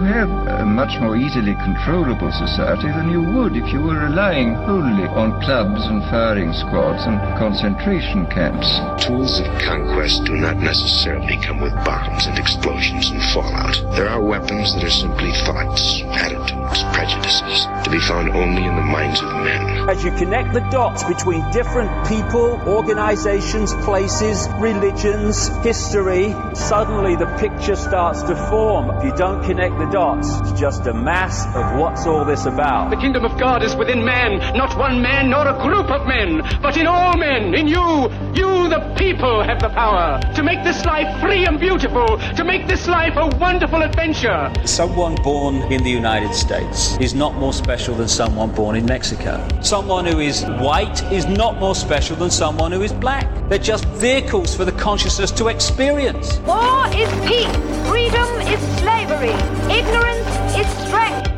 [0.00, 5.06] have a much more easily controllable society than you would if you were relying wholly
[5.08, 8.68] on clubs and firing squads and concentration camps.
[9.04, 13.80] Tools of conquest do not necessarily come with bombs and explosions and fallout.
[13.96, 16.57] There are weapons that are simply thoughts, attitudes,
[16.92, 19.88] prejudices, to be found only in the minds of men.
[19.88, 27.76] As you connect the dots between different people, organizations, places, religions, history, suddenly the picture
[27.76, 28.90] starts to form.
[28.98, 32.90] If you don't connect the dots, it's just a mass of what's all this about.
[32.90, 36.42] The kingdom of God is within man, not one man nor a group of men,
[36.60, 38.10] but in all men, in you.
[38.34, 42.66] You, the people, have the power to make this life free and beautiful, to make
[42.66, 44.52] this life a wonderful adventure.
[44.64, 46.57] Someone born in the United States
[47.00, 49.46] is not more special than someone born in Mexico.
[49.60, 53.26] Someone who is white is not more special than someone who is black.
[53.48, 56.38] They're just vehicles for the consciousness to experience.
[56.40, 57.56] War is peace,
[57.88, 59.34] freedom is slavery,
[59.70, 61.37] ignorance is strength.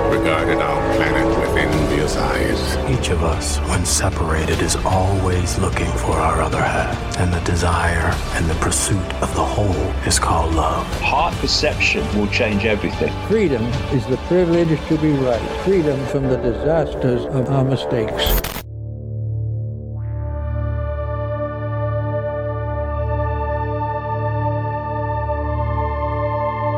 [0.11, 2.99] regarded our planet with envious eyes.
[2.99, 7.17] Each of us, when separated, is always looking for our other half.
[7.17, 10.85] And the desire and the pursuit of the whole is called love.
[10.99, 13.13] Heart perception will change everything.
[13.29, 13.63] Freedom
[13.93, 15.41] is the privilege to be right.
[15.63, 18.51] Freedom from the disasters of our mistakes.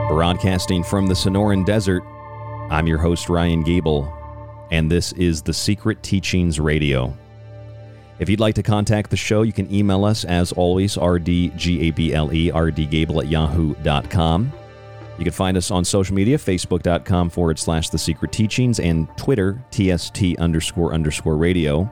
[0.09, 2.03] Broadcasting from the Sonoran Desert,
[2.73, 4.11] I'm your host, Ryan Gable,
[4.71, 7.15] and this is The Secret Teachings Radio.
[8.17, 11.51] If you'd like to contact the show, you can email us as always, rdgable,
[12.51, 14.51] rdgable at yahoo.com.
[15.19, 19.63] You can find us on social media, facebook.com forward slash The Secret Teachings, and Twitter,
[19.69, 21.87] TST underscore underscore radio.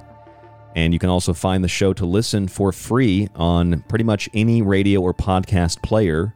[0.75, 4.63] And you can also find the show to listen for free on pretty much any
[4.63, 6.33] radio or podcast player.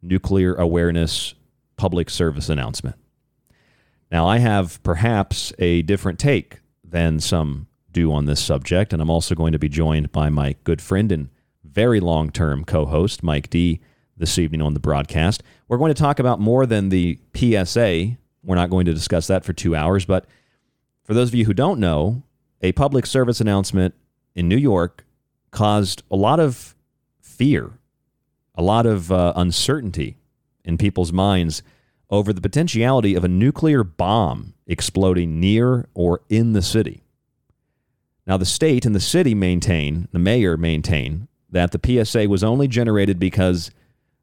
[0.00, 1.34] nuclear awareness
[1.76, 2.94] public service announcement.
[4.12, 9.10] Now, I have perhaps a different take than some do on this subject, and I'm
[9.10, 11.30] also going to be joined by my good friend and
[11.64, 13.80] very long term co host, Mike D,
[14.18, 15.42] this evening on the broadcast.
[15.68, 18.16] We're going to talk about more than the PSA.
[18.42, 20.26] We're not going to discuss that for two hours, but
[21.04, 22.22] for those of you who don't know,
[22.60, 23.94] a public service announcement
[24.34, 25.04] in New York
[25.50, 26.74] caused a lot of
[27.20, 27.78] fear,
[28.54, 30.16] a lot of uh, uncertainty
[30.64, 31.62] in people's minds
[32.10, 37.02] over the potentiality of a nuclear bomb exploding near or in the city.
[38.26, 42.68] Now, the state and the city maintain, the mayor maintain, that the PSA was only
[42.68, 43.70] generated because,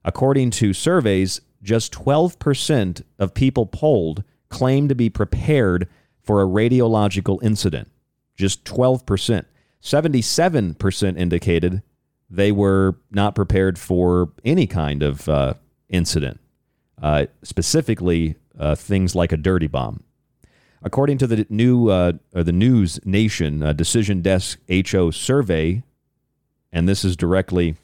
[0.05, 5.89] according to surveys, just 12% of people polled claim to be prepared
[6.23, 7.91] for a radiological incident.
[8.37, 9.45] Just 12%.
[9.81, 11.83] 77% indicated
[12.29, 15.55] they were not prepared for any kind of uh,
[15.89, 16.39] incident
[17.01, 20.03] uh, specifically uh, things like a dirty bomb.
[20.81, 25.83] According to the new uh, or the News Nation uh, Decision Desk HQ survey,
[26.71, 27.75] and this is directly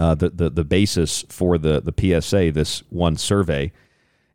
[0.00, 2.52] uh, the, the the basis for the the PSA.
[2.52, 3.70] This one survey,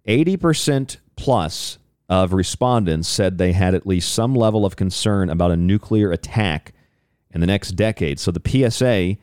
[0.06, 5.50] eighty percent plus of respondents said they had at least some level of concern about
[5.50, 6.72] a nuclear attack
[7.32, 8.20] in the next decade.
[8.20, 9.18] So the PSA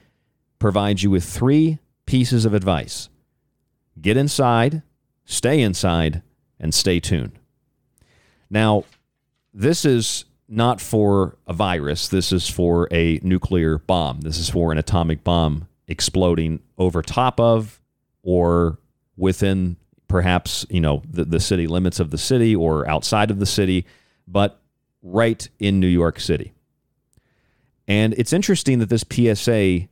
[0.58, 3.08] provides you with three pieces of advice
[4.00, 4.82] get inside,
[5.24, 6.22] stay inside,
[6.58, 7.38] and stay tuned.
[8.50, 8.84] Now,
[9.54, 12.08] this is not for a virus.
[12.08, 14.22] This is for a nuclear bomb.
[14.22, 17.80] This is for an atomic bomb exploding over top of
[18.22, 18.78] or
[19.16, 19.76] within
[20.08, 23.86] perhaps, you know, the, the city limits of the city or outside of the city,
[24.26, 24.60] but
[25.02, 26.54] right in New York City.
[27.86, 29.88] And it's interesting that this PSA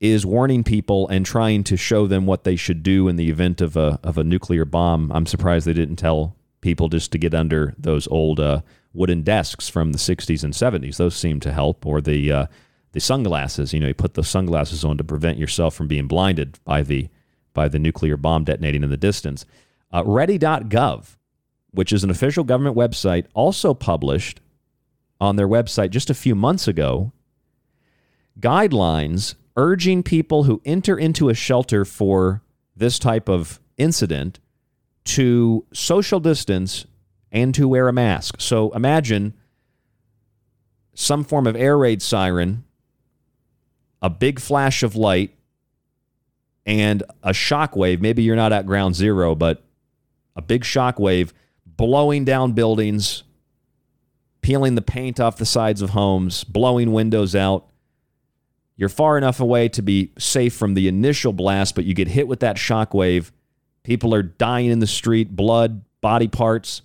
[0.00, 3.62] is warning people and trying to show them what they should do in the event
[3.62, 5.10] of a of a nuclear bomb.
[5.12, 8.60] I'm surprised they didn't tell people just to get under those old uh,
[8.92, 10.96] wooden desks from the 60s and 70s.
[10.96, 12.46] Those seem to help, or the uh,
[12.96, 13.74] the sunglasses.
[13.74, 17.10] You know, you put the sunglasses on to prevent yourself from being blinded by the
[17.52, 19.44] by the nuclear bomb detonating in the distance.
[19.92, 21.16] Uh, Ready.gov,
[21.72, 24.40] which is an official government website, also published
[25.20, 27.12] on their website just a few months ago
[28.40, 32.42] guidelines urging people who enter into a shelter for
[32.74, 34.38] this type of incident
[35.04, 36.86] to social distance
[37.30, 38.40] and to wear a mask.
[38.40, 39.34] So imagine
[40.94, 42.64] some form of air raid siren,
[44.02, 45.34] a big flash of light,
[46.64, 48.00] and a shock wave.
[48.00, 49.62] Maybe you're not at ground zero, but
[50.34, 51.32] a big shock wave
[51.64, 53.22] blowing down buildings,
[54.40, 57.68] peeling the paint off the sides of homes, blowing windows out
[58.76, 62.28] you're far enough away to be safe from the initial blast, but you get hit
[62.28, 63.32] with that shock wave.
[63.82, 66.82] People are dying in the street, blood, body parts.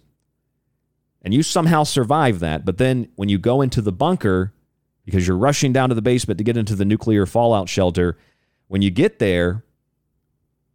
[1.22, 2.66] And you somehow survive that.
[2.66, 4.54] But then when you go into the bunker,
[5.12, 8.18] because you're rushing down to the basement to get into the nuclear fallout shelter,
[8.70, 9.66] when you get there,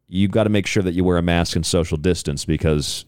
[0.08, 3.06] you've got to make sure that you wear a mask and social distance because,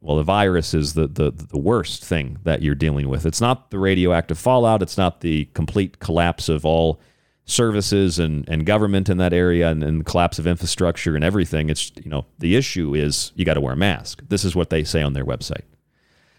[0.00, 3.26] well, the virus is the, the, the worst thing that you're dealing with.
[3.26, 7.00] It's not the radioactive fallout, it's not the complete collapse of all
[7.44, 11.70] services and, and government in that area and, and collapse of infrastructure and everything.
[11.70, 14.22] It's, you know, the issue is you got to wear a mask.
[14.28, 15.64] This is what they say on their website.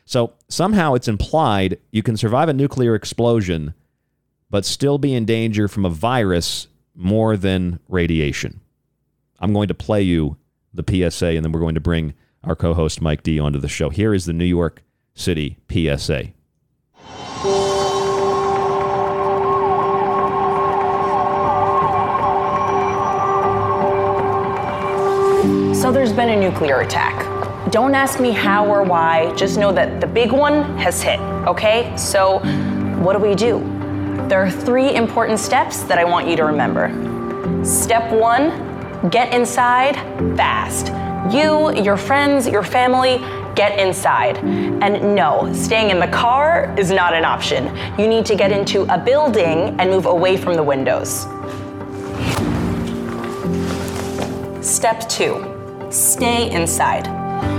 [0.05, 3.73] So somehow it's implied you can survive a nuclear explosion,
[4.49, 8.59] but still be in danger from a virus more than radiation.
[9.39, 10.37] I'm going to play you
[10.73, 12.13] the PSA, and then we're going to bring
[12.43, 13.89] our co host Mike D onto the show.
[13.89, 16.33] Here is the New York City PSA.
[25.75, 27.25] So there's been a nuclear attack.
[27.71, 31.95] Don't ask me how or why, just know that the big one has hit, okay?
[31.95, 32.39] So
[33.01, 33.78] what do we do?
[34.29, 37.65] There are three important steps that I want you to remember.
[37.65, 39.95] Step one get inside
[40.37, 40.93] fast.
[41.33, 43.17] You, your friends, your family,
[43.55, 44.37] get inside.
[44.37, 47.75] And no, staying in the car is not an option.
[47.97, 51.25] You need to get into a building and move away from the windows.
[54.63, 55.43] Step two
[55.89, 57.07] stay inside.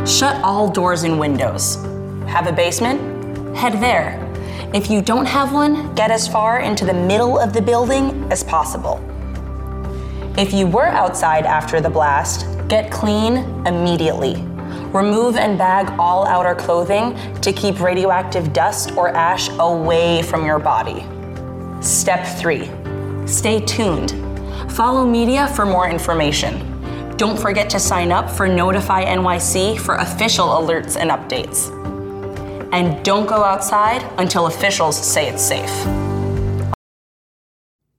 [0.09, 1.83] Shut all doors and windows.
[2.29, 3.57] Have a basement?
[3.57, 4.30] Head there.
[4.73, 8.45] If you don't have one, get as far into the middle of the building as
[8.45, 9.01] possible.
[10.39, 14.37] If you were outside after the blast, get clean immediately.
[14.93, 20.61] Remove and bag all outer clothing to keep radioactive dust or ash away from your
[20.61, 21.05] body.
[21.83, 22.71] Step 3
[23.27, 24.13] Stay tuned.
[24.71, 27.17] Follow media for more information.
[27.17, 31.80] Don't forget to sign up for Notify NYC for official alerts and updates.
[32.73, 35.71] And don't go outside until officials say it's safe.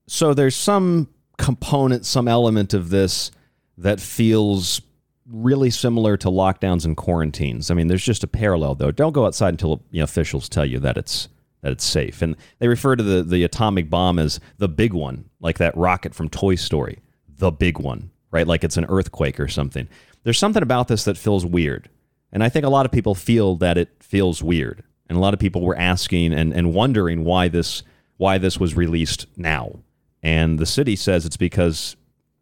[0.07, 3.31] So there's some component, some element of this
[3.77, 4.81] that feels
[5.25, 7.71] really similar to lockdowns and quarantines.
[7.71, 8.91] I mean, there's just a parallel though.
[8.91, 11.27] Don't go outside until you know, officials tell you that it's
[11.61, 12.21] that it's safe.
[12.21, 16.13] And they refer to the the atomic bomb as the big one, like that rocket
[16.13, 18.47] from Toy Story, the big one right?
[18.47, 19.87] Like it's an earthquake or something.
[20.23, 21.89] There's something about this that feels weird.
[22.31, 24.83] And I think a lot of people feel that it feels weird.
[25.09, 27.83] And a lot of people were asking and, and wondering why this
[28.17, 29.79] why this was released now.
[30.21, 31.95] And the city says it's because,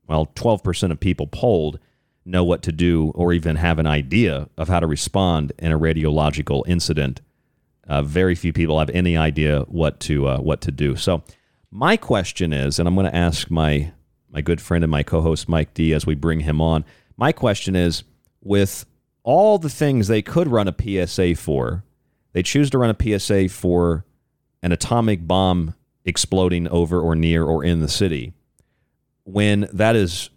[0.08, 1.80] well, 12% of people polled
[2.26, 5.80] know what to do or even have an idea of how to respond in a
[5.80, 7.22] radiological incident.
[7.88, 10.96] Uh, very few people have any idea what to uh, what to do.
[10.96, 11.24] So,
[11.72, 13.92] my question is, and I'm going to ask my
[14.30, 16.86] my good friend and my co-host Mike D as we bring him on.
[17.18, 18.04] My question is
[18.42, 18.86] with
[19.24, 20.76] all the things they could run a
[21.08, 21.84] PSA for,
[22.34, 24.06] they choose to run a PSA for
[24.62, 28.34] an atomic bomb exploding over or near or in the city.
[29.24, 30.30] When that is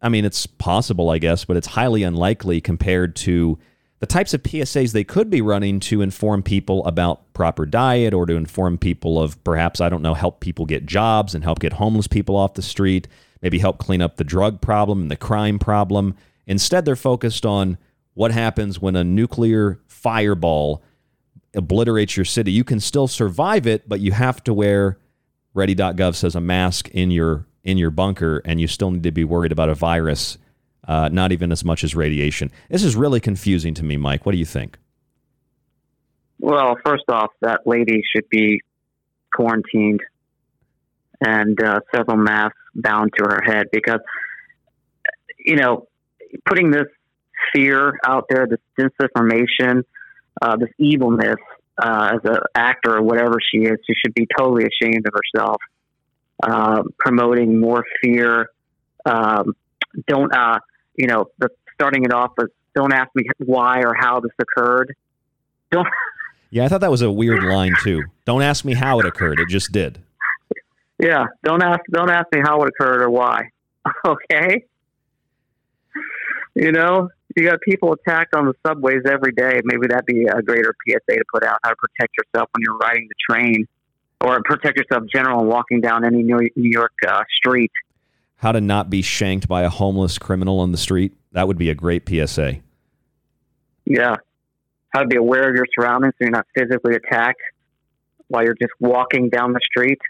[0.00, 3.58] I mean it's possible I guess, but it's highly unlikely compared to
[4.00, 8.26] the types of PSAs they could be running to inform people about proper diet or
[8.26, 11.74] to inform people of perhaps, I don't know, help people get jobs and help get
[11.74, 13.08] homeless people off the street
[13.42, 16.14] maybe help clean up the drug problem and the crime problem.
[16.46, 17.78] Instead, they're focused on
[18.18, 20.82] what happens when a nuclear fireball
[21.54, 22.50] obliterates your city.
[22.50, 24.98] You can still survive it, but you have to wear
[25.54, 29.22] ready.gov says a mask in your in your bunker and you still need to be
[29.22, 30.36] worried about a virus,
[30.88, 32.50] uh, not even as much as radiation.
[32.68, 34.26] This is really confusing to me, Mike.
[34.26, 34.78] What do you think?
[36.40, 38.62] Well, first off, that lady should be
[39.32, 40.00] quarantined
[41.24, 44.00] and uh, several masks bound to her head because,
[45.38, 45.86] you know,
[46.44, 46.86] putting this
[47.54, 49.84] fear out there, this disinformation,
[50.40, 51.36] uh, this evilness
[51.80, 55.56] uh, as an actor or whatever she is, she should be totally ashamed of herself.
[56.40, 58.50] Uh, promoting more fear.
[59.04, 59.56] Um,
[60.06, 60.60] don't, uh,
[60.94, 64.94] you know, the, starting it off with don't ask me why or how this occurred.
[65.70, 65.86] Don't.
[66.50, 68.04] Yeah, I thought that was a weird line too.
[68.24, 69.38] Don't ask me how it occurred.
[69.38, 69.98] It just did.
[70.98, 73.50] Yeah, don't ask don't ask me how it occurred or why.
[74.06, 74.64] Okay?
[76.54, 79.60] You know, you got people attacked on the subways every day.
[79.64, 82.76] Maybe that'd be a greater PSA to put out how to protect yourself when you're
[82.76, 83.66] riding the train
[84.20, 87.70] or protect yourself general and walking down any New York uh, street.
[88.36, 91.14] How to not be shanked by a homeless criminal on the street.
[91.32, 92.58] That would be a great PSA.
[93.84, 94.16] Yeah.
[94.90, 97.40] How to be aware of your surroundings so you're not physically attacked
[98.28, 100.00] while you're just walking down the street.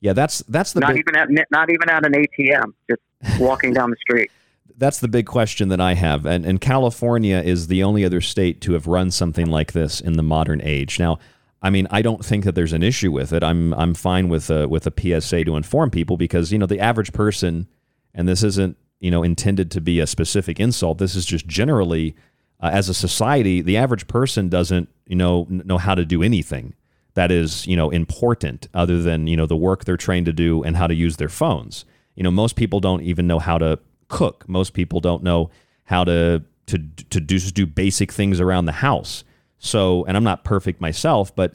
[0.00, 3.72] Yeah, that's that's the not big, even at not even at an ATM, just walking
[3.72, 4.30] down the street.
[4.76, 8.60] That's the big question that I have, and and California is the only other state
[8.62, 10.98] to have run something like this in the modern age.
[10.98, 11.18] Now,
[11.62, 13.42] I mean, I don't think that there's an issue with it.
[13.42, 16.80] I'm I'm fine with a with a PSA to inform people because you know the
[16.80, 17.68] average person,
[18.14, 20.98] and this isn't you know intended to be a specific insult.
[20.98, 22.14] This is just generally,
[22.60, 26.74] uh, as a society, the average person doesn't you know know how to do anything
[27.18, 30.62] that is, you know, important other than, you know, the work they're trained to do
[30.62, 31.84] and how to use their phones.
[32.14, 34.48] You know, most people don't even know how to cook.
[34.48, 35.50] Most people don't know
[35.84, 36.78] how to to
[37.10, 39.24] to do, just do basic things around the house.
[39.58, 41.54] So, and I'm not perfect myself, but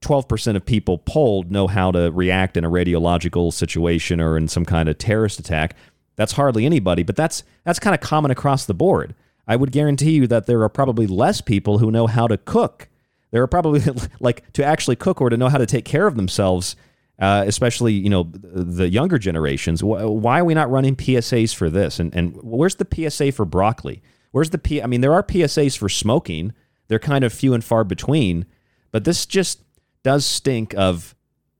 [0.00, 4.64] 12% of people polled know how to react in a radiological situation or in some
[4.64, 5.76] kind of terrorist attack.
[6.16, 9.14] That's hardly anybody, but that's that's kind of common across the board.
[9.46, 12.88] I would guarantee you that there are probably less people who know how to cook
[13.34, 13.82] there are probably
[14.20, 16.76] like to actually cook or to know how to take care of themselves,
[17.18, 19.82] uh, especially you know the younger generations.
[19.82, 22.00] Why are we not running PSAs for this?
[22.00, 24.02] And and where's the PSA for broccoli?
[24.32, 24.82] Where's the P?
[24.82, 26.52] I mean, there are PSAs for smoking.
[26.88, 28.46] They're kind of few and far between,
[28.90, 29.60] but this just
[30.02, 31.14] does stink of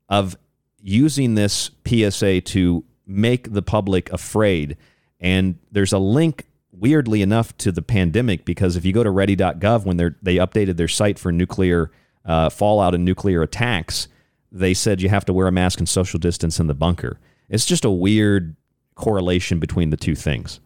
[0.08, 0.36] of
[0.82, 4.76] using this PSA to make the public afraid.
[5.20, 9.84] And there's a link weirdly enough to the pandemic because if you go to ready.gov
[9.84, 11.90] when they they updated their site for nuclear
[12.24, 14.08] uh, fallout and nuclear attacks,
[14.54, 17.18] they said you have to wear a mask and social distance in the bunker.
[17.48, 18.54] It's just a weird
[18.94, 20.60] correlation between the two things.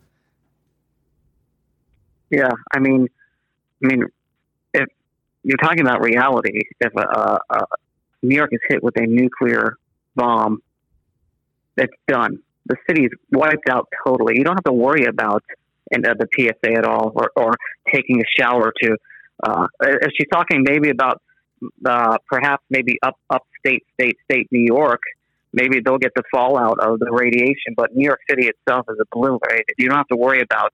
[2.31, 3.09] Yeah, I mean,
[3.83, 4.05] I mean,
[4.75, 4.87] if
[5.43, 6.93] you're talking about reality, if
[8.23, 9.79] New York is hit with a nuclear
[10.15, 10.63] bomb,
[11.79, 12.41] it's done.
[12.67, 14.35] The city's wiped out totally.
[14.37, 15.43] You don't have to worry about
[15.91, 17.55] and uh, the PSA at all, or, or
[17.91, 18.97] taking a shower to.
[19.43, 21.23] Uh, if she's talking maybe about
[21.85, 25.01] uh, perhaps maybe up upstate state state New York,
[25.53, 27.75] maybe they'll get the fallout of the radiation.
[27.77, 29.75] But New York City itself is obliterated.
[29.79, 30.73] You don't have to worry about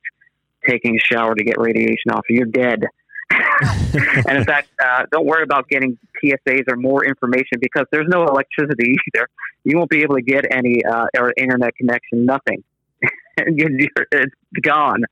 [0.67, 2.25] taking a shower to get radiation off.
[2.29, 2.85] You're dead.
[3.31, 8.25] and in fact, uh, don't worry about getting PSAs or more information because there's no
[8.25, 9.29] electricity either.
[9.65, 12.27] You won't be able to get any uh, or internet connection.
[12.27, 12.63] Nothing.
[13.37, 15.05] it's gone.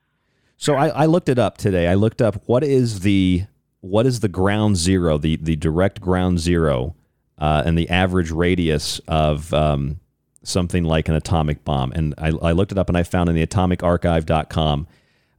[0.56, 1.88] So I, I looked it up today.
[1.88, 3.44] I looked up what is the
[3.82, 6.96] what is the ground zero, the the direct ground zero,
[7.38, 10.00] uh, and the average radius of um,
[10.42, 11.92] something like an atomic bomb.
[11.92, 14.86] And I, I, looked it up and I found in the atomicarchive.com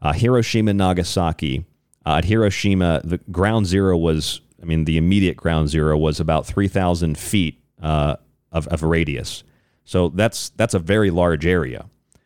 [0.02, 1.66] uh, Hiroshima Nagasaki.
[2.06, 6.46] Uh, at Hiroshima, the ground zero was, I mean, the immediate ground zero was about
[6.46, 8.18] 3,000 feet uh,
[8.52, 9.44] of, of radius.
[9.86, 11.86] So that's that's a very large area.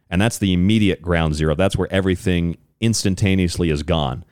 [0.10, 1.56] And that's the immediate ground zero.
[1.56, 4.24] That's where everything instantaneously is gone.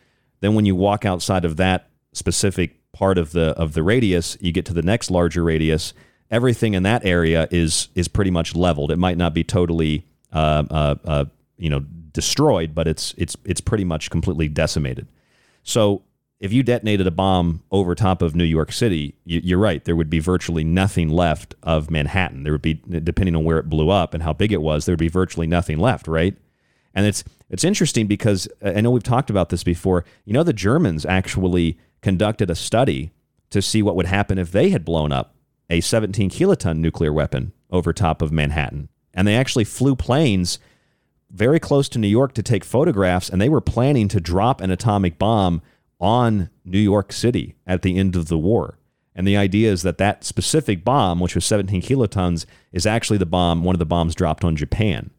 [0.46, 4.52] Then when you walk outside of that specific part of the of the radius, you
[4.52, 5.96] get to the next larger radius.
[6.30, 8.92] Everything in that area is is pretty much leveled.
[8.92, 11.26] It might not be totally uh, uh, uh,
[11.58, 15.08] you know destroyed, but it's it's it's pretty much completely decimated.
[15.64, 16.04] So
[16.40, 19.84] if you detonated a bomb over top of New York City, you, are right.
[19.84, 22.44] There would be virtually nothing left of Manhattan.
[22.44, 24.94] There would be, depending on where it blew up and how big it was, there
[24.94, 26.38] would be virtually nothing left, right?
[26.94, 30.06] And it's it's interesting because uh, I know we've talked about this before.
[30.26, 33.12] You know, the Germans actually conducted a study
[33.50, 35.36] to see what would happen if they had blown up
[35.70, 40.60] a 17 kiloton nuclear weapon over top of Manhattan, and they actually flew planes
[41.32, 44.72] very close to New York to take photographs, and they were planning to drop an
[44.72, 45.62] atomic bomb
[46.00, 48.78] on New York City at the end of the war.
[49.16, 53.26] And the idea is that that specific bomb, which was 17 kilotons, is actually the
[53.26, 55.10] bomb, one of the bombs dropped on Japan.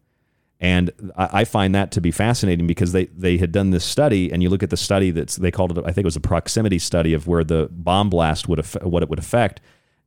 [0.59, 4.41] And I, find that to be fascinating because they, they had done this study, and
[4.41, 6.79] you look at the study that's they called it, I think it was a proximity
[6.79, 9.61] study of where the bomb blast would affect, what it would affect,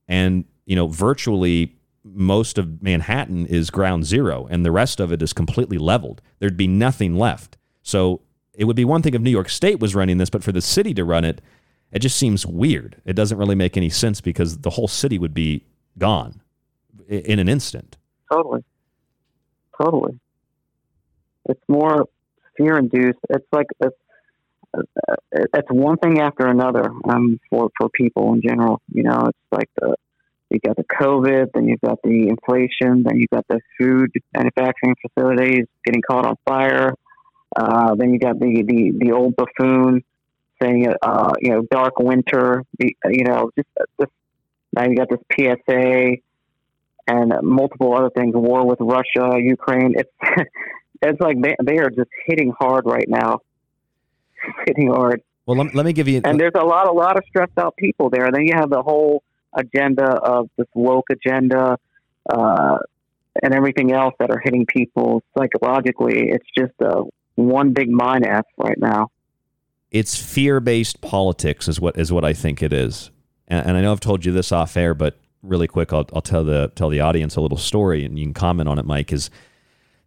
[0.08, 5.22] and you know virtually most of Manhattan is ground zero, and the rest of it
[5.22, 6.20] is completely leveled.
[6.40, 7.56] There'd be nothing left.
[7.82, 8.22] So
[8.54, 10.60] it would be one thing if New York State was running this, but for the
[10.60, 11.40] city to run it,
[11.92, 13.00] it just seems weird.
[13.04, 15.64] It doesn't really make any sense because the whole city would be
[15.98, 16.40] gone
[17.08, 17.96] in an instant.
[18.32, 18.64] Totally.
[19.80, 20.18] Totally.
[21.48, 22.06] It's more
[22.56, 23.18] fear induced.
[23.28, 23.96] It's like it's,
[25.32, 28.80] it's one thing after another um, for for people in general.
[28.92, 29.96] You know, it's like the
[30.50, 34.96] you got the COVID, then you've got the inflation, then you've got the food manufacturing
[35.00, 36.92] facilities getting caught on fire.
[37.56, 40.02] Uh, then you got the, the, the old buffoon
[40.60, 43.68] saying, uh, you know, dark winter, you know, just,
[44.72, 46.16] now you got this PSA
[47.06, 49.94] and multiple other things, war with Russia, Ukraine.
[49.96, 50.10] It's,
[51.02, 53.40] it's like they, they are just hitting hard right now,
[54.66, 55.22] hitting hard.
[55.46, 56.20] Well, let, let me give you.
[56.24, 58.26] And there's a lot, a lot of stressed out people there.
[58.26, 61.78] And then you have the whole agenda of this woke agenda,
[62.28, 62.78] uh,
[63.42, 66.30] and everything else that are hitting people psychologically.
[66.30, 67.04] It's just a
[67.36, 69.08] one big mind f right now.
[69.90, 73.10] It's fear-based politics, is what is what I think it is.
[73.48, 76.22] And, and I know I've told you this off air, but really quick, I'll, I'll
[76.22, 79.12] tell the tell the audience a little story, and you can comment on it, Mike.
[79.12, 79.30] Is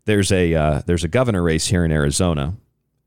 [0.05, 2.55] there's a uh, there's a governor race here in Arizona,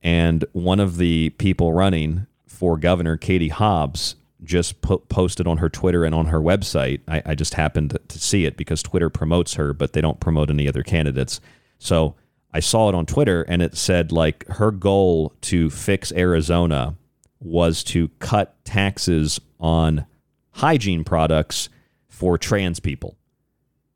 [0.03, 5.69] and one of the people running for governor, Katie Hobbs, just po- posted on her
[5.69, 7.01] Twitter and on her website.
[7.09, 10.21] I, I just happened to, to see it because Twitter promotes her, but they don't
[10.21, 11.41] promote any other candidates.
[11.79, 12.15] So
[12.53, 16.95] I saw it on Twitter and it said like her goal to fix Arizona
[17.41, 20.07] was to cut taxes on
[20.53, 21.69] hygiene products
[22.09, 23.19] for trans people.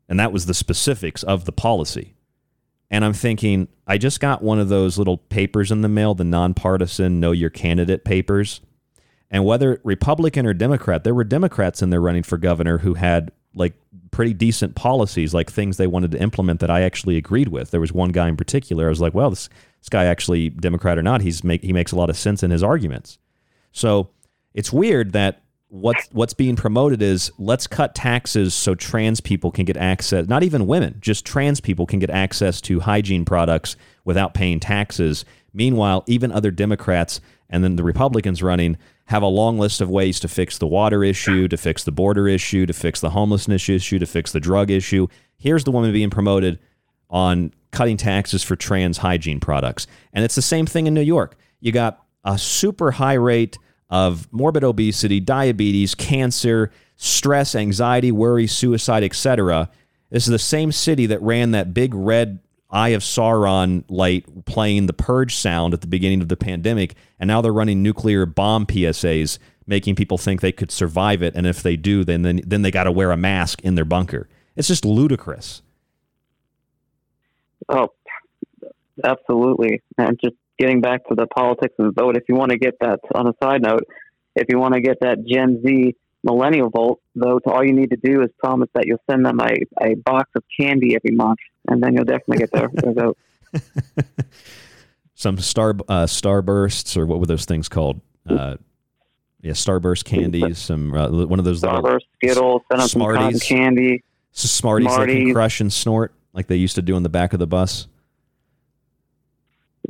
[0.07, 2.13] And that was the specifics of the policy.
[2.91, 6.25] And I'm thinking, I just got one of those little papers in the mail, the
[6.25, 8.59] nonpartisan know your candidate papers.
[9.31, 13.31] And whether Republican or Democrat, there were Democrats in there running for governor who had
[13.55, 13.73] like
[14.11, 17.71] pretty decent policies, like things they wanted to implement that I actually agreed with.
[17.71, 18.87] There was one guy in particular.
[18.87, 19.47] I was like, well, this
[19.79, 22.51] this guy actually Democrat or not, he's make he makes a lot of sense in
[22.51, 23.19] his arguments.
[23.71, 24.09] So
[24.53, 29.65] it's weird that what's what's being promoted is let's cut taxes so trans people can
[29.65, 30.27] get access.
[30.27, 35.25] Not even women, just trans people can get access to hygiene products without paying taxes
[35.53, 40.19] Meanwhile, even other Democrats and then the Republicans running have a long list of ways
[40.21, 43.99] to fix the water issue, to fix the border issue, to fix the homelessness issue,
[43.99, 45.07] to fix the drug issue.
[45.37, 46.59] Here's the woman being promoted
[47.09, 49.87] on cutting taxes for trans hygiene products.
[50.13, 51.35] And it's the same thing in New York.
[51.59, 53.57] You got a super high rate
[53.91, 59.69] of morbid obesity, diabetes, cancer, stress, anxiety, worry, suicide, etc.
[60.09, 62.39] This is the same city that ran that big red
[62.71, 67.27] Eye of Sauron light playing the purge sound at the beginning of the pandemic, and
[67.27, 71.61] now they're running nuclear bomb PSAs, making people think they could survive it, and if
[71.61, 74.29] they do, then then, then they got to wear a mask in their bunker.
[74.55, 75.61] It's just ludicrous.
[77.67, 77.89] Oh,
[79.03, 79.81] absolutely.
[79.97, 82.75] And just getting back to the politics and the vote, if you want to get
[82.81, 83.83] that, on a side note,
[84.35, 87.97] if you want to get that Gen Z millennial vote, vote, all you need to
[87.97, 91.81] do is promise that you'll send them a, a box of candy every month, and
[91.81, 93.17] then you'll definitely get their, their vote.
[95.15, 97.99] Some star uh, starbursts, or what were those things called?
[98.27, 98.57] Uh,
[99.41, 100.59] yeah, starburst candies.
[100.59, 104.03] Some uh, one of those starburst Skittles, send them some cotton candy.
[104.31, 107.33] Smarties, Smarties they can crush and snort like they used to do in the back
[107.33, 107.87] of the bus.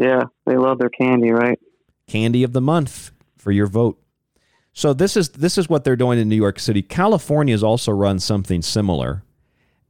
[0.02, 1.60] Yeah, they love their candy, right?
[2.08, 4.02] Candy of the month for your vote.
[4.74, 6.82] So this is this is what they're doing in New York City.
[6.82, 9.24] California has also run something similar,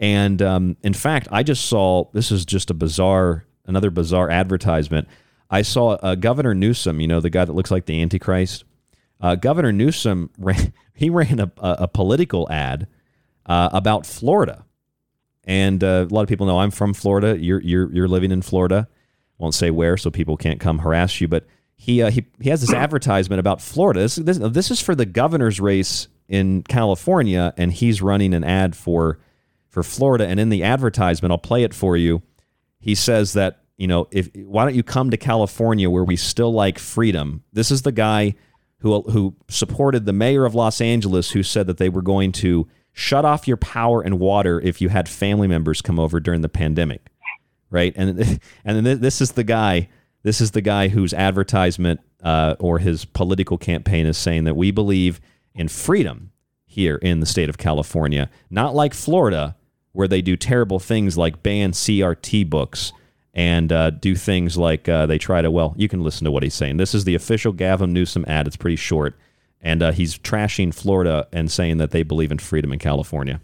[0.02, 5.08] and um, in fact, I just saw this is just a bizarre another bizarre advertisement.
[5.50, 8.66] I saw uh, Governor Newsom, you know, the guy that looks like the Antichrist.
[9.22, 12.88] Uh, Governor Newsom ran, he ran a, a political ad
[13.46, 14.66] uh, about Florida,
[15.46, 17.40] and uh, a lot of people know I'm from Florida.
[17.40, 18.90] You're you're you're living in Florida.
[19.42, 22.62] Won't say where, so people can't come harass you, but he, uh, he, he has
[22.62, 24.02] this advertisement about Florida.
[24.02, 28.76] This, this, this is for the governor's race in California, and he's running an ad
[28.76, 29.18] for,
[29.68, 30.28] for Florida.
[30.28, 32.22] And in the advertisement, I'll play it for you.
[32.80, 36.54] He says that, you know, if why don't you come to California where we still
[36.54, 37.44] like freedom?
[37.52, 38.36] This is the guy
[38.82, 42.68] who, who supported the mayor of Los Angeles who said that they were going to
[42.94, 46.50] shut off your power and water if you had family members come over during the
[46.50, 47.11] pandemic.
[47.72, 47.94] Right.
[47.96, 48.20] And,
[48.66, 49.90] and then this is the guy
[50.24, 54.72] this is the guy whose advertisement uh, or his political campaign is saying that we
[54.72, 55.20] believe
[55.54, 56.32] in freedom
[56.66, 59.56] here in the state of California, not like Florida,
[59.94, 62.94] where they do terrible things like ban CRT books
[63.34, 66.44] and uh, do things like uh, they try to, well, you can listen to what
[66.44, 66.78] he's saying.
[66.78, 68.48] This is the official Gavin Newsom ad.
[68.48, 69.16] It's pretty short.
[69.60, 73.42] And uh, he's trashing Florida and saying that they believe in freedom in California.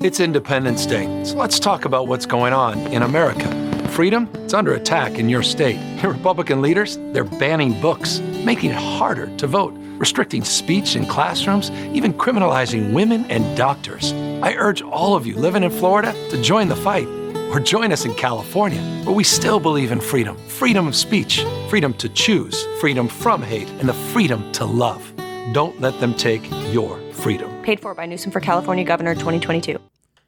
[0.00, 4.74] It's Independence Day, so let's talk about what's going on in America freedom, it's under
[4.74, 5.76] attack in your state.
[6.00, 11.72] Your Republican leaders, they're banning books, making it harder to vote, restricting speech in classrooms,
[11.92, 14.12] even criminalizing women and doctors.
[14.40, 17.08] I urge all of you living in Florida to join the fight
[17.52, 21.92] or join us in California, where we still believe in freedom freedom of speech, freedom
[21.94, 25.12] to choose, freedom from hate, and the freedom to love.
[25.52, 27.57] Don't let them take your freedom.
[27.68, 29.78] Paid for by Newsom for California Governor 2022.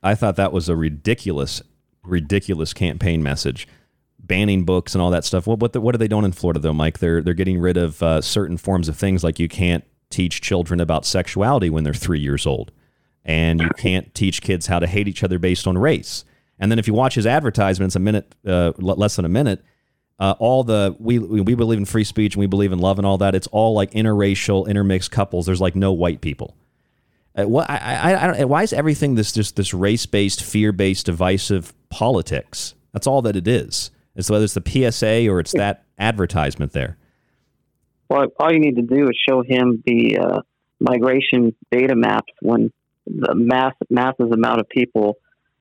[0.03, 1.63] I thought that was a ridiculous
[2.05, 3.67] ridiculous campaign message,
[4.19, 5.47] banning books and all that stuff.
[5.47, 6.99] What what, the, what are they doing in Florida though, Mike?
[6.99, 10.81] They're they're getting rid of uh, certain forms of things like you can't teach children
[10.81, 12.73] about sexuality when they're three years old,
[13.25, 16.27] and you can't teach kids how to hate each other based on race.
[16.59, 19.65] And then if you watch his advertisements, a minute uh, less than a minute.
[20.19, 23.07] Uh, all the we we believe in free speech and we believe in love and
[23.07, 23.35] all that.
[23.35, 25.47] It's all like interracial, intermixed couples.
[25.47, 26.55] There's like no white people.
[27.37, 30.73] Uh, what I, I, I don't, why is everything this just this race based, fear
[30.73, 32.75] based, divisive politics?
[32.93, 33.91] That's all that it is.
[34.17, 36.97] It's whether it's the PSA or it's that advertisement there.
[38.09, 40.41] Well, all you need to do is show him the uh,
[40.81, 42.73] migration data maps when
[43.07, 45.17] the mass massive amount of people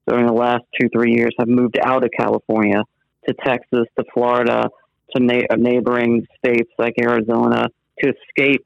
[0.07, 2.83] during the last two three years have moved out of California
[3.27, 4.69] to Texas, to Florida,
[5.15, 7.67] to na- neighboring states like Arizona
[8.01, 8.65] to escape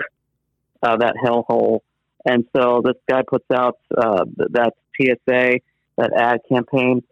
[0.81, 1.79] uh, that hellhole
[2.25, 5.59] and so this guy puts out uh, that PSA,
[5.97, 7.03] that ad campaign.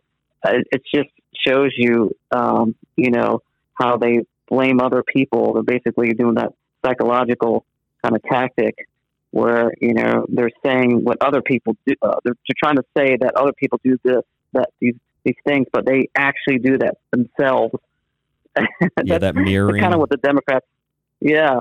[0.46, 1.10] It, it just
[1.46, 3.42] shows you, um, you know,
[3.74, 5.54] how they blame other people.
[5.54, 6.54] They're basically doing that
[6.86, 7.66] psychological
[8.04, 8.88] kind of tactic
[9.32, 11.94] where, you know, they're saying what other people do.
[12.02, 15.68] Uh, they're, they're trying to say that other people do this, that these, these things,
[15.72, 17.76] but they actually do that themselves.
[19.04, 19.82] yeah, that mirroring.
[19.82, 20.66] kind of what the Democrats,
[21.22, 21.60] yeah,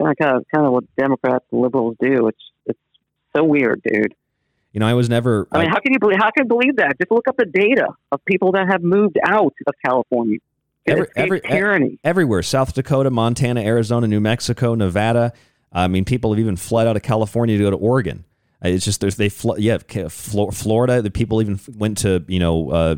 [0.00, 2.28] kind of kind of what Democrats and liberals do.
[2.28, 2.38] It's
[3.34, 4.14] so weird, dude.
[4.72, 5.46] You know, I was never.
[5.52, 6.18] I mean, how can you believe?
[6.18, 6.98] How can you believe that?
[6.98, 10.38] Just look up the data of people that have moved out of California.
[10.86, 11.98] Every, every, tyranny.
[12.02, 15.32] everywhere South Dakota, Montana, Arizona, New Mexico, Nevada.
[15.72, 18.24] I mean, people have even fled out of California to go to Oregon.
[18.64, 21.02] Uh, it's just there's they fl- yeah Florida.
[21.02, 22.96] The people even went to you know uh,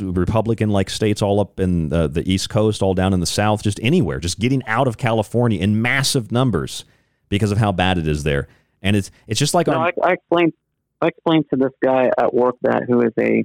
[0.00, 3.62] Republican like states all up in the, the East Coast, all down in the South,
[3.62, 6.84] just anywhere, just getting out of California in massive numbers
[7.28, 8.48] because of how bad it is there.
[8.86, 10.52] And it's it's just like no, I, I explained
[11.02, 13.44] I explained to this guy at work that who is a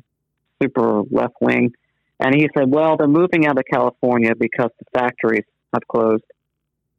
[0.62, 1.74] super left wing,
[2.20, 6.24] and he said, "Well, they're moving out of California because the factories have closed."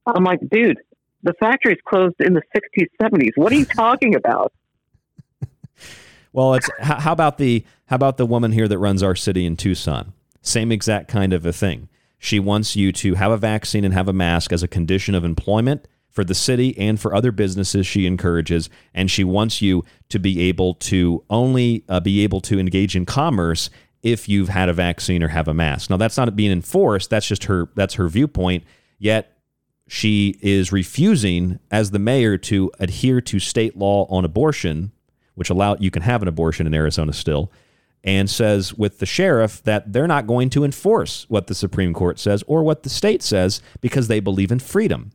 [0.05, 0.79] I'm like, dude,
[1.23, 3.31] the factories closed in the 60s, 70s.
[3.37, 4.53] What are you talking about?
[6.33, 9.57] well, it's how about the how about the woman here that runs our city in
[9.57, 10.15] Tucson?
[10.41, 11.89] Same exact kind of a thing.
[12.19, 15.23] She wants you to have a vaccine and have a mask as a condition of
[15.23, 20.19] employment for the city and for other businesses she encourages and she wants you to
[20.19, 23.71] be able to only uh, be able to engage in commerce
[24.03, 25.89] if you've had a vaccine or have a mask.
[25.91, 28.65] Now that's not being enforced that's just her that's her viewpoint
[28.99, 29.39] yet
[29.89, 34.93] she is refusing as the mayor to adhere to state law on abortion
[35.35, 37.51] which allow you can have an abortion in Arizona still
[38.05, 42.19] and says with the sheriff that they're not going to enforce what the Supreme Court
[42.19, 45.13] says or what the state says because they believe in freedom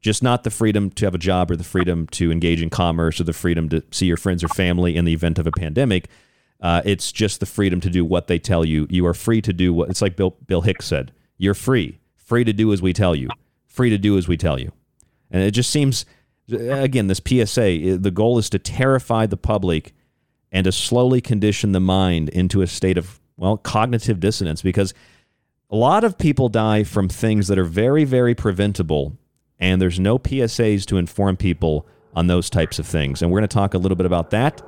[0.00, 3.20] just not the freedom to have a job or the freedom to engage in commerce
[3.20, 6.08] or the freedom to see your friends or family in the event of a pandemic.
[6.60, 8.86] Uh, it's just the freedom to do what they tell you.
[8.90, 11.12] You are free to do what it's like Bill, Bill Hicks said.
[11.36, 13.28] You're free, free to do as we tell you,
[13.66, 14.72] free to do as we tell you.
[15.30, 16.04] And it just seems,
[16.50, 19.94] again, this PSA, the goal is to terrify the public
[20.52, 24.92] and to slowly condition the mind into a state of, well, cognitive dissonance because
[25.70, 29.16] a lot of people die from things that are very, very preventable
[29.60, 33.22] and there's no PSAs to inform people on those types of things.
[33.22, 34.62] And we're going to talk a little bit about that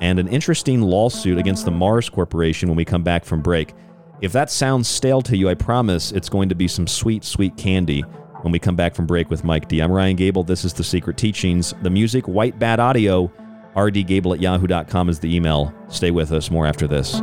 [0.00, 3.72] and an interesting lawsuit against the Mars Corporation when we come back from break.
[4.20, 7.56] If that sounds stale to you, I promise it's going to be some sweet, sweet
[7.56, 8.02] candy
[8.42, 9.80] when we come back from break with Mike D.
[9.80, 10.44] I'm Ryan Gable.
[10.44, 11.74] This is The Secret Teachings.
[11.82, 13.32] The music, White Bat Audio,
[13.76, 15.72] rdgable at yahoo.com is the email.
[15.88, 16.50] Stay with us.
[16.50, 17.20] More after this.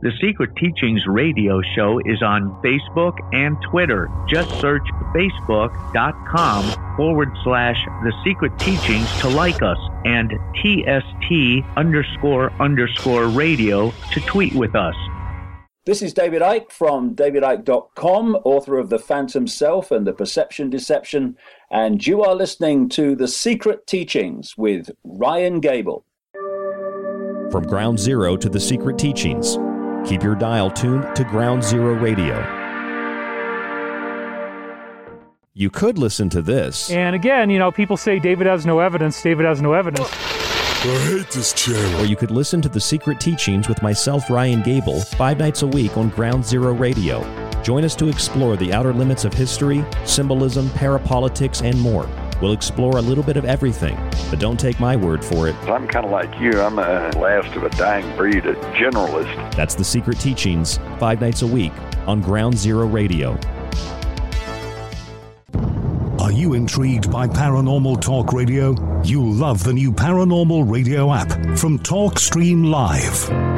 [0.00, 4.08] The Secret Teachings radio show is on Facebook and Twitter.
[4.28, 13.26] Just search facebook.com forward slash The Secret Teachings to like us and TST underscore underscore
[13.26, 14.94] radio to tweet with us.
[15.84, 21.36] This is David Icke from davidicke.com, author of The Phantom Self and The Perception Deception,
[21.72, 26.04] and you are listening to The Secret Teachings with Ryan Gable.
[27.50, 29.58] From ground zero to the secret teachings
[30.08, 32.38] Keep your dial tuned to Ground Zero Radio.
[35.52, 36.90] You could listen to this.
[36.90, 40.08] And again, you know, people say David has no evidence, David has no evidence.
[40.10, 42.00] I hate this channel.
[42.00, 45.66] Or you could listen to The Secret Teachings with myself, Ryan Gable, five nights a
[45.66, 47.22] week on Ground Zero Radio.
[47.62, 52.08] Join us to explore the outer limits of history, symbolism, parapolitics, and more.
[52.40, 53.96] We'll explore a little bit of everything,
[54.30, 55.56] but don't take my word for it.
[55.68, 56.60] I'm kind of like you.
[56.60, 59.54] I'm a last of a dying breed, a generalist.
[59.54, 61.72] That's The Secret Teachings, five nights a week
[62.06, 63.38] on Ground Zero Radio.
[66.18, 68.74] Are you intrigued by paranormal talk radio?
[69.02, 73.57] You'll love the new paranormal radio app from TalkStream Live.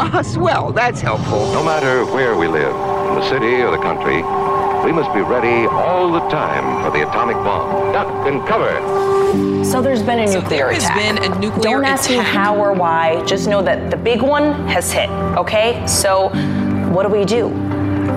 [0.00, 0.72] Ah, swell.
[0.72, 1.52] That's helpful.
[1.52, 2.74] No matter where we live,
[3.08, 4.22] in the city or the country,
[4.84, 7.92] we must be ready all the time for the atomic bomb.
[7.92, 9.64] Duck and cover.
[9.64, 11.20] So there's been a nuclear there has attack.
[11.20, 13.24] been a nuclear Don't ask me how or why.
[13.26, 15.10] Just know that the big one has hit.
[15.36, 15.84] Okay?
[15.86, 16.28] So
[16.92, 17.48] what do we do?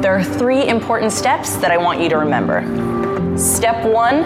[0.01, 2.61] There are three important steps that I want you to remember.
[3.37, 4.23] Step one,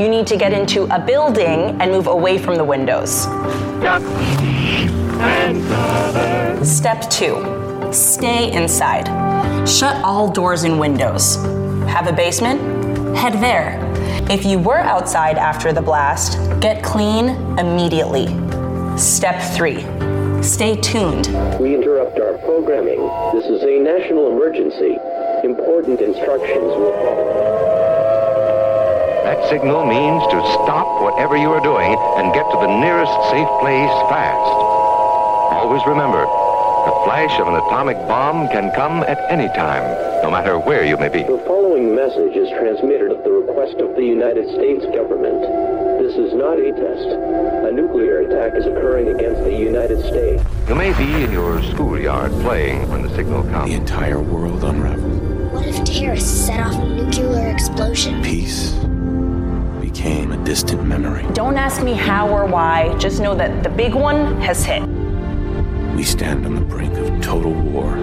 [0.00, 3.26] you need to get into a building and move away from the windows.
[6.64, 9.06] Step two, stay inside.
[9.68, 11.36] Shut all doors and windows.
[11.86, 12.60] Have a basement?
[13.16, 13.80] Head there.
[14.28, 18.26] If you were outside after the blast, get clean immediately.
[18.98, 19.82] Step three,
[20.42, 21.28] stay tuned.
[21.60, 23.00] We interrupt our programming.
[23.32, 24.98] This is a national emergency.
[25.44, 27.32] Important instructions will follow.
[29.24, 33.48] That signal means to stop whatever you are doing and get to the nearest safe
[33.60, 34.65] place fast.
[35.50, 36.22] Always remember,
[36.86, 39.82] the flash of an atomic bomb can come at any time,
[40.22, 41.22] no matter where you may be.
[41.22, 45.42] The following message is transmitted at the request of the United States government.
[46.02, 47.08] This is not a test.
[47.66, 50.42] A nuclear attack is occurring against the United States.
[50.68, 53.70] You may be in your schoolyard playing when the signal comes.
[53.70, 55.52] The entire world unraveled.
[55.52, 58.22] What if terrorists set off a nuclear explosion?
[58.22, 58.72] Peace
[59.80, 61.24] became a distant memory.
[61.32, 64.82] Don't ask me how or why, just know that the big one has hit.
[65.96, 67.96] We stand on the brink of total war.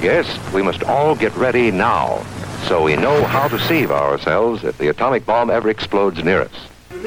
[0.00, 2.24] Yes, we must all get ready now,
[2.64, 6.52] so we know how to save ourselves if the atomic bomb ever explodes near us.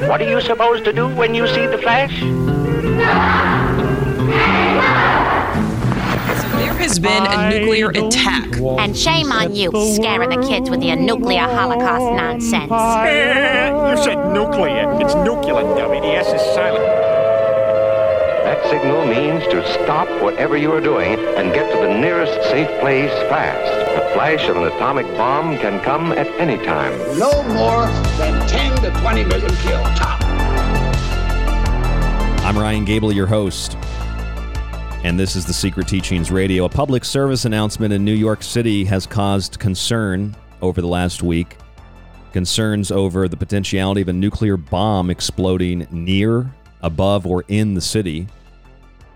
[0.08, 2.18] What are you supposed to do when you see the flash?
[6.56, 8.56] There has been a nuclear attack.
[8.56, 12.72] And shame on you, scaring the kids with your nuclear holocaust nonsense.
[12.72, 14.98] Eh, you said nuclear.
[14.98, 16.00] It's nuclear, dummy.
[16.00, 17.05] The S is silent.
[18.56, 22.68] That signal means to stop whatever you are doing and get to the nearest safe
[22.80, 23.94] place fast.
[23.94, 26.92] The flash of an atomic bomb can come at any time.
[27.18, 27.84] No more
[28.16, 29.82] than 10 to 20 million kill.
[29.94, 30.22] Top.
[32.44, 33.76] I'm Ryan Gable, your host.
[35.04, 36.64] And this is the Secret Teachings Radio.
[36.64, 41.58] A public service announcement in New York City has caused concern over the last week.
[42.32, 48.26] Concerns over the potentiality of a nuclear bomb exploding near, above, or in the city.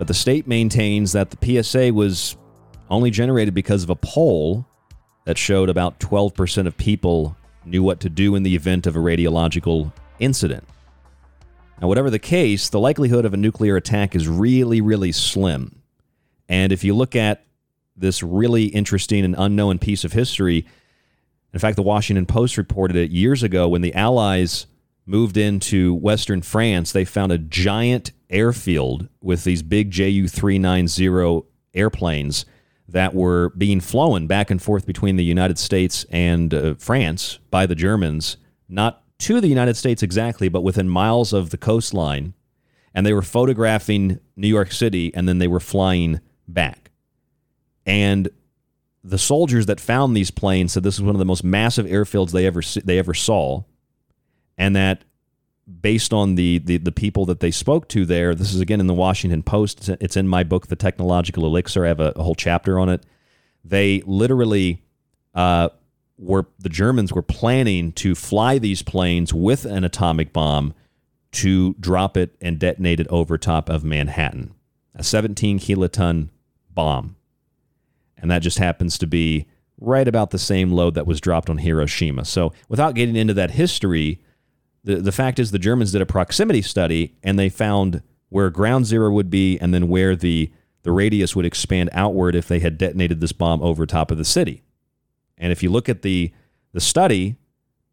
[0.01, 2.39] But the state maintains that the PSA was
[2.89, 4.65] only generated because of a poll
[5.27, 7.37] that showed about 12% of people
[7.67, 10.67] knew what to do in the event of a radiological incident.
[11.83, 15.83] Now, whatever the case, the likelihood of a nuclear attack is really, really slim.
[16.49, 17.45] And if you look at
[17.95, 20.65] this really interesting and unknown piece of history,
[21.53, 24.67] in fact, the Washington Post reported it years ago when the Allies
[25.05, 32.47] moved into Western France, they found a giant airfield with these big Ju 390 airplanes
[32.89, 37.67] that were being flown back and forth between the United States and uh, France by
[37.67, 38.37] the Germans,
[38.69, 42.35] not to the United States exactly, but within miles of the coastline.
[42.93, 46.91] And they were photographing New York City and then they were flying back.
[47.87, 48.29] And
[49.03, 52.33] the soldiers that found these planes said this was one of the most massive airfields
[52.33, 53.63] they ever they ever saw,
[54.59, 55.05] and that
[55.81, 58.87] based on the, the the people that they spoke to there, this is again in
[58.87, 59.89] the Washington Post.
[59.89, 61.85] It's in my book, The Technological Elixir.
[61.85, 63.05] I have a, a whole chapter on it.
[63.65, 64.83] They literally
[65.35, 65.71] uh,
[66.19, 70.75] were the Germans were planning to fly these planes with an atomic bomb
[71.33, 74.53] to drop it and detonate it over top of Manhattan,
[74.95, 76.29] a 17 kiloton
[76.71, 77.17] bomb.
[78.19, 79.47] And that just happens to be
[79.79, 82.25] right about the same load that was dropped on Hiroshima.
[82.25, 84.21] So, without getting into that history,
[84.85, 88.87] the, the fact is the Germans did a proximity study and they found where ground
[88.87, 90.51] zero would be and then where the,
[90.83, 94.25] the radius would expand outward if they had detonated this bomb over top of the
[94.25, 94.63] city.
[95.37, 96.33] And if you look at the,
[96.73, 97.37] the study,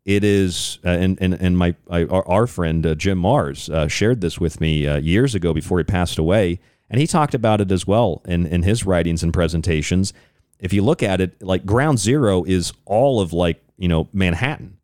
[0.05, 4.21] it is, uh, and, and, and my, I, our, friend uh, Jim Marrs uh, shared
[4.21, 6.59] this with me uh, years ago before he passed away.
[6.89, 10.13] And he talked about it as well in, in his writings and presentations.
[10.59, 14.76] If you look at it, like ground zero is all of like, you know, Manhattan.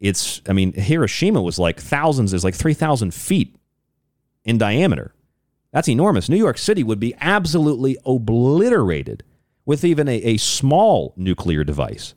[0.00, 3.56] It's, I mean, Hiroshima was like thousands, is like 3,000 feet
[4.44, 5.12] in diameter.
[5.72, 6.28] That's enormous.
[6.28, 9.22] New York City would be absolutely obliterated
[9.66, 12.14] with even a, a small nuclear device.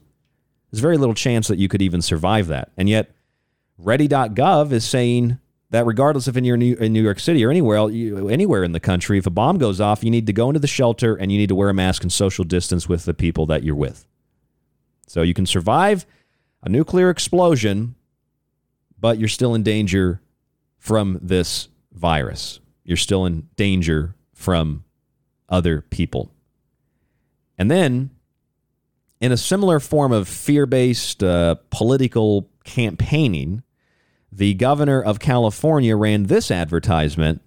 [0.72, 2.72] There's very little chance that you could even survive that.
[2.78, 3.12] And yet,
[3.78, 5.38] ready.gov is saying
[5.72, 8.72] that regardless if in your New, in New York City or anywhere you, anywhere in
[8.72, 11.32] the country, if a bomb goes off, you need to go into the shelter and
[11.32, 14.06] you need to wear a mask and social distance with the people that you're with.
[15.08, 16.06] So you can survive
[16.64, 17.96] a nuclear explosion,
[19.00, 20.22] but you're still in danger
[20.78, 22.60] from this virus.
[22.84, 24.84] You're still in danger from
[25.50, 26.32] other people.
[27.58, 28.10] And then,
[29.20, 33.64] in a similar form of fear based uh, political campaigning,
[34.32, 37.42] the governor of California ran this advertisement,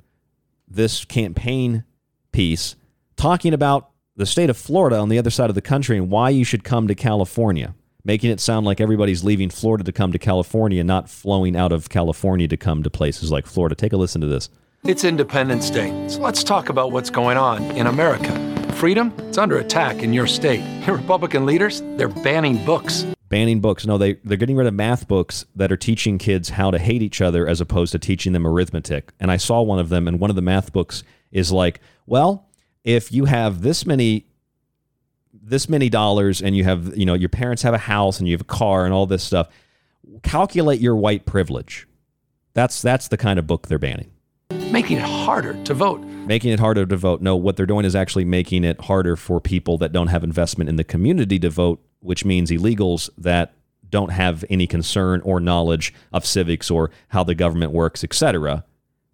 [0.68, 1.84] this campaign
[2.30, 2.76] piece,
[3.16, 6.30] talking about the state of Florida on the other side of the country and why
[6.30, 7.74] you should come to California,
[8.04, 11.88] making it sound like everybody's leaving Florida to come to California, not flowing out of
[11.88, 13.74] California to come to places like Florida.
[13.74, 14.50] Take a listen to this.
[14.84, 18.32] It's Independence Day, so let's talk about what's going on in America.
[18.74, 20.60] Freedom, it's under attack in your state.
[20.86, 23.06] Your Republican leaders, they're banning books.
[23.30, 23.86] Banning books.
[23.86, 27.00] No, they, they're getting rid of math books that are teaching kids how to hate
[27.00, 29.12] each other as opposed to teaching them arithmetic.
[29.18, 31.02] And I saw one of them, and one of the math books
[31.32, 32.50] is like, well,
[32.84, 34.26] if you have this many
[35.46, 38.34] this many dollars and you have you know your parents have a house and you
[38.34, 39.48] have a car and all this stuff
[40.22, 41.86] calculate your white privilege
[42.54, 44.10] that's that's the kind of book they're banning
[44.70, 47.94] making it harder to vote making it harder to vote no what they're doing is
[47.94, 51.80] actually making it harder for people that don't have investment in the community to vote
[52.00, 53.54] which means illegals that
[53.90, 58.64] don't have any concern or knowledge of civics or how the government works etc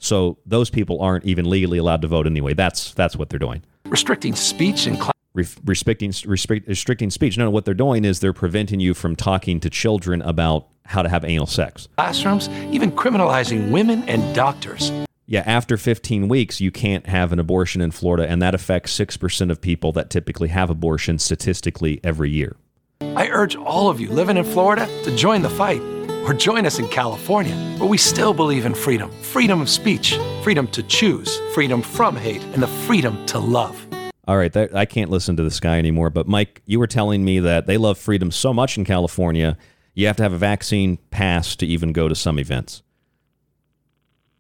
[0.01, 2.55] so those people aren't even legally allowed to vote anyway.
[2.55, 3.63] That's that's what they're doing.
[3.85, 5.13] Restricting speech and class.
[5.33, 7.39] Re- restricting restrict, restricting speech.
[7.39, 11.03] No, no, what they're doing is they're preventing you from talking to children about how
[11.03, 11.89] to have anal sex.
[11.97, 14.91] Classrooms, even criminalizing women and doctors.
[15.27, 19.51] Yeah, after 15 weeks, you can't have an abortion in Florida, and that affects 6%
[19.51, 22.57] of people that typically have abortions statistically every year.
[23.01, 25.81] I urge all of you living in Florida to join the fight
[26.27, 30.67] or join us in California, where we still believe in freedom freedom of speech, freedom
[30.69, 33.87] to choose, freedom from hate, and the freedom to love.
[34.31, 36.09] All right, that, I can't listen to this guy anymore.
[36.09, 39.59] But Mike, you were telling me that they love freedom so much in California,
[39.95, 42.85] you have to have a vaccine pass to even go to some events.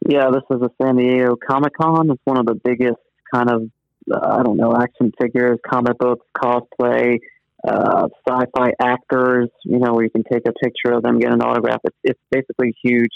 [0.09, 2.09] Yeah, this is a San Diego Comic Con.
[2.09, 3.01] It's one of the biggest
[3.35, 3.69] kind of
[4.09, 7.19] uh, I don't know action figures, comic books, cosplay,
[7.67, 11.43] uh, sci-fi actors, you know, where you can take a picture of them, get an
[11.43, 11.81] autograph.
[11.83, 13.11] It's, it's basically huge.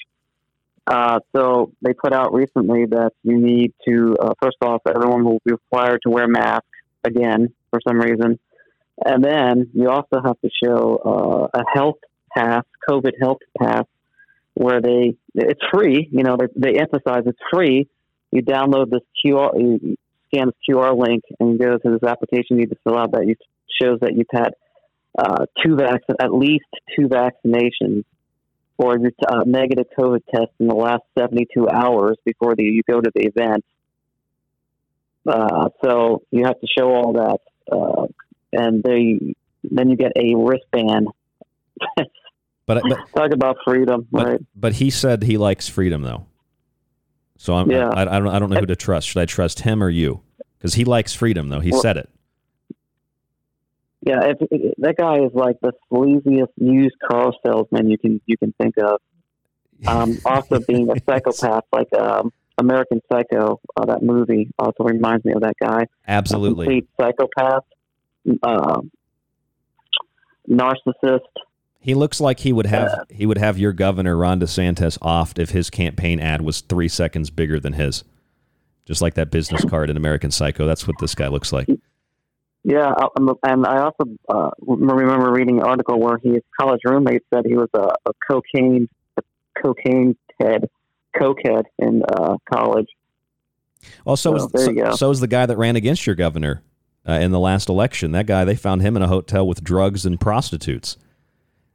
[0.87, 5.41] Uh, so they put out recently that you need to, uh, first off, everyone will
[5.45, 6.67] be required to wear masks
[7.05, 8.39] again for some reason.
[9.05, 11.99] And then you also have to show uh, a health
[12.37, 13.85] pass, COVID health pass,
[14.55, 17.89] where they, it's free, you know, they, they emphasize it's free.
[18.31, 19.97] You download this QR, you
[20.29, 23.13] scan this QR link and you go to this application you need to fill out
[23.13, 23.37] that you
[23.81, 24.51] shows that you've had
[25.19, 26.67] uh, two vac- at least
[26.97, 28.05] two vaccinations
[28.77, 33.01] or your uh, negative COVID test in the last 72 hours before the, you go
[33.01, 33.65] to the event.
[35.27, 37.39] Uh, so you have to show all that,
[37.73, 38.07] uh,
[38.53, 41.09] and they then you get a wristband.
[42.67, 44.41] but, but talk about freedom, but, right?
[44.55, 46.27] But he said he likes freedom, though.
[47.39, 47.89] So I'm, Yeah.
[47.89, 49.09] I, I don't I don't know who to trust.
[49.09, 50.21] Should I trust him or you?
[50.59, 51.61] Because he likes freedom, though.
[51.61, 52.11] He Well- said it.
[54.07, 58.37] Yeah, if, if- that guy is like the sleaziest used car salesman you can you
[58.37, 59.01] can think of.
[59.87, 65.33] Um, also, being a psychopath, like um, American Psycho, uh, that movie also reminds me
[65.33, 65.87] of that guy.
[66.07, 66.65] Absolutely.
[66.65, 67.65] A complete psychopath,
[68.43, 68.81] uh,
[70.49, 71.21] narcissist.
[71.81, 75.51] He looks like he would have he would have your governor Ron DeSantis offed if
[75.51, 78.05] his campaign ad was three seconds bigger than his.
[78.87, 80.67] Just like that business card in American Psycho.
[80.67, 81.69] That's what this guy looks like.
[82.65, 82.95] Yeah,
[83.43, 87.69] and I also uh, remember reading an article where his college roommate said he was
[87.75, 88.89] a, a cocaine,
[89.19, 89.23] a
[89.63, 90.71] cocaine head,
[91.15, 92.89] cokehead in uh, college.
[94.07, 96.63] Also, So, is, there so, so is the guy that ran against your governor
[97.07, 98.13] uh, in the last election.
[98.13, 100.97] That guy, they found him in a hotel with drugs and prostitutes.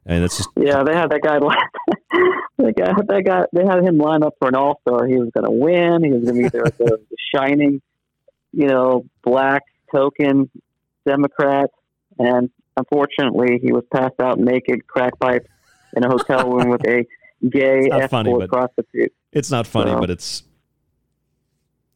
[0.04, 1.38] And it's just, Yeah, they had that guy.
[2.58, 3.46] They got that guy.
[3.54, 5.06] They had him line up for an All Star.
[5.06, 6.04] He was going to win.
[6.04, 7.80] He was going to be there, the, the shining,
[8.52, 10.50] you know, black token
[11.10, 11.68] Democrat,
[12.18, 15.46] and unfortunately, he was passed out naked, crack pipe,
[15.96, 17.04] in a hotel room with a
[17.48, 19.12] gay escort funny, prostitute.
[19.32, 20.44] it's not funny, So- but it's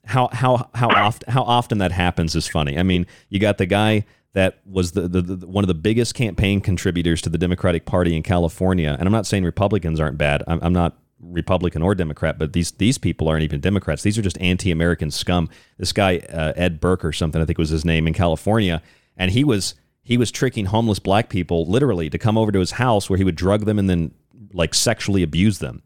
[0.07, 2.79] how how how often how often that happens is funny.
[2.79, 4.05] I mean, you got the guy
[4.35, 8.17] that was the, the, the one of the biggest campaign contributors to the Democratic Party
[8.17, 10.43] in California, and I'm not saying Republicans aren't bad.
[10.47, 14.03] I'm, I'm not Republican or Democrat, but these these people aren't even Democrats.
[14.03, 15.49] These are just anti-American scum.
[15.79, 18.83] This guy uh, Ed Burke or something, I think was his name in California,
[19.17, 22.73] and he was he was tricking homeless black people literally to come over to his
[22.73, 24.13] house where he would drug them and then
[24.53, 25.83] like sexually abuse them.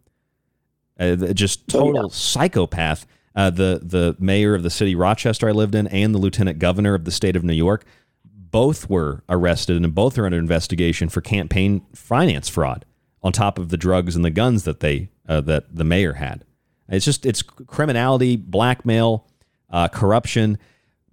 [0.99, 3.07] Uh, just total psychopath.
[3.35, 6.95] Uh, the the mayor of the city Rochester I lived in and the lieutenant governor
[6.95, 7.85] of the state of New York,
[8.25, 12.85] both were arrested and both are under investigation for campaign finance fraud
[13.23, 16.45] on top of the drugs and the guns that they uh, that the mayor had.
[16.89, 19.27] It's just it's criminality, blackmail,
[19.71, 20.59] uh, corruption,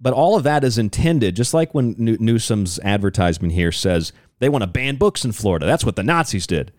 [0.00, 1.36] but all of that is intended.
[1.36, 5.66] Just like when Newsom's advertisement here says they want to ban books in Florida.
[5.66, 6.72] That's what the Nazis did.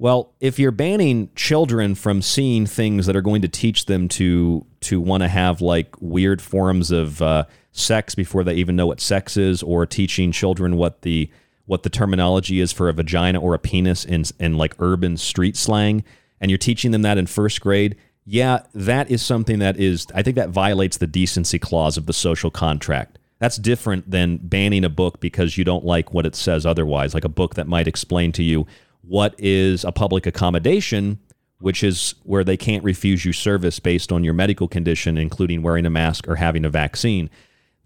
[0.00, 4.64] Well, if you're banning children from seeing things that are going to teach them to
[4.82, 9.00] to want to have like weird forms of uh, sex before they even know what
[9.00, 11.30] sex is, or teaching children what the
[11.66, 15.56] what the terminology is for a vagina or a penis in in like urban street
[15.56, 16.04] slang,
[16.40, 17.96] and you're teaching them that in first grade,
[18.30, 22.12] yeah, that is something that is I think that violates the decency clause of the
[22.12, 23.18] social contract.
[23.38, 27.24] That's different than banning a book because you don't like what it says otherwise, like
[27.24, 28.66] a book that might explain to you
[29.00, 31.20] what is a public accommodation,
[31.60, 35.86] which is where they can't refuse you service based on your medical condition, including wearing
[35.86, 37.30] a mask or having a vaccine.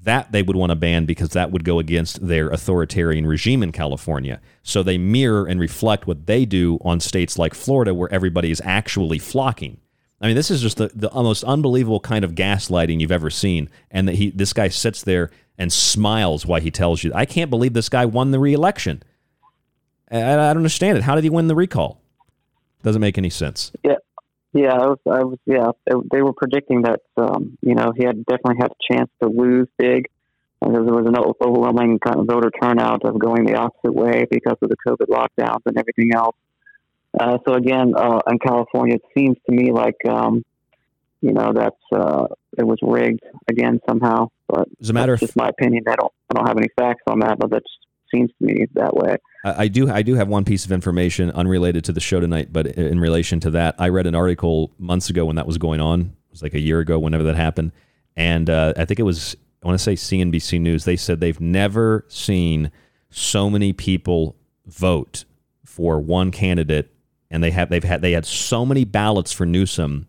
[0.01, 3.70] That they would want to ban because that would go against their authoritarian regime in
[3.70, 4.40] California.
[4.64, 8.61] So they mirror and reflect what they do on states like Florida, where everybody is
[8.64, 9.78] actually flocking.
[10.22, 13.68] I mean, this is just the, the most unbelievable kind of gaslighting you've ever seen.
[13.90, 17.50] And that he, this guy sits there and smiles while he tells you, I can't
[17.50, 19.02] believe this guy won the reelection.
[20.10, 21.04] I, I don't understand it.
[21.04, 22.00] How did he win the recall?
[22.84, 23.72] Doesn't make any sense.
[23.82, 23.96] Yeah,
[24.52, 25.70] yeah, I was, I was, yeah.
[26.12, 29.68] They, were predicting that, um, you know, he had definitely had a chance to lose
[29.78, 30.08] big,
[30.60, 34.56] and there was an overwhelming kind of voter turnout of going the opposite way because
[34.62, 36.36] of the COVID lockdowns and everything else.
[37.18, 40.42] Uh, so again, uh, in California, it seems to me like, um,
[41.20, 42.26] you know, that's uh,
[42.58, 44.28] it was rigged again somehow.
[44.48, 47.02] But as a matter of just my opinion, I don't, I don't have any facts
[47.06, 47.62] on that, but that
[48.12, 49.16] seems to me that way.
[49.44, 52.66] I do I do have one piece of information unrelated to the show tonight, but
[52.66, 56.00] in relation to that, I read an article months ago when that was going on.
[56.00, 57.72] It was like a year ago, whenever that happened,
[58.16, 60.84] and uh, I think it was I want to say CNBC News.
[60.84, 62.70] They said they've never seen
[63.10, 64.36] so many people
[64.66, 65.24] vote
[65.64, 66.92] for one candidate,
[67.32, 70.06] and they have they've had they had so many ballots for Newsom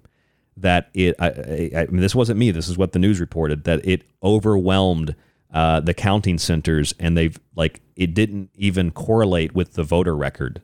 [0.58, 1.16] that it.
[1.18, 2.52] I, I, I mean, this wasn't me.
[2.52, 5.16] This is what the news reported that it overwhelmed
[5.52, 10.62] uh, the counting centers, and they've like it didn't even correlate with the voter record.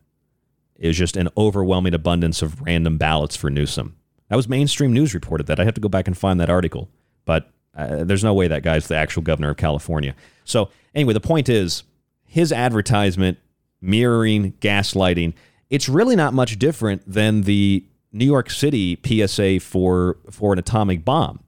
[0.76, 3.95] It was just an overwhelming abundance of random ballots for Newsom.
[4.28, 5.60] That was mainstream news reported that.
[5.60, 6.89] I have to go back and find that article,
[7.26, 10.14] but uh, there's no way that guy's the actual governor of California.
[10.43, 11.84] So anyway, the point is
[12.26, 13.38] his advertisement
[13.82, 15.34] mirroring gaslighting.
[15.70, 21.06] It's really not much different than the New York City PSA for for an atomic
[21.06, 21.44] bomb.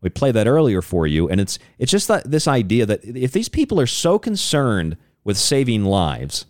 [0.00, 3.32] We played that earlier for you, and it's it's just that, this idea that if
[3.32, 6.44] these people are so concerned with saving lives,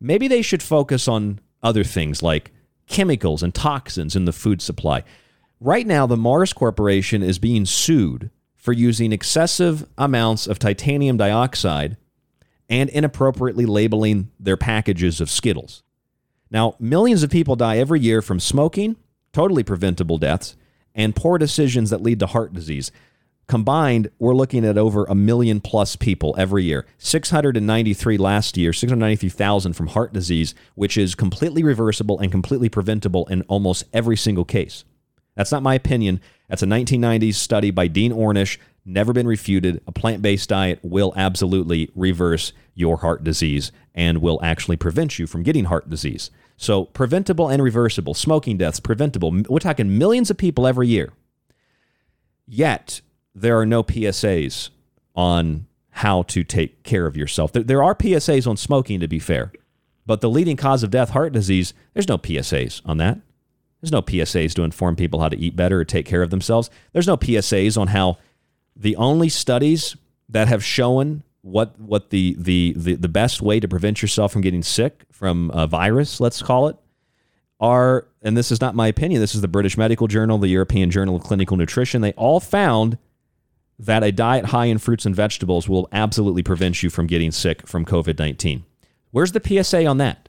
[0.00, 2.52] maybe they should focus on other things like
[2.86, 5.04] chemicals and toxins in the food supply.
[5.60, 11.98] Right now, the Mars Corporation is being sued for using excessive amounts of titanium dioxide
[12.68, 15.82] and inappropriately labeling their packages of Skittles.
[16.50, 18.96] Now, millions of people die every year from smoking,
[19.32, 20.56] totally preventable deaths,
[20.94, 22.90] and poor decisions that lead to heart disease.
[23.46, 26.86] Combined, we're looking at over a million plus people every year.
[26.98, 33.42] 693 last year, 693,000 from heart disease, which is completely reversible and completely preventable in
[33.42, 34.84] almost every single case.
[35.34, 36.20] That's not my opinion.
[36.48, 39.80] That's a 1990s study by Dean Ornish, never been refuted.
[39.86, 45.26] A plant based diet will absolutely reverse your heart disease and will actually prevent you
[45.26, 46.30] from getting heart disease.
[46.60, 48.12] So preventable and reversible.
[48.12, 49.32] Smoking deaths, preventable.
[49.48, 51.10] We're talking millions of people every year.
[52.46, 53.00] Yet
[53.34, 54.68] there are no PSAs
[55.16, 57.52] on how to take care of yourself.
[57.54, 59.52] There, are PSAs on smoking, to be fair,
[60.04, 63.18] but the leading cause of death, heart disease, there's no PSAs on that.
[63.80, 66.68] There's no PSAs to inform people how to eat better or take care of themselves.
[66.92, 68.18] There's no PSAs on how
[68.76, 69.96] the only studies
[70.28, 74.42] that have shown what what the, the the the best way to prevent yourself from
[74.42, 76.76] getting sick from a virus, let's call it,
[77.58, 79.20] are and this is not my opinion.
[79.20, 82.02] This is the British Medical Journal, the European Journal of Clinical Nutrition.
[82.02, 82.98] They all found
[83.78, 87.66] that a diet high in fruits and vegetables will absolutely prevent you from getting sick
[87.66, 88.64] from COVID 19.
[89.10, 90.28] Where's the PSA on that?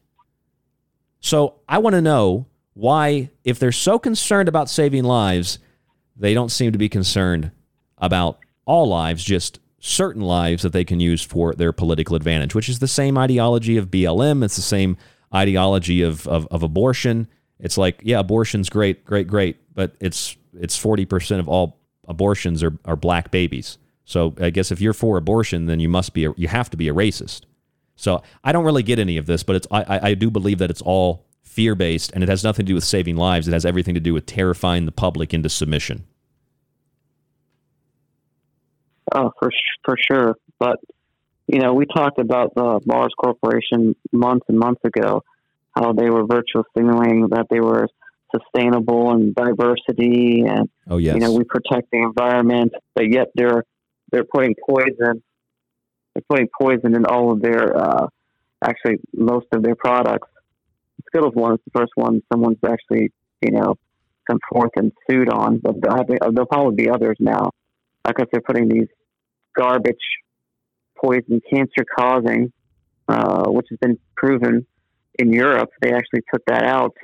[1.19, 5.59] So I want to know why, if they're so concerned about saving lives,
[6.15, 7.51] they don't seem to be concerned
[7.97, 12.69] about all lives, just certain lives that they can use for their political advantage, which
[12.69, 14.43] is the same ideology of BLM.
[14.43, 14.95] It's the same
[15.33, 17.27] ideology of, of, of abortion.
[17.59, 22.63] It's like, yeah, abortion's great, great, great, but it's it's forty percent of all abortions
[22.63, 23.77] are, are black babies.
[24.05, 26.77] So I guess if you're for abortion, then you must be a, you have to
[26.77, 27.41] be a racist.
[27.95, 30.69] So I don't really get any of this, but it's I, I do believe that
[30.69, 33.47] it's all fear based and it has nothing to do with saving lives.
[33.47, 36.05] It has everything to do with terrifying the public into submission.
[39.13, 39.51] Oh, for
[39.83, 40.35] for sure.
[40.59, 40.77] But
[41.47, 45.23] you know, we talked about the Mars Corporation months and months ago,
[45.75, 47.87] how they were virtual signaling that they were
[48.33, 51.15] sustainable and diversity, and Oh, yes.
[51.15, 53.63] you know, we protect the environment, but yet they're
[54.11, 55.21] they're putting poison,
[56.13, 58.07] they're putting poison in all of their, uh,
[58.63, 60.27] actually most of their products.
[61.07, 63.75] Skittles one is the first one someone's actually, you know,
[64.29, 67.51] come forth and sued on, but there'll, probably be others now
[68.05, 68.87] because they're putting these
[69.55, 69.95] garbage
[70.97, 72.51] poison cancer causing,
[73.07, 74.65] uh, which has been proven
[75.19, 75.69] in Europe.
[75.81, 76.95] They actually took that out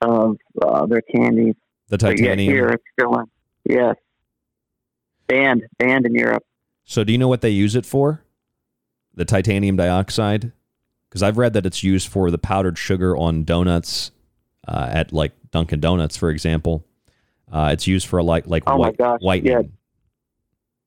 [0.00, 1.54] of uh, their candies.
[1.88, 2.52] The But titanium.
[2.52, 3.24] here it's still in.
[3.68, 3.96] Yes.
[5.28, 6.44] Banned, banned in Europe.
[6.84, 8.22] So, do you know what they use it for?
[9.14, 10.52] The titanium dioxide?
[11.08, 14.10] Because I've read that it's used for the powdered sugar on donuts
[14.66, 16.84] uh, at like Dunkin' Donuts, for example.
[17.50, 19.52] Uh, it's used for a light, like like Oh my white, gosh, whitening.
[19.52, 19.62] Yeah,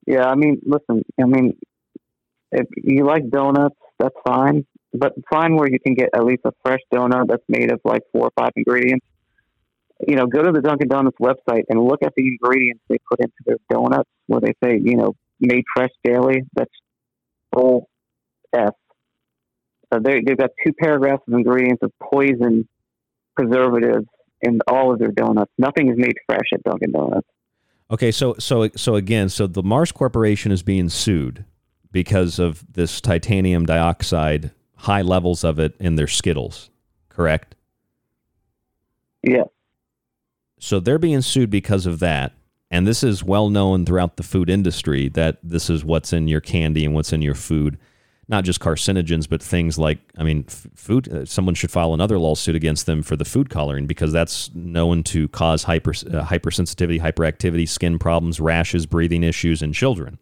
[0.08, 1.58] I mean, listen, I mean,
[2.52, 4.66] if you like donuts, that's fine.
[4.94, 8.04] But find where you can get at least a fresh donut that's made of like
[8.14, 9.06] four or five ingredients.
[10.08, 13.20] You know, go to the Dunkin' Donuts website and look at the ingredients they put
[13.20, 16.44] into their donuts where they say, you know, made fresh daily.
[16.54, 16.72] That's
[17.54, 17.90] full
[18.54, 18.74] F.
[19.94, 22.68] So they, they've got two paragraphs of ingredients of poison
[23.36, 24.06] preservatives
[24.42, 25.52] in all of their donuts.
[25.58, 27.28] Nothing is made fresh at Dunkin' Donuts.
[27.92, 31.46] Okay, so so so again, so the Mars Corporation is being sued
[31.92, 36.70] because of this titanium dioxide, high levels of it in their Skittles,
[37.10, 37.56] correct?
[39.22, 39.44] Yeah.
[40.60, 42.34] So they're being sued because of that.
[42.72, 46.42] And this is well known throughout the food industry that this is what's in your
[46.42, 47.78] candy and what's in your food.
[48.28, 51.08] Not just carcinogens, but things like, I mean, f- food.
[51.08, 55.04] Uh, someone should file another lawsuit against them for the food coloring because that's known
[55.04, 60.18] to cause hyper, uh, hypersensitivity, hyperactivity, skin problems, rashes, breathing issues in children.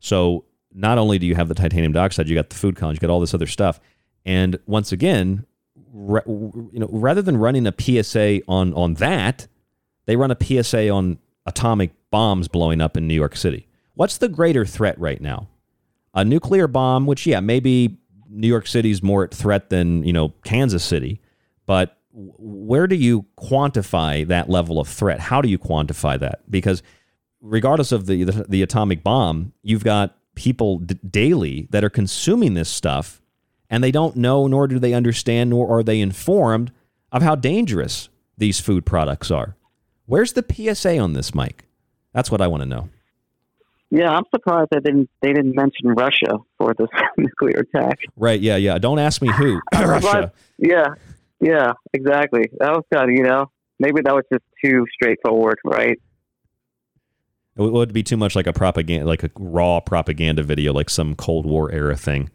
[0.00, 0.44] So
[0.74, 3.10] not only do you have the titanium dioxide, you got the food coloring, you got
[3.10, 3.80] all this other stuff.
[4.26, 5.46] And once again,
[5.92, 9.46] ra- you know, rather than running a PSA on on that,
[10.06, 13.66] they run a PSA on atomic bombs blowing up in New York City.
[13.94, 15.48] What's the greater threat right now?
[16.14, 17.98] A nuclear bomb, which yeah, maybe
[18.28, 21.20] New York City's more at threat than, you know, Kansas City,
[21.66, 25.18] but where do you quantify that level of threat?
[25.18, 26.48] How do you quantify that?
[26.48, 26.82] Because
[27.40, 32.54] regardless of the the, the atomic bomb, you've got people d- daily that are consuming
[32.54, 33.20] this stuff
[33.70, 36.72] and they don't know nor do they understand nor are they informed
[37.12, 39.56] of how dangerous these food products are.
[40.06, 41.64] Where's the PSA on this, Mike?
[42.12, 42.88] That's what I want to know.
[43.94, 48.00] Yeah, I'm surprised they didn't they didn't mention Russia for this nuclear attack.
[48.16, 48.78] Right, yeah, yeah.
[48.78, 49.60] Don't ask me who.
[49.72, 50.32] Russia.
[50.58, 50.94] Yeah,
[51.40, 52.50] yeah, exactly.
[52.58, 55.96] That was kind of you know maybe that was just too straightforward, right?
[57.56, 61.14] It would be too much like a propaganda like a raw propaganda video like some
[61.14, 62.30] Cold War era thing.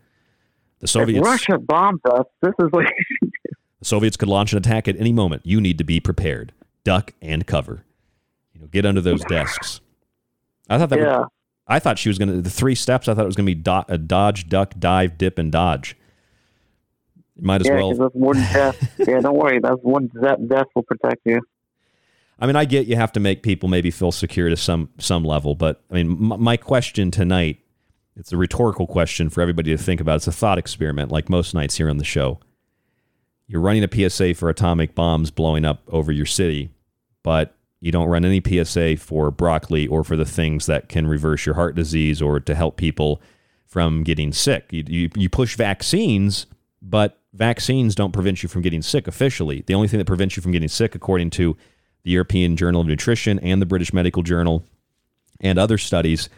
[0.80, 2.86] The If Soviets Russia bombs us, this is what
[3.80, 5.41] The Soviets could launch an attack at any moment.
[5.45, 6.53] You need to be prepared.
[6.86, 7.84] Duck and cover.
[8.53, 9.82] You know, get under those desks.
[10.70, 10.99] I thought that.
[10.99, 11.20] Yeah.
[11.20, 11.28] Would,
[11.70, 13.08] I thought she was going to the three steps.
[13.08, 15.96] I thought it was going to be do, a dodge, duck, dive, dip, and dodge.
[17.42, 17.94] Might as yeah, well.
[17.96, 18.94] that's one death.
[18.98, 21.40] yeah, don't worry, that's one death, death will protect you.
[22.40, 25.24] I mean, I get you have to make people maybe feel secure to some some
[25.24, 27.60] level, but I mean, my, my question tonight,
[28.16, 30.18] it's a rhetorical question for everybody to think about.
[30.18, 32.40] It's a thought experiment, like most nights here on the show.
[33.48, 36.72] You're running a PSA for atomic bombs blowing up over your city,
[37.24, 41.46] but you don't run any PSA for broccoli or for the things that can reverse
[41.46, 43.22] your heart disease or to help people
[43.66, 44.68] from getting sick.
[44.72, 46.46] You, you, you push vaccines,
[46.82, 49.64] but vaccines don't prevent you from getting sick officially.
[49.66, 51.56] The only thing that prevents you from getting sick, according to
[52.04, 54.66] the European Journal of Nutrition and the British Medical Journal
[55.40, 56.30] and other studies,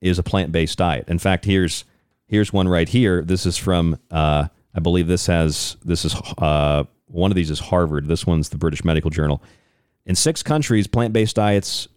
[0.00, 1.08] is a plant-based diet.
[1.08, 1.84] In fact, here's
[2.26, 3.22] here's one right here.
[3.22, 7.60] This is from uh, I believe this has this is uh, one of these is
[7.60, 8.06] Harvard.
[8.06, 9.42] This one's the British Medical Journal.
[10.06, 11.88] In six countries, plant-based diets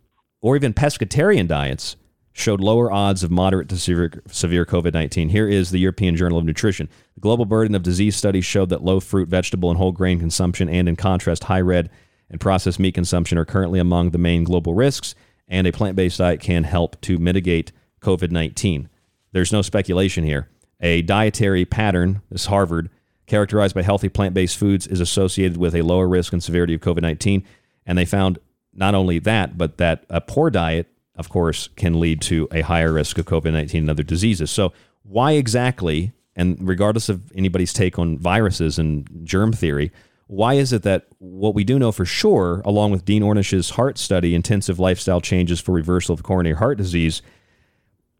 [0.41, 1.95] or even pescatarian diets
[2.33, 5.29] showed lower odds of moderate to severe, COVID 19.
[5.29, 6.89] Here is the European Journal of Nutrition.
[7.15, 10.67] The global burden of disease studies showed that low fruit, vegetable, and whole grain consumption,
[10.67, 11.89] and in contrast, high red
[12.29, 15.13] and processed meat consumption are currently among the main global risks,
[15.47, 18.89] and a plant based diet can help to mitigate COVID 19.
[19.31, 20.49] There's no speculation here.
[20.81, 22.89] A dietary pattern, this is Harvard,
[23.27, 26.81] characterized by healthy plant based foods is associated with a lower risk and severity of
[26.81, 27.45] COVID 19.
[27.85, 28.39] And they found
[28.73, 32.91] not only that, but that a poor diet, of course, can lead to a higher
[32.91, 34.49] risk of COVID 19 and other diseases.
[34.51, 34.73] So,
[35.03, 39.91] why exactly, and regardless of anybody's take on viruses and germ theory,
[40.27, 43.97] why is it that what we do know for sure, along with Dean Ornish's heart
[43.97, 47.21] study, intensive lifestyle changes for reversal of coronary heart disease,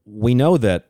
[0.05, 0.89] we know that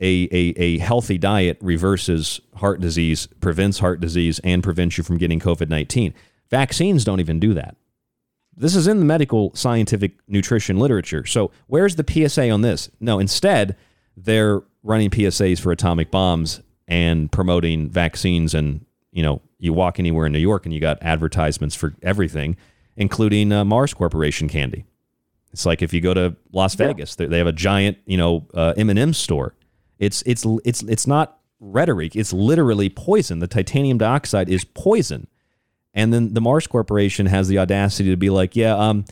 [0.00, 5.18] a, a, a healthy diet reverses heart disease, prevents heart disease, and prevents you from
[5.18, 6.14] getting COVID 19.
[6.50, 7.76] Vaccines don't even do that.
[8.56, 11.24] This is in the medical scientific nutrition literature.
[11.24, 12.90] So, where's the PSA on this?
[13.00, 13.76] No, instead,
[14.16, 18.54] they're running PSAs for atomic bombs and promoting vaccines.
[18.54, 22.56] And, you know, you walk anywhere in New York and you got advertisements for everything,
[22.96, 24.84] including uh, Mars Corporation candy.
[25.52, 28.46] It's like if you go to Las Vegas, they they have a giant, you know,
[28.54, 29.54] uh, M&M store.
[29.98, 32.16] It's it's it's it's not rhetoric.
[32.16, 33.38] It's literally poison.
[33.38, 35.28] The titanium dioxide is poison.
[35.94, 39.04] And then the Mars Corporation has the audacity to be like, yeah, um,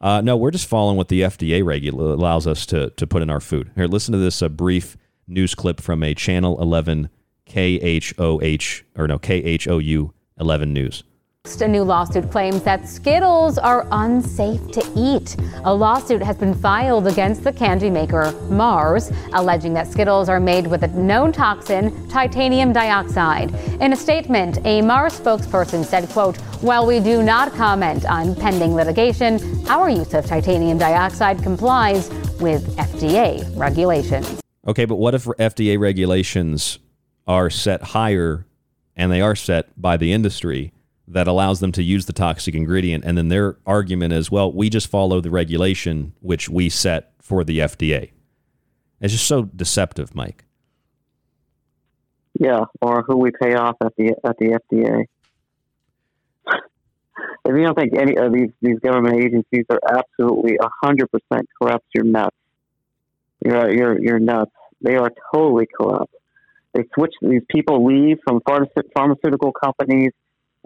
[0.00, 3.30] uh, no, we're just following what the FDA regula- allows us to to put in
[3.30, 3.70] our food.
[3.74, 7.10] Here, listen to this uh, brief news clip from a Channel 11
[7.46, 11.02] KHOH or no KHOU 11 News.
[11.48, 15.34] A new lawsuit claims that Skittles are unsafe to eat.
[15.64, 20.66] A lawsuit has been filed against the candy maker Mars, alleging that Skittles are made
[20.68, 23.52] with a known toxin, titanium dioxide.
[23.80, 28.74] In a statement, a Mars spokesperson said, quote, while we do not comment on pending
[28.74, 32.08] litigation, our use of titanium dioxide complies
[32.40, 34.40] with FDA regulations.
[34.66, 36.78] Okay, but what if FDA regulations
[37.26, 38.46] are set higher
[38.94, 40.72] and they are set by the industry
[41.10, 43.04] that allows them to use the toxic ingredient?
[43.04, 47.44] And then their argument is, well, we just follow the regulation which we set for
[47.44, 48.10] the FDA.
[49.00, 50.44] It's just so deceptive, Mike.
[52.38, 55.04] Yeah, or who we pay off at the at the FDA.
[57.44, 61.84] if you don't think any of these these government agencies are absolutely hundred percent corrupt,
[61.94, 62.36] you're nuts.
[63.44, 64.52] You're you're you're nuts.
[64.80, 66.14] They are totally corrupt.
[66.74, 70.12] They switch these people leave from pharmace- pharmaceutical companies,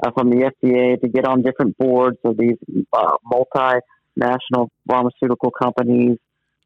[0.02, 2.56] uh, from the FDA to get on different boards of these
[2.92, 6.18] uh, multinational pharmaceutical companies,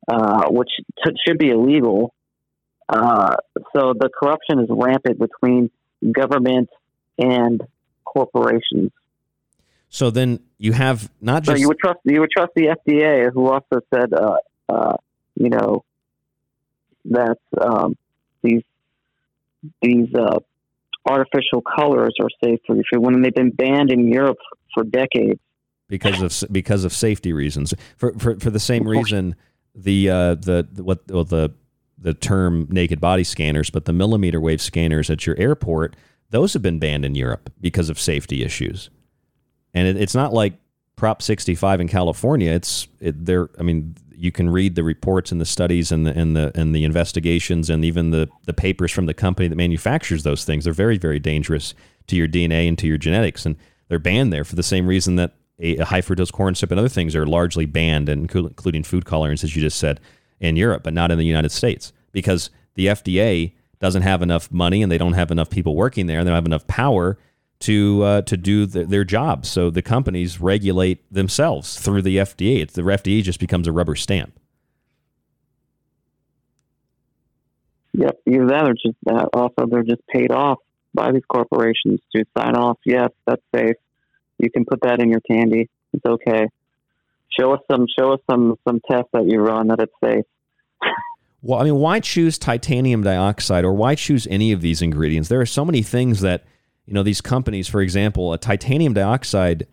[0.09, 0.71] uh, which
[1.05, 2.15] t- should be illegal.
[2.89, 3.37] Uh,
[3.75, 5.71] so the corruption is rampant between
[6.13, 6.69] government
[7.19, 7.63] and
[8.05, 8.91] corporations.
[9.89, 13.33] So then you have not So just you would trust you would trust the FDA,
[13.33, 14.37] who also said, uh,
[14.69, 14.97] uh,
[15.35, 15.85] you know,
[17.07, 17.97] that um,
[18.43, 18.63] these
[19.81, 20.39] these uh,
[21.09, 24.39] artificial colors are safe for the food when they've been banned in Europe
[24.75, 25.41] for decades.
[25.89, 27.75] because of because of safety reasons.
[27.97, 29.37] For for, for the same reason,
[29.75, 31.53] the uh, the, the what well, the
[31.99, 35.97] the term naked body scanners, but the millimeter wave scanners at your airport,
[36.31, 38.91] those have been banned in Europe because of safety issues.
[39.73, 40.55] And it, it's not like
[40.97, 42.51] Prop 65 in California.
[42.51, 43.49] It's it, there.
[43.59, 46.75] I mean, you can read the reports and the studies and the and the and
[46.75, 50.65] the investigations and even the the papers from the company that manufactures those things.
[50.65, 51.75] They're very very dangerous
[52.09, 53.57] to your DNA and to your genetics, and
[53.89, 56.81] they're banned there for the same reason that a, a high fructose corn syrup and
[56.81, 60.01] other things are largely banned, and including food colorants, as you just said,
[60.41, 64.83] in Europe, but not in the United States because the FDA doesn't have enough money
[64.83, 67.19] and they don't have enough people working there, and they don't have enough power
[67.61, 69.47] to uh, to do the, their job.
[69.47, 72.61] So the companies regulate themselves through the FDA.
[72.61, 74.39] It's the FDA just becomes a rubber stamp.
[77.93, 79.29] Yep, either that or just that.
[79.33, 80.59] Also, they're just paid off
[80.93, 82.79] by these corporations to sign off.
[82.85, 83.77] Yes, that's safe.
[84.39, 85.71] You can put that in your candy.
[85.95, 86.49] It's okay.
[87.39, 87.87] Show us some.
[87.99, 90.25] Show us some some tests that you run that it's safe.
[91.43, 95.29] Well, I mean, why choose titanium dioxide or why choose any of these ingredients?
[95.29, 96.43] There are so many things that,
[96.87, 99.67] you know, these companies, for example, a titanium dioxide.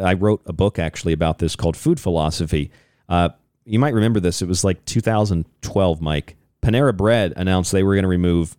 [0.00, 2.70] I wrote a book actually about this called Food Philosophy.
[3.08, 3.28] Uh,
[3.64, 4.42] you might remember this.
[4.42, 6.36] It was like 2012, Mike.
[6.62, 8.56] Panera Bread announced they were going to remove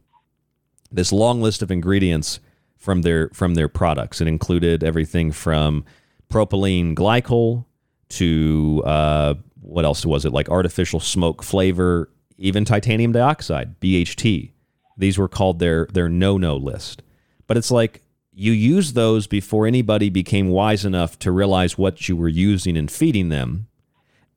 [0.91, 2.39] this long list of ingredients
[2.77, 4.21] from their from their products.
[4.21, 5.83] It included everything from
[6.29, 7.65] propylene glycol
[8.09, 10.31] to uh, what else was it?
[10.31, 14.51] Like artificial smoke flavor, even titanium dioxide, BHT.
[14.97, 17.01] These were called their their no no list.
[17.47, 18.01] But it's like
[18.33, 22.91] you use those before anybody became wise enough to realize what you were using and
[22.91, 23.67] feeding them.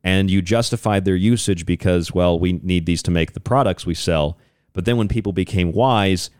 [0.04, 3.94] And you justified their usage because, well, we need these to make the products we
[3.94, 4.38] sell.
[4.72, 6.30] But then when people became wise,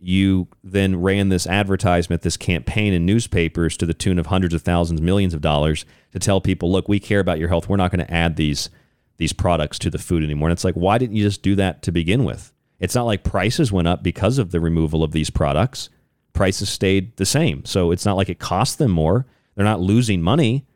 [0.00, 4.62] you then ran this advertisement, this campaign in newspapers to the tune of hundreds of
[4.62, 7.68] thousands, millions of dollars to tell people, look, we care about your health.
[7.68, 8.70] We're not going to add these
[9.16, 10.48] these products to the food anymore.
[10.48, 12.52] And it's like, why didn't you just do that to begin with?
[12.80, 15.88] It's not like prices went up because of the removal of these products.
[16.34, 17.64] Prices stayed the same.
[17.64, 19.24] So it's not like it cost them more.
[19.54, 20.66] They're not losing money.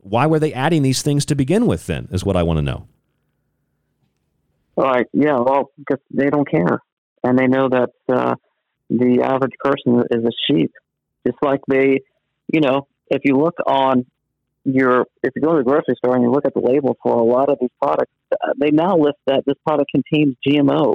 [0.00, 2.62] Why were they adding these things to begin with then, is what I want to
[2.62, 2.86] know.
[4.76, 5.06] All right.
[5.12, 5.38] Yeah.
[5.40, 6.78] Well, because they don't care,
[7.24, 8.36] and they know that uh,
[8.88, 10.72] the average person is a sheep.
[11.26, 11.98] Just like they,
[12.50, 14.06] you know, if you look on
[14.64, 17.18] your, if you go to the grocery store and you look at the label for
[17.18, 20.94] a lot of these products, uh, they now list that this product contains GMO.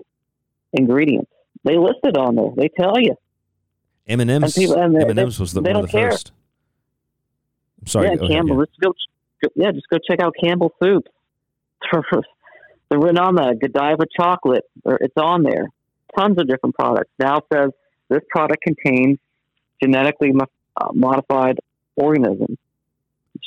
[0.72, 1.32] ingredients.
[1.64, 2.52] They list it on there.
[2.56, 3.16] They tell you.
[4.08, 6.12] M&M's, And people- and they- M&M's was the, they one of the care.
[6.12, 6.32] first.
[7.82, 8.08] I'm sorry.
[8.10, 8.56] yeah, go ahead, Campbell.
[8.56, 8.60] yeah.
[8.60, 8.94] Let's go.
[9.56, 11.06] Yeah, just go check out Campbell Soup.
[11.92, 14.64] They're written on the Godiva chocolate.
[14.86, 15.68] or It's on there.
[16.18, 17.10] Tons of different products.
[17.20, 17.72] Now says
[18.10, 19.18] this product contains
[19.82, 21.60] genetically uh, modified
[21.96, 22.58] organisms,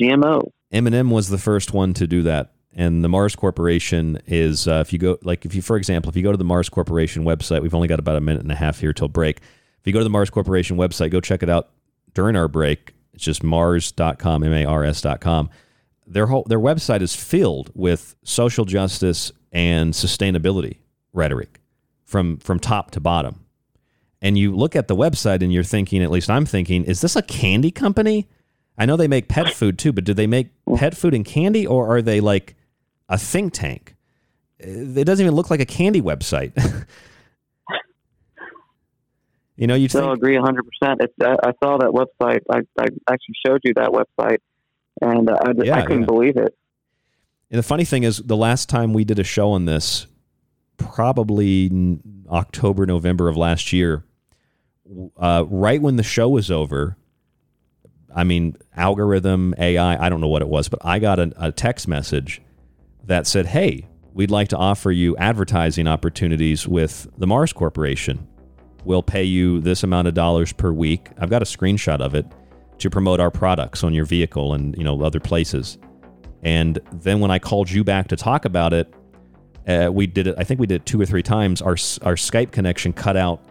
[0.00, 0.50] GMO.
[0.72, 2.52] M&M was the first one to do that.
[2.74, 6.16] And the Mars Corporation is, uh, if you go, like, if you, for example, if
[6.16, 8.56] you go to the Mars Corporation website, we've only got about a minute and a
[8.56, 9.40] half here till break.
[9.86, 11.68] If you go to the Mars Corporation website, go check it out
[12.12, 12.92] during our break.
[13.14, 15.48] It's just mars.com, M A R S.com.
[16.08, 20.78] Their whole, their website is filled with social justice and sustainability
[21.12, 21.60] rhetoric
[22.04, 23.44] from, from top to bottom.
[24.20, 27.14] And you look at the website and you're thinking, at least I'm thinking, is this
[27.14, 28.28] a candy company?
[28.76, 31.64] I know they make pet food too, but do they make pet food and candy
[31.64, 32.56] or are they like
[33.08, 33.94] a think tank?
[34.58, 36.86] It doesn't even look like a candy website.
[39.56, 40.58] you know, you I think agree 100%.
[40.82, 42.40] I, I saw that website.
[42.50, 44.38] I, I actually showed you that website,
[45.00, 46.06] and I, just, Yeah, I couldn't yeah.
[46.06, 46.54] believe it.
[47.50, 50.06] And the funny thing is, the last time we did a show on this,
[50.76, 54.04] probably October, November of last year,
[55.16, 56.96] uh, right when the show was over,
[58.14, 61.52] I mean, algorithm, AI, I don't know what it was, but I got a, a
[61.52, 62.42] text message
[63.04, 68.26] that said, Hey, we'd like to offer you advertising opportunities with the Mars Corporation.
[68.86, 71.08] We'll pay you this amount of dollars per week.
[71.18, 72.24] I've got a screenshot of it
[72.78, 75.76] to promote our products on your vehicle and, you know, other places.
[76.44, 78.94] And then when I called you back to talk about it,
[79.66, 80.36] uh, we did it.
[80.38, 81.60] I think we did it two or three times.
[81.60, 81.72] Our
[82.02, 83.42] our Skype connection cut out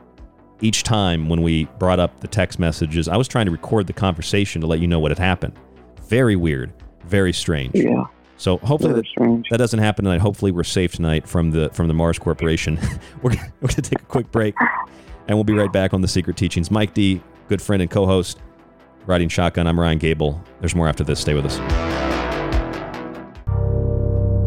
[0.62, 3.10] each time when we brought up the text messages.
[3.10, 5.60] I was trying to record the conversation to let you know what had happened.
[6.08, 6.72] Very weird.
[7.04, 7.76] Very strange.
[7.76, 8.06] Yeah.
[8.38, 10.22] So hopefully that, that doesn't happen tonight.
[10.22, 12.80] Hopefully we're safe tonight from the from the Mars Corporation.
[13.22, 14.56] we're we're going to take a quick break,
[15.28, 16.70] and we'll be right back on the Secret Teachings.
[16.72, 18.40] Mike D, good friend and co-host,
[19.06, 19.68] riding shotgun.
[19.68, 20.42] I'm Ryan Gable.
[20.60, 21.20] There's more after this.
[21.20, 21.58] Stay with us.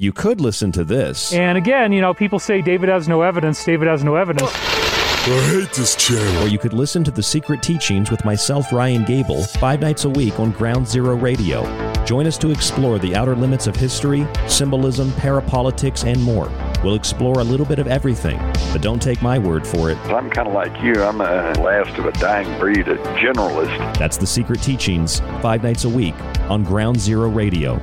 [0.00, 1.32] You could listen to this.
[1.32, 3.64] And again, you know, people say David has no evidence.
[3.64, 4.48] David has no evidence.
[4.54, 6.44] I hate this channel.
[6.44, 10.08] Or you could listen to the Secret Teachings with myself, Ryan Gable, five nights a
[10.08, 11.64] week on Ground Zero Radio.
[12.04, 16.48] Join us to explore the outer limits of history, symbolism, parapolitics, and more.
[16.84, 18.38] We'll explore a little bit of everything,
[18.72, 19.98] but don't take my word for it.
[20.06, 20.94] I'm kind of like you.
[21.02, 23.98] I'm a last of a dying breed, a generalist.
[23.98, 26.14] That's the Secret Teachings, five nights a week
[26.48, 27.82] on Ground Zero Radio.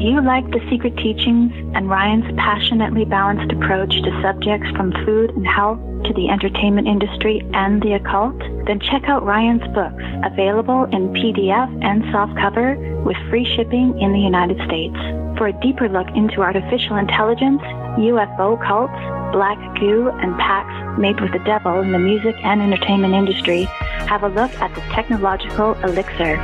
[0.00, 5.28] Do you like the secret teachings and Ryan's passionately balanced approach to subjects from food
[5.36, 8.38] and health to the entertainment industry and the occult?
[8.64, 14.20] Then check out Ryan's books, available in PDF and softcover with free shipping in the
[14.20, 14.96] United States.
[15.36, 17.60] For a deeper look into artificial intelligence,
[18.00, 18.96] UFO cults,
[19.36, 23.64] black goo, and pacts made with the devil in the music and entertainment industry,
[24.08, 26.40] have a look at the technological elixir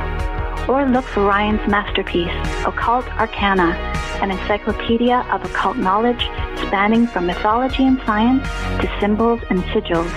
[0.67, 2.33] or look for Ryan's masterpiece,
[2.65, 3.75] Occult Arcana,
[4.21, 6.27] an encyclopedia of occult knowledge
[6.67, 8.43] spanning from mythology and science
[8.81, 10.09] to symbols and sigils,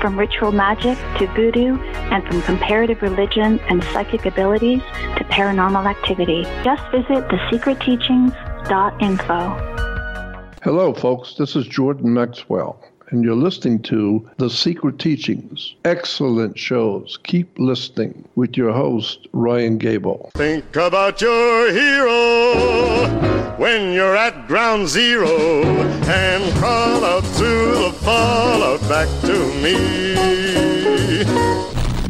[0.00, 4.82] from ritual magic to voodoo, and from comparative religion and psychic abilities
[5.16, 6.42] to paranormal activity.
[6.62, 9.70] Just visit thesecretteachings.info.
[10.62, 11.34] Hello, folks.
[11.34, 12.80] This is Jordan Maxwell,
[13.14, 15.76] and you're listening to The Secret Teachings.
[15.84, 17.16] Excellent shows.
[17.22, 20.32] Keep listening with your host, Ryan Gable.
[20.34, 23.06] Think about your hero
[23.56, 30.24] when you're at ground zero and call out through the fallout back to me.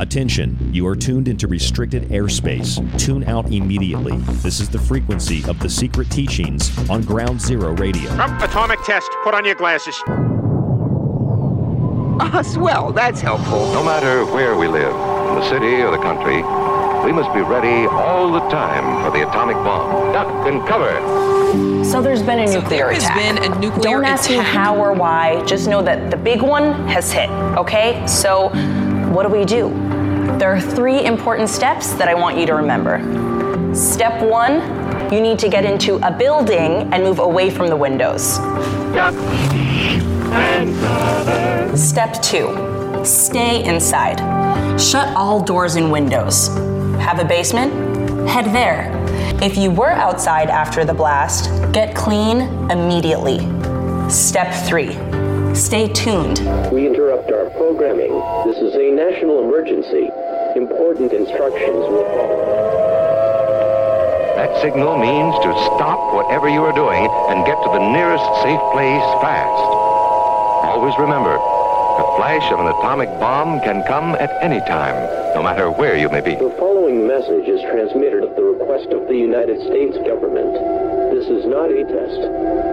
[0.00, 2.80] Attention, you are tuned into restricted airspace.
[2.98, 4.16] Tune out immediately.
[4.42, 8.08] This is the frequency of the secret teachings on Ground Zero Radio.
[8.12, 9.10] Oh, atomic test.
[9.22, 10.02] Put on your glasses.
[12.20, 12.92] Ah, swell.
[12.92, 13.72] That's helpful.
[13.72, 14.94] No matter where we live,
[15.28, 16.42] in the city or the country,
[17.04, 20.12] we must be ready all the time for the atomic bomb.
[20.12, 20.94] Duck and cover.
[21.84, 23.16] So there's been a So nuclear there has attack.
[23.16, 25.44] been a nuclear Don't ask me how or why.
[25.44, 27.28] Just know that the big one has hit.
[27.58, 28.04] Okay.
[28.06, 28.48] So
[29.12, 29.68] what do we do?
[30.38, 33.00] There are three important steps that I want you to remember.
[33.74, 34.60] Step one,
[35.12, 38.38] you need to get into a building and move away from the windows.
[41.76, 44.18] Step two, stay inside.
[44.80, 46.48] Shut all doors and windows.
[46.98, 47.72] Have a basement?
[48.28, 48.90] Head there.
[49.42, 53.38] If you were outside after the blast, get clean immediately.
[54.08, 54.92] Step three,
[55.54, 56.40] stay tuned.
[56.72, 58.12] We interrupt our programming.
[58.46, 60.10] This is a national emergency.
[60.56, 62.44] Important instructions will follow.
[64.36, 68.60] That signal means to stop whatever you are doing and get to the nearest safe
[68.72, 69.73] place fast.
[70.84, 74.92] Always remember, the flash of an atomic bomb can come at any time,
[75.34, 76.34] no matter where you may be.
[76.34, 80.52] The following message is transmitted at the request of the United States government.
[81.10, 82.20] This is not a test.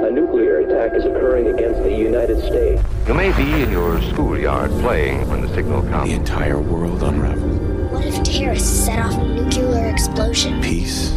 [0.04, 2.84] A nuclear attack is occurring against the United States.
[3.08, 6.10] You may be in your schoolyard playing when the signal comes.
[6.10, 7.94] The entire world unraveled.
[7.94, 10.62] What if terrorists set off a nuclear explosion?
[10.62, 11.12] Peace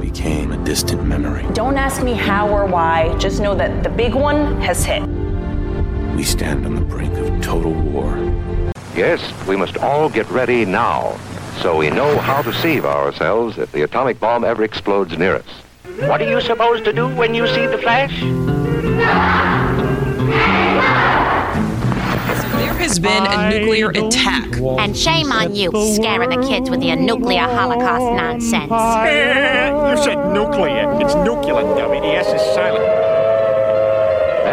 [0.00, 1.44] became a distant memory.
[1.52, 5.06] Don't ask me how or why, just know that the big one has hit.
[6.16, 8.16] We stand on the brink of total war.
[8.94, 11.18] Yes, we must all get ready now,
[11.62, 15.46] so we know how to save ourselves if the atomic bomb ever explodes near us.
[16.00, 18.12] What are you supposed to do when you see the flash?
[22.56, 24.58] There has been a nuclear attack.
[24.78, 28.70] And shame on you, scaring the kids with your nuclear holocaust nonsense.
[28.70, 30.92] you said nuclear.
[31.00, 32.00] It's nuclear, dummy.
[32.00, 33.01] The S is silent.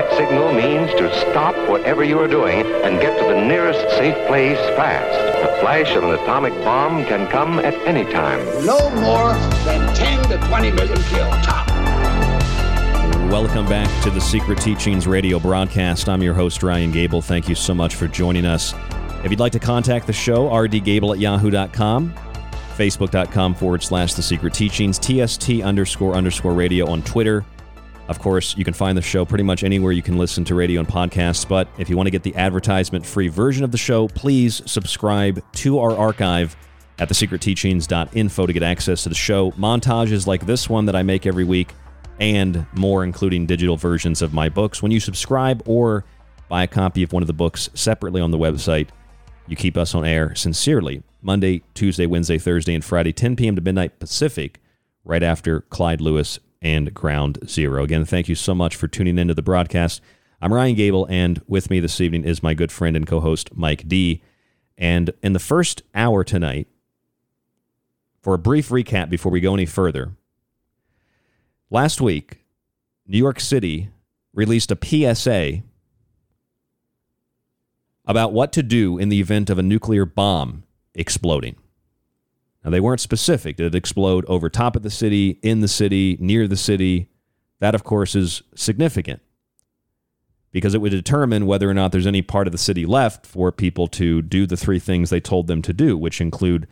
[0.09, 4.15] That signal means to stop whatever you are doing and get to the nearest safe
[4.27, 5.11] place fast.
[5.41, 8.39] The flash of an atomic bomb can come at any time.
[8.65, 9.33] No more
[9.65, 11.31] than 10 to 20 million killed.
[11.43, 11.67] Top.
[13.29, 16.09] Welcome back to the Secret Teachings radio broadcast.
[16.09, 17.21] I'm your host, Ryan Gable.
[17.21, 18.73] Thank you so much for joining us.
[19.23, 22.13] If you'd like to contact the show, rdgable at yahoo.com,
[22.77, 27.45] facebook.com forward slash the secret teachings, TST underscore underscore radio on Twitter.
[28.09, 30.79] Of course, you can find the show pretty much anywhere you can listen to radio
[30.79, 31.47] and podcasts.
[31.47, 35.43] But if you want to get the advertisement free version of the show, please subscribe
[35.53, 36.57] to our archive
[36.97, 39.51] at thesecretteachings.info to get access to the show.
[39.51, 41.75] Montages like this one that I make every week
[42.19, 44.81] and more, including digital versions of my books.
[44.81, 46.03] When you subscribe or
[46.49, 48.89] buy a copy of one of the books separately on the website,
[49.45, 53.55] you keep us on air sincerely Monday, Tuesday, Wednesday, Thursday, and Friday, 10 p.m.
[53.55, 54.59] to midnight Pacific,
[55.05, 57.83] right after Clyde Lewis and Ground Zero.
[57.83, 60.01] Again, thank you so much for tuning into the broadcast.
[60.41, 63.55] I'm Ryan Gable, and with me this evening is my good friend and co host,
[63.55, 64.21] Mike D.
[64.77, 66.67] And in the first hour tonight,
[68.21, 70.13] for a brief recap before we go any further,
[71.69, 72.43] last week,
[73.07, 73.89] New York City
[74.33, 75.63] released a PSA
[78.05, 81.55] about what to do in the event of a nuclear bomb exploding.
[82.63, 83.55] Now, they weren't specific.
[83.55, 87.09] Did it explode over top of the city, in the city, near the city?
[87.59, 89.21] That, of course, is significant
[90.51, 93.51] because it would determine whether or not there's any part of the city left for
[93.51, 96.67] people to do the three things they told them to do, which include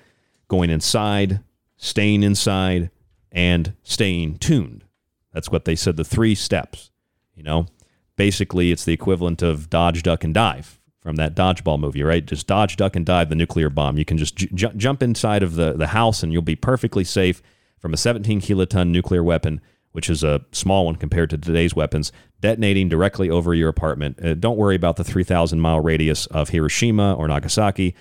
[0.47, 1.41] going inside,
[1.77, 2.89] staying inside,
[3.31, 4.83] and staying tuned.
[5.31, 6.89] That's what they said the three steps.
[7.35, 7.67] You know,
[8.15, 12.25] basically, it's the equivalent of dodge, duck, and dive from that dodgeball movie, right?
[12.25, 13.97] Just dodge, duck, and dive the nuclear bomb.
[13.97, 17.41] You can just j- jump inside of the, the house and you'll be perfectly safe
[17.79, 19.61] from a 17 kiloton nuclear weapon,
[19.93, 24.21] which is a small one compared to today's weapons, detonating directly over your apartment.
[24.21, 27.95] Uh, don't worry about the 3,000 mile radius of Hiroshima or Nagasaki.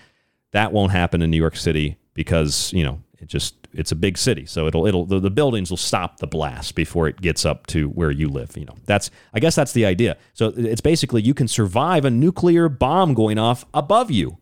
[0.51, 4.19] That won't happen in New York City because, you know, it just it's a big
[4.19, 7.67] city, so it'll it'll the, the buildings will stop the blast before it gets up
[7.69, 8.57] to where you live.
[8.57, 10.17] You know, that's I guess that's the idea.
[10.33, 14.39] So it's basically you can survive a nuclear bomb going off above you,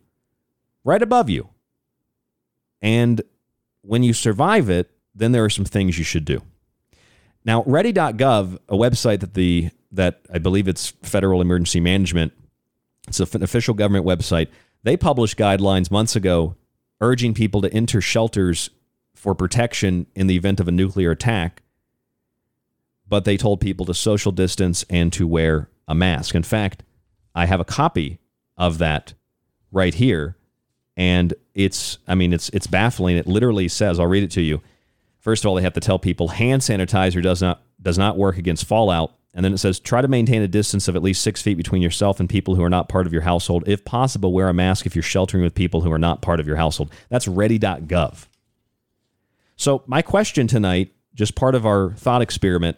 [0.83, 1.49] right above you,
[2.81, 3.21] and
[3.81, 6.41] when you survive it, then there are some things you should do.
[7.43, 12.33] Now, Ready.gov, a website that the that I believe it's Federal Emergency Management,
[13.07, 14.49] it's an official government website.
[14.83, 16.55] They published guidelines months ago
[17.01, 18.69] urging people to enter shelters
[19.15, 21.63] for protection in the event of a nuclear attack,
[23.07, 26.35] but they told people to social distance and to wear a mask.
[26.35, 26.83] In fact,
[27.33, 28.19] I have a copy
[28.57, 29.13] of that
[29.71, 30.37] right here.
[30.97, 33.17] And it's, I mean, it's it's baffling.
[33.17, 34.61] It literally says, I'll read it to you.
[35.19, 38.37] First of all, they have to tell people hand sanitizer does not does not work
[38.37, 39.13] against fallout.
[39.33, 41.81] And then it says try to maintain a distance of at least six feet between
[41.81, 43.65] yourself and people who are not part of your household.
[43.67, 46.47] If possible, wear a mask if you're sheltering with people who are not part of
[46.47, 46.91] your household.
[47.09, 48.27] That's ready.gov.
[49.55, 52.77] So, my question tonight, just part of our thought experiment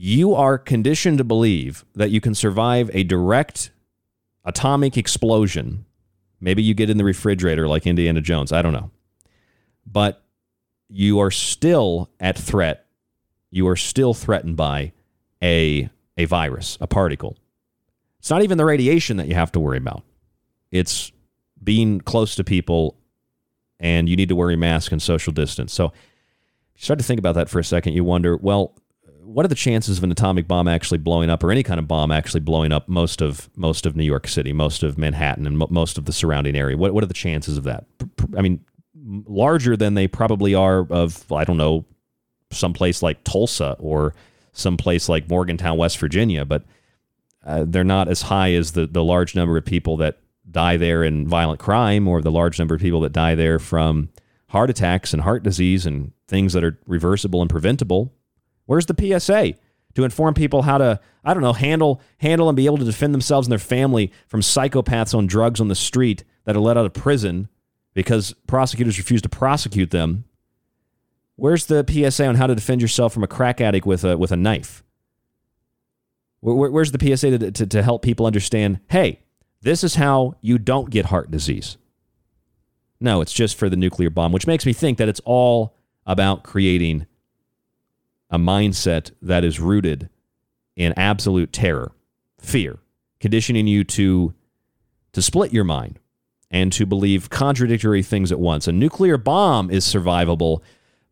[0.00, 3.72] you are conditioned to believe that you can survive a direct
[4.44, 5.84] atomic explosion.
[6.40, 8.52] Maybe you get in the refrigerator like Indiana Jones.
[8.52, 8.92] I don't know.
[9.84, 10.22] But
[10.88, 12.86] you are still at threat.
[13.50, 14.92] You are still threatened by
[15.42, 17.36] a, a virus, a particle.
[18.20, 20.04] It's not even the radiation that you have to worry about.
[20.70, 21.10] It's
[21.62, 22.96] being close to people
[23.80, 25.72] and you need to wear a mask and social distance.
[25.72, 27.94] So you start to think about that for a second.
[27.94, 28.74] You wonder, well,
[29.28, 31.86] what are the chances of an atomic bomb actually blowing up, or any kind of
[31.86, 35.58] bomb actually blowing up most of most of New York City, most of Manhattan, and
[35.58, 36.76] mo- most of the surrounding area?
[36.76, 37.84] What what are the chances of that?
[38.36, 38.64] I mean,
[39.26, 41.84] larger than they probably are of I don't know,
[42.50, 44.14] someplace like Tulsa or
[44.52, 46.64] someplace like Morgantown, West Virginia, but
[47.44, 50.18] uh, they're not as high as the the large number of people that
[50.50, 54.08] die there in violent crime, or the large number of people that die there from
[54.48, 58.12] heart attacks and heart disease and things that are reversible and preventable
[58.68, 59.54] Where's the PSA
[59.94, 63.14] to inform people how to, I don't know, handle handle and be able to defend
[63.14, 66.84] themselves and their family from psychopaths on drugs on the street that are let out
[66.84, 67.48] of prison
[67.94, 70.24] because prosecutors refuse to prosecute them?
[71.36, 74.32] Where's the PSA on how to defend yourself from a crack addict with a with
[74.32, 74.84] a knife?
[76.40, 78.80] Where, where's the PSA to, to, to help people understand?
[78.90, 79.20] Hey,
[79.60, 81.76] this is how you don't get heart disease.
[83.00, 86.42] No, it's just for the nuclear bomb, which makes me think that it's all about
[86.42, 87.06] creating
[88.30, 90.08] a mindset that is rooted
[90.76, 91.92] in absolute terror,
[92.38, 92.78] fear,
[93.20, 94.34] conditioning you to
[95.12, 95.98] to split your mind
[96.50, 98.68] and to believe contradictory things at once.
[98.68, 100.60] A nuclear bomb is survivable,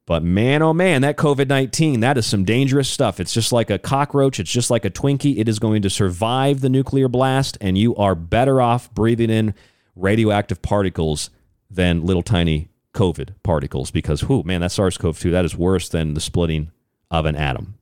[0.07, 3.21] but man oh man, that COVID-19, that is some dangerous stuff.
[3.21, 5.39] It's just like a cockroach, it's just like a Twinkie.
[5.39, 9.55] It is going to survive the nuclear blast and you are better off breathing in
[9.95, 11.31] radioactive particles
[11.71, 15.89] than little tiny COVID particles because, whoo, man, that SARS CoV 2, that is worse
[15.89, 16.71] than the splitting
[17.11, 17.75] of an atom.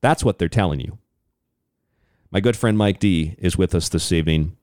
[0.00, 0.98] That's what they're telling you.
[2.30, 4.56] My good friend Mike D is with us this evening.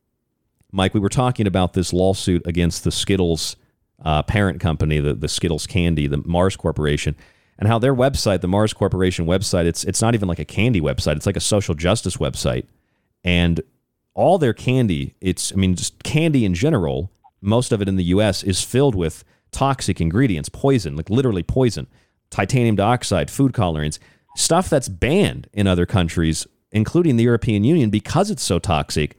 [0.71, 3.55] Mike, we were talking about this lawsuit against the Skittles
[4.03, 7.15] uh, parent company, the, the Skittles Candy, the Mars Corporation,
[7.57, 10.81] and how their website, the Mars Corporation website, it's it's not even like a candy
[10.81, 12.65] website; it's like a social justice website,
[13.23, 13.61] and
[14.13, 18.05] all their candy, it's I mean just candy in general, most of it in the
[18.05, 18.43] U.S.
[18.43, 21.87] is filled with toxic ingredients, poison, like literally poison
[22.29, 23.99] titanium dioxide, food colorings,
[24.35, 29.17] stuff that's banned in other countries, including the European Union, because it's so toxic.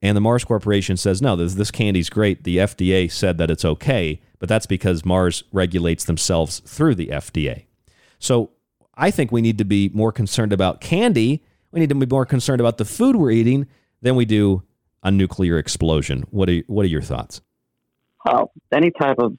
[0.00, 2.44] And the Mars Corporation says, no, this, this candy's great.
[2.44, 7.64] The FDA said that it's okay, but that's because Mars regulates themselves through the FDA.
[8.18, 8.50] So
[8.94, 11.42] I think we need to be more concerned about candy.
[11.72, 13.66] We need to be more concerned about the food we're eating
[14.00, 14.62] than we do
[15.02, 16.24] a nuclear explosion.
[16.30, 17.40] What are, what are your thoughts?
[18.24, 19.36] Well, any type of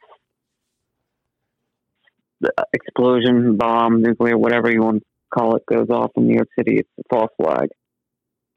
[2.45, 6.49] uh, explosion, bomb, nuclear, whatever you want to call it, goes off in New York
[6.57, 7.69] City, it's a false flag.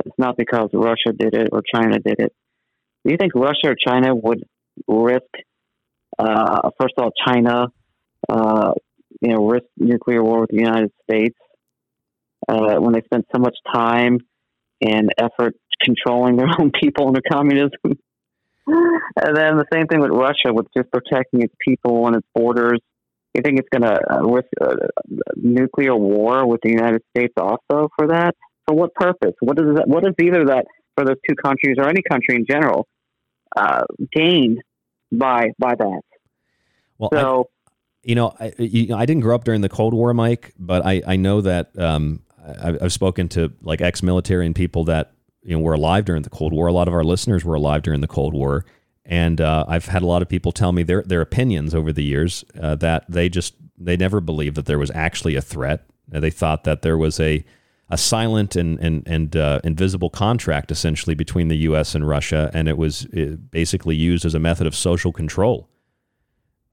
[0.04, 2.32] It's not because Russia did it or China did it.
[3.04, 4.44] Do you think Russia or China would
[4.86, 5.22] risk,
[6.18, 7.66] uh, first of all, China,
[8.28, 8.72] uh,
[9.20, 11.36] you know, risk nuclear war with the United States
[12.48, 14.18] uh, when they spent so much time
[14.80, 17.70] and effort controlling their own people under communism?
[17.84, 22.80] and then the same thing with Russia, with just protecting its people and its borders
[23.34, 24.74] you think it's going to uh, risk a
[25.36, 28.34] nuclear war with the United States also for that?
[28.66, 29.34] For what purpose?
[29.40, 29.88] What is that?
[29.88, 30.66] What is either that
[30.96, 32.86] for those two countries or any country in general
[33.56, 34.60] uh, gain
[35.10, 36.02] by by that?
[36.98, 37.40] Well, so.
[37.40, 37.48] I,
[38.04, 41.02] you know, I, you, I didn't grow up during the Cold War, Mike, but I,
[41.06, 45.12] I know that um, I, I've spoken to like ex-military and people that
[45.42, 46.66] you know were alive during the Cold War.
[46.66, 48.64] A lot of our listeners were alive during the Cold War,
[49.04, 52.02] and uh, I've had a lot of people tell me their their opinions over the
[52.02, 55.84] years uh, that they just they never believed that there was actually a threat.
[56.08, 57.44] They thought that there was a
[57.92, 61.94] a silent and and and uh, invisible contract essentially between the U.S.
[61.94, 63.06] and Russia, and it was
[63.50, 65.68] basically used as a method of social control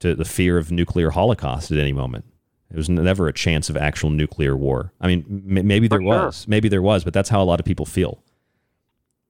[0.00, 2.24] to the fear of nuclear holocaust at any moment.
[2.70, 4.92] There was never a chance of actual nuclear war.
[5.00, 6.06] I mean, m- maybe there sure.
[6.06, 8.22] was, maybe there was, but that's how a lot of people feel.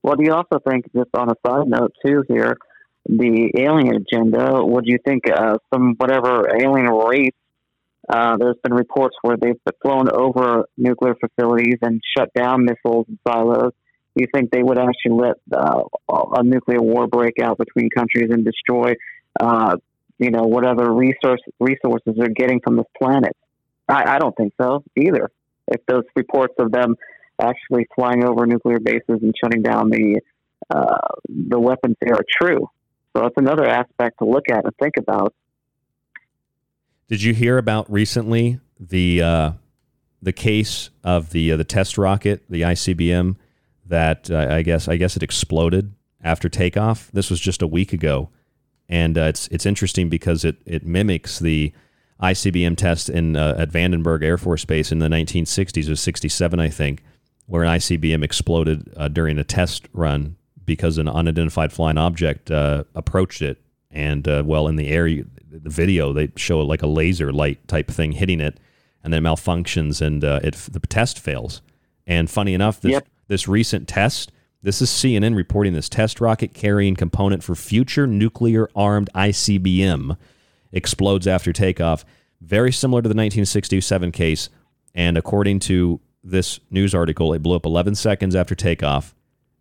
[0.02, 2.56] Well, do you also think, just on a side note too, here,
[3.06, 4.64] the alien agenda.
[4.64, 7.32] Would you think uh, some whatever alien race?
[8.10, 13.18] Uh, there's been reports where they've flown over nuclear facilities and shut down missiles and
[13.26, 13.72] silos.
[14.16, 18.30] Do you think they would actually let uh, a nuclear war break out between countries
[18.32, 18.94] and destroy,
[19.38, 19.76] uh,
[20.18, 23.36] you know, whatever resource resources they're getting from this planet?
[23.88, 25.30] I, I don't think so either.
[25.68, 26.96] If those reports of them
[27.40, 30.20] actually flying over nuclear bases and shutting down the
[30.68, 32.68] uh, the weapons there are true.
[33.16, 35.34] So that's another aspect to look at and think about.
[37.10, 39.52] Did you hear about recently the uh,
[40.22, 43.34] the case of the uh, the test rocket, the ICBM,
[43.86, 45.92] that uh, I guess I guess it exploded
[46.22, 47.10] after takeoff?
[47.12, 48.30] This was just a week ago,
[48.88, 51.72] and uh, it's it's interesting because it it mimics the
[52.22, 56.68] ICBM test in uh, at Vandenberg Air Force Base in the 1960s or 67, I
[56.68, 57.02] think,
[57.46, 63.42] where an ICBM exploded uh, during a test run because an unidentified flying object approached
[63.42, 63.60] it,
[63.90, 65.08] and well, in the air.
[65.50, 68.58] The video they show like a laser light type thing hitting it
[69.02, 71.60] and then malfunctions and uh, it the test fails.
[72.06, 73.08] And funny enough this Yep.
[73.28, 74.32] this recent test
[74.62, 80.16] this is CNN reporting this test rocket carrying component for future nuclear armed ICBM
[80.70, 82.04] explodes after takeoff.
[82.42, 84.48] Very similar to the 1967 case
[84.94, 89.14] and according to this news article it blew up 11 seconds after takeoff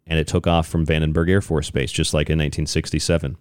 [0.05, 3.37] and it took off from Vandenberg Air Force Base just like in 1967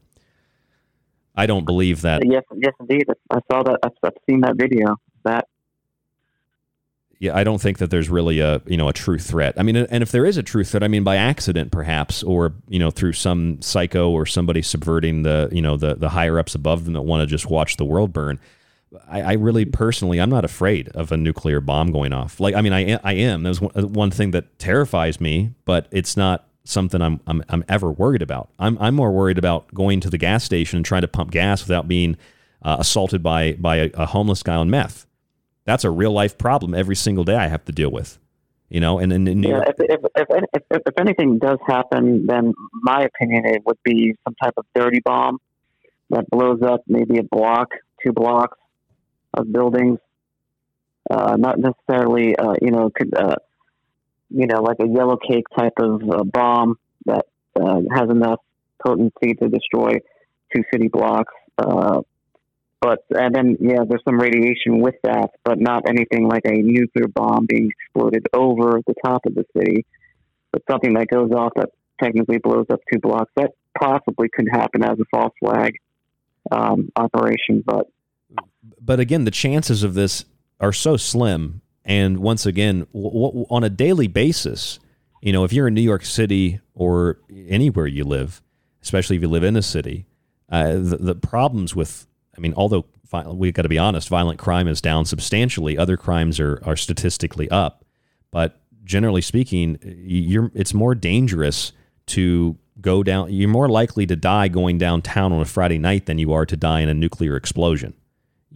[1.39, 2.21] I don't believe that.
[2.27, 3.05] Yes, yes, indeed.
[3.31, 3.79] I saw that.
[3.85, 4.97] I've, seen that video.
[5.25, 5.47] That
[7.21, 9.55] Yeah, I don't think that there's really a you know a true threat.
[9.57, 12.55] I mean, and if there is a true threat, I mean by accident perhaps, or
[12.69, 16.57] you know through some psycho or somebody subverting the you know the the higher ups
[16.57, 18.41] above them that want to just watch the world burn.
[19.09, 22.41] I, I really personally, I'm not afraid of a nuclear bomb going off.
[22.41, 23.45] Like, I mean, I I am.
[23.45, 27.91] There's one, one thing that terrifies me, but it's not something I'm, I'm I'm ever
[27.91, 28.51] worried about.
[28.59, 31.63] I'm I'm more worried about going to the gas station and trying to pump gas
[31.63, 32.17] without being
[32.63, 35.07] uh, assaulted by by a, a homeless guy on meth.
[35.65, 38.19] That's a real life problem every single day I have to deal with.
[38.71, 42.27] You know, and, and, and yeah, if, if, if, if, if, if anything does happen,
[42.27, 45.39] then my opinion it would be some type of dirty bomb
[46.11, 47.69] that blows up maybe a block,
[48.05, 48.59] two blocks
[49.33, 49.99] of buildings.
[51.11, 53.37] Uh, not necessarily, uh, you know, could, uh,
[54.31, 57.27] you know, like a yellow cake type of uh, bomb that
[57.61, 58.41] uh, has enough
[58.85, 59.99] potency to destroy
[60.55, 61.33] two city blocks.
[61.57, 62.01] Uh,
[62.81, 67.09] but and then yeah, there's some radiation with that, but not anything like a nuclear
[67.09, 69.85] bomb being exploded over the top of the city.
[70.53, 73.31] But something that goes off that technically blows up two blocks.
[73.37, 75.75] That possibly could happen as a false flag
[76.53, 77.89] um, operation, but
[78.81, 80.25] but again, the chances of this
[80.61, 81.63] are so slim.
[81.89, 84.79] And once again, w- w- on a daily basis,
[85.23, 88.43] you know, if you're in New York City or anywhere you live,
[88.83, 90.07] especially if you live in a city,
[90.51, 92.07] uh, the, the problems with,
[92.37, 92.85] I mean, although
[93.33, 95.79] we've got to be honest, violent crime is down substantially.
[95.79, 97.87] Other crimes are, are statistically up.
[98.31, 101.73] But generally speaking, you're, it's more dangerous
[102.09, 103.33] to go down.
[103.33, 106.57] You're more likely to die going downtown on a Friday night than you are to
[106.57, 107.95] die in a nuclear explosion.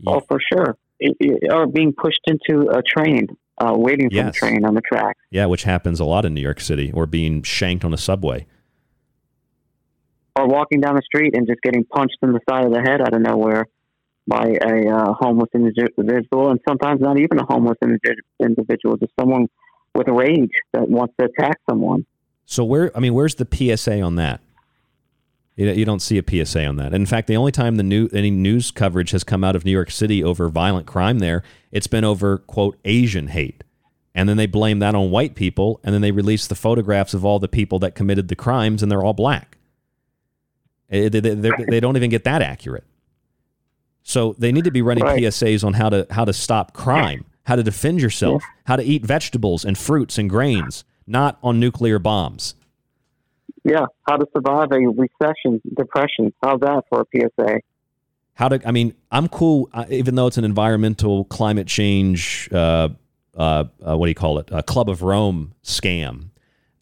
[0.07, 0.77] oh, for sure,
[1.19, 3.27] it- being pushed into a train,
[3.59, 5.17] uh, waiting for the train on the track.
[5.31, 8.47] Yeah, which happens a lot in New York City, or being shanked on a subway.
[10.35, 13.03] or walking down the street and just getting punched in the side of the head
[13.03, 13.67] out of nowhere
[14.27, 17.77] by a uh, homeless individual, and sometimes not even a homeless
[18.41, 19.47] individual, just someone
[19.95, 22.07] with rage that wants to attack someone.
[22.47, 24.41] So where, I mean, where's the PSA on that?
[25.57, 26.95] You, don't see a PSA on that.
[26.95, 29.71] In fact, the only time the new any news coverage has come out of New
[29.71, 33.63] York City over violent crime there, it's been over quote Asian hate,
[34.15, 37.25] and then they blame that on white people, and then they release the photographs of
[37.25, 39.59] all the people that committed the crimes, and they're all black.
[40.91, 42.85] Eh, They, they, they- they don't even get that accurate.
[44.03, 45.23] So they need to be running Right.
[45.23, 49.05] PSAs on how to how to stop crime, how to defend yourself, how to eat
[49.07, 52.55] vegetables and fruits and grains, not on nuclear bombs.
[53.65, 56.33] Yeah, how to survive a recession, depression.
[56.43, 57.61] How's that for a PSA?
[58.35, 62.89] how to i mean i'm cool uh, even though it's an environmental climate change uh,
[63.37, 66.29] uh, uh, what do you call it a club of rome scam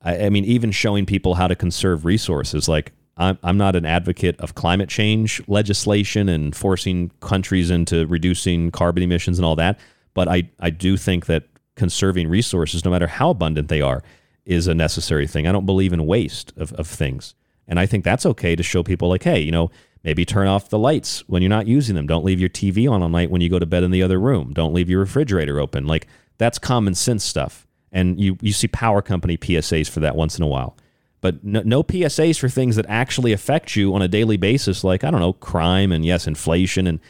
[0.03, 3.85] I, I mean even showing people how to conserve resources like I'm, I'm not an
[3.85, 9.79] advocate of climate change legislation and forcing countries into reducing carbon emissions and all that
[10.15, 11.45] but i, I do think that
[11.77, 14.03] conserving resources no matter how abundant they are
[14.51, 17.35] is a necessary thing i don't believe in waste of, of things
[17.71, 19.71] and I think that's okay to show people, like, hey, you know,
[20.03, 22.07] maybe turn off the lights when you're not using them.
[22.09, 24.19] Don't leave your TV on all night when you go to bed in the other
[24.19, 24.53] room.
[24.53, 25.87] Don't leave your refrigerator open.
[25.87, 27.69] Like, that's common sense stuff.
[27.93, 30.77] And you, you see power company PSAs for that once in a while.
[31.21, 35.05] But no, no PSAs for things that actually affect you on a daily basis, like,
[35.05, 36.89] I don't know, crime and, yes, inflation.
[36.89, 37.01] And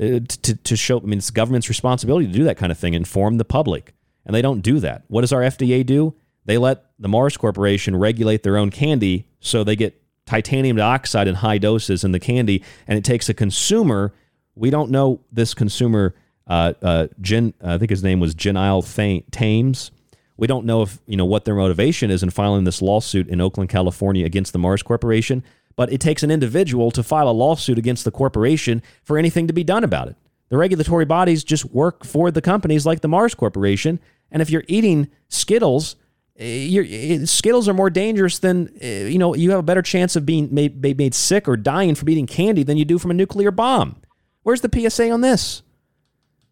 [0.00, 2.94] uh, to, to show, I mean, it's government's responsibility to do that kind of thing,
[2.94, 3.94] inform the public.
[4.26, 5.02] And they don't do that.
[5.08, 6.14] What does our FDA do?
[6.44, 11.36] They let the Mars Corporation regulate their own candy, so they get titanium dioxide in
[11.36, 14.14] high doses in the candy, and it takes a consumer.
[14.54, 16.14] We don't know this consumer.
[16.46, 19.90] Uh, uh, Jen, I think his name was Isle Thames.
[20.36, 23.40] We don't know if you know what their motivation is in filing this lawsuit in
[23.40, 25.44] Oakland, California, against the Mars Corporation.
[25.76, 29.52] But it takes an individual to file a lawsuit against the corporation for anything to
[29.52, 30.16] be done about it.
[30.48, 33.98] The regulatory bodies just work for the companies like the Mars Corporation.
[34.30, 35.96] And if you're eating Skittles,
[36.38, 39.34] eh, Skittles are more dangerous than eh, you know.
[39.34, 42.62] You have a better chance of being made, made sick or dying from eating candy
[42.62, 43.96] than you do from a nuclear bomb.
[44.42, 45.62] Where's the PSA on this?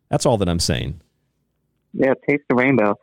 [0.08, 1.00] That's all that I'm saying.
[1.94, 2.98] Yeah, taste the rainbow.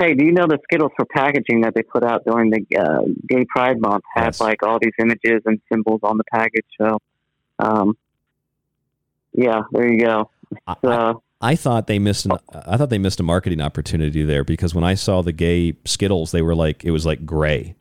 [0.00, 3.02] Hey, do you know the Skittles for packaging that they put out during the uh,
[3.28, 4.40] Gay Pride Month had yes.
[4.40, 6.66] like all these images and symbols on the package?
[6.80, 6.98] So,
[7.58, 7.96] um,
[9.32, 10.30] yeah, there you go.
[10.66, 12.32] Uh, I thought they missed an,
[12.66, 16.32] I thought they missed a marketing opportunity there because when I saw the gay Skittles,
[16.32, 17.76] they were like it was like gray.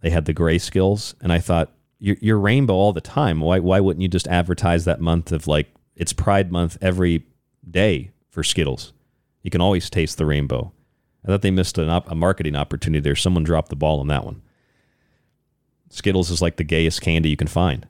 [0.00, 3.40] They had the gray skills, and I thought you're, you're rainbow all the time.
[3.40, 7.24] Why why wouldn't you just advertise that month of like it's Pride Month every
[7.70, 8.92] day for Skittles?
[9.42, 10.72] You can always taste the rainbow.
[11.24, 13.14] I thought they missed an op- a marketing opportunity there.
[13.14, 14.42] Someone dropped the ball on that one.
[15.90, 17.86] Skittles is like the gayest candy you can find.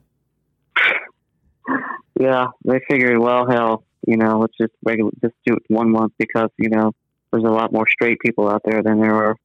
[2.19, 6.13] Yeah, they figured, well, hell, you know, let's just regular, just do it one month
[6.17, 6.91] because you know
[7.31, 9.35] there's a lot more straight people out there than there are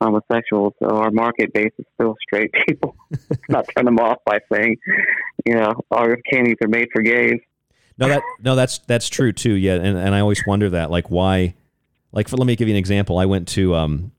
[0.00, 0.74] homosexuals.
[0.80, 2.96] So our market base is still straight people.
[3.48, 4.76] Not turn them off by saying,
[5.46, 7.40] you know, our candies are made for gays.
[7.98, 9.52] No, that no, that's that's true too.
[9.52, 11.54] Yeah, and and I always wonder that, like, why?
[12.10, 13.18] Like, for, let me give you an example.
[13.18, 14.12] I went to um,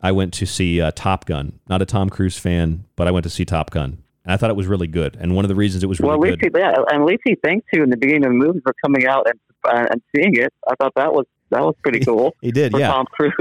[0.00, 1.58] I went to see uh, Top Gun.
[1.68, 4.02] Not a Tom Cruise fan, but I went to see Top Gun.
[4.28, 5.16] And I thought it was really good.
[5.18, 6.52] And one of the reasons it was really well, good.
[6.54, 9.26] He, yeah, and he thanked you in the beginning of the movie for coming out
[9.26, 10.52] and uh, and seeing it.
[10.68, 12.36] I thought that was that was pretty cool.
[12.42, 12.88] he did, yeah.
[12.88, 13.32] Tom Cruise.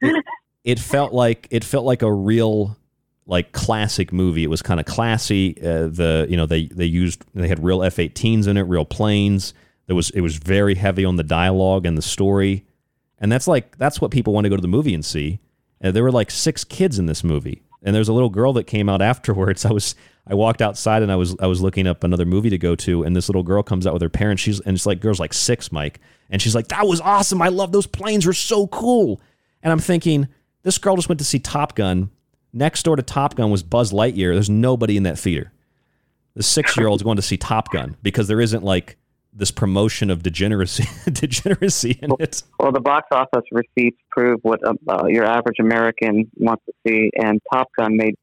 [0.00, 0.24] it,
[0.64, 2.76] it, felt like it felt like a real
[3.26, 4.42] like classic movie.
[4.42, 5.56] It was kind of classy.
[5.56, 9.54] Uh, the you know they they used they had real F-18s in it, real planes.
[9.86, 12.64] There was it was very heavy on the dialogue and the story,
[13.20, 15.38] and that's like that's what people want to go to the movie and see.
[15.80, 18.64] Uh, there were like six kids in this movie, and there's a little girl that
[18.64, 19.64] came out afterwards.
[19.64, 19.94] I was
[20.26, 23.02] I walked outside and I was I was looking up another movie to go to,
[23.02, 24.42] and this little girl comes out with her parents.
[24.42, 27.42] She's and it's like girl's like six, Mike, and she's like, "That was awesome!
[27.42, 28.26] I love those planes.
[28.26, 29.20] Were so cool."
[29.62, 30.28] And I'm thinking,
[30.62, 32.10] this girl just went to see Top Gun.
[32.52, 34.34] Next door to Top Gun was Buzz Lightyear.
[34.34, 35.52] There's nobody in that theater.
[36.34, 38.96] The six year old's going to see Top Gun because there isn't like
[39.32, 42.42] this promotion of degeneracy degeneracy in it.
[42.58, 47.10] Well, the box office receipts prove what uh, uh your average American wants to see,
[47.14, 48.14] and Top Gun made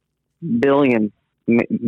[0.59, 1.11] billions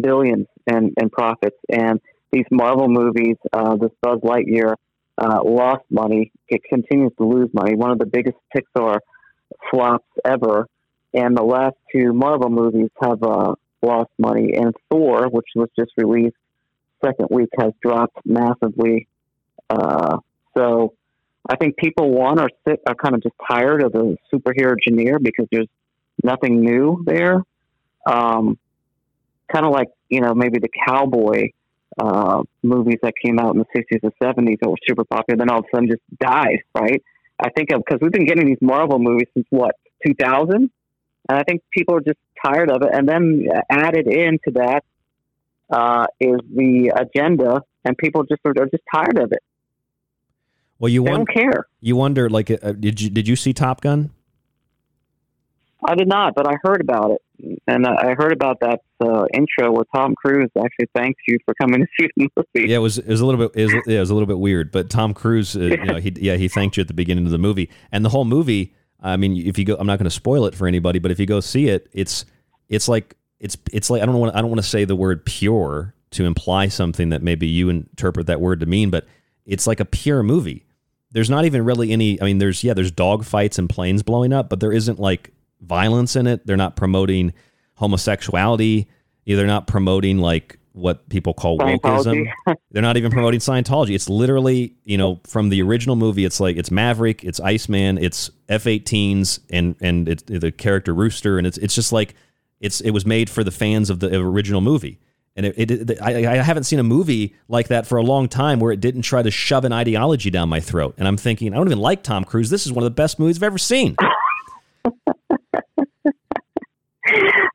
[0.01, 1.57] billions in, in profits.
[1.69, 1.99] And
[2.31, 4.75] these Marvel movies, uh, this Buzz Lightyear,
[5.17, 6.31] uh, lost money.
[6.47, 7.75] It continues to lose money.
[7.75, 8.99] One of the biggest Pixar
[9.69, 10.67] flops ever.
[11.13, 14.53] And the last two Marvel movies have uh, lost money.
[14.55, 16.35] And Thor, which was just released
[17.05, 19.07] second week, has dropped massively.
[19.69, 20.17] Uh,
[20.57, 20.93] so
[21.47, 25.19] I think people one are sick, are kind of just tired of the superhero genre
[25.19, 25.67] because there's
[26.23, 27.43] nothing new there.
[28.05, 28.57] Um,
[29.51, 31.49] kind of like you know maybe the cowboy
[31.99, 35.49] uh, movies that came out in the 60s and 70s that were super popular, then
[35.49, 37.03] all of a sudden just died, right?
[37.39, 39.75] I think of because we've been getting these Marvel movies since what
[40.05, 40.71] 2000, and
[41.29, 42.89] I think people are just tired of it.
[42.93, 44.83] And then added into that
[45.69, 49.43] uh, is the agenda, and people just are, are just tired of it.
[50.79, 51.67] Well, you won- don't care.
[51.81, 54.11] You wonder, like, uh, did you did you see Top Gun?
[55.85, 57.21] I did not, but I heard about it,
[57.67, 61.81] and I heard about that uh, intro where Tom Cruise actually thanks you for coming
[61.81, 62.69] to see the movie.
[62.69, 64.27] Yeah, it was it was a little bit it was, yeah, it was a little
[64.27, 66.93] bit weird, but Tom Cruise, uh, you know, he yeah he thanked you at the
[66.93, 68.73] beginning of the movie, and the whole movie.
[69.05, 71.19] I mean, if you go, I'm not going to spoil it for anybody, but if
[71.19, 72.25] you go see it, it's
[72.69, 75.25] it's like it's it's like I don't want I don't want to say the word
[75.25, 79.05] pure to imply something that maybe you interpret that word to mean, but
[79.45, 80.65] it's like a pure movie.
[81.11, 82.19] There's not even really any.
[82.21, 85.31] I mean, there's yeah, there's dog fights and planes blowing up, but there isn't like
[85.63, 86.45] violence in it.
[86.45, 87.33] They're not promoting
[87.75, 88.87] homosexuality.
[89.25, 92.27] They're not promoting like what people call wokeism.
[92.71, 93.93] They're not even promoting Scientology.
[93.93, 98.31] It's literally, you know, from the original movie, it's like it's Maverick, it's Iceman, it's
[98.49, 102.15] F-18s, and and it's the character Rooster, and it's it's just like
[102.59, 104.99] it's it was made for the fans of the original movie.
[105.35, 108.27] And it, it, it I, I haven't seen a movie like that for a long
[108.27, 110.93] time where it didn't try to shove an ideology down my throat.
[110.97, 112.51] And I'm thinking, I don't even like Tom Cruise.
[112.51, 113.95] This is one of the best movies I've ever seen.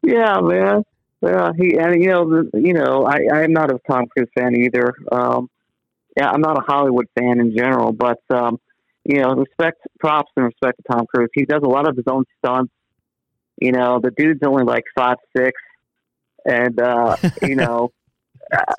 [0.09, 0.82] yeah, man.
[1.20, 4.55] Yeah, he and you know, the, you know, I I'm not a Tom Cruise fan
[4.55, 4.94] either.
[5.10, 5.51] Um,
[6.16, 8.59] yeah, I'm not a Hollywood fan in general, but um,
[9.05, 11.30] you know, respect props and respect to Tom Cruise.
[11.35, 12.72] He does a lot of his own stunts.
[13.60, 15.60] You know, the dude's only like five six,
[16.44, 17.90] and uh, you know,
[18.52, 18.74] uh,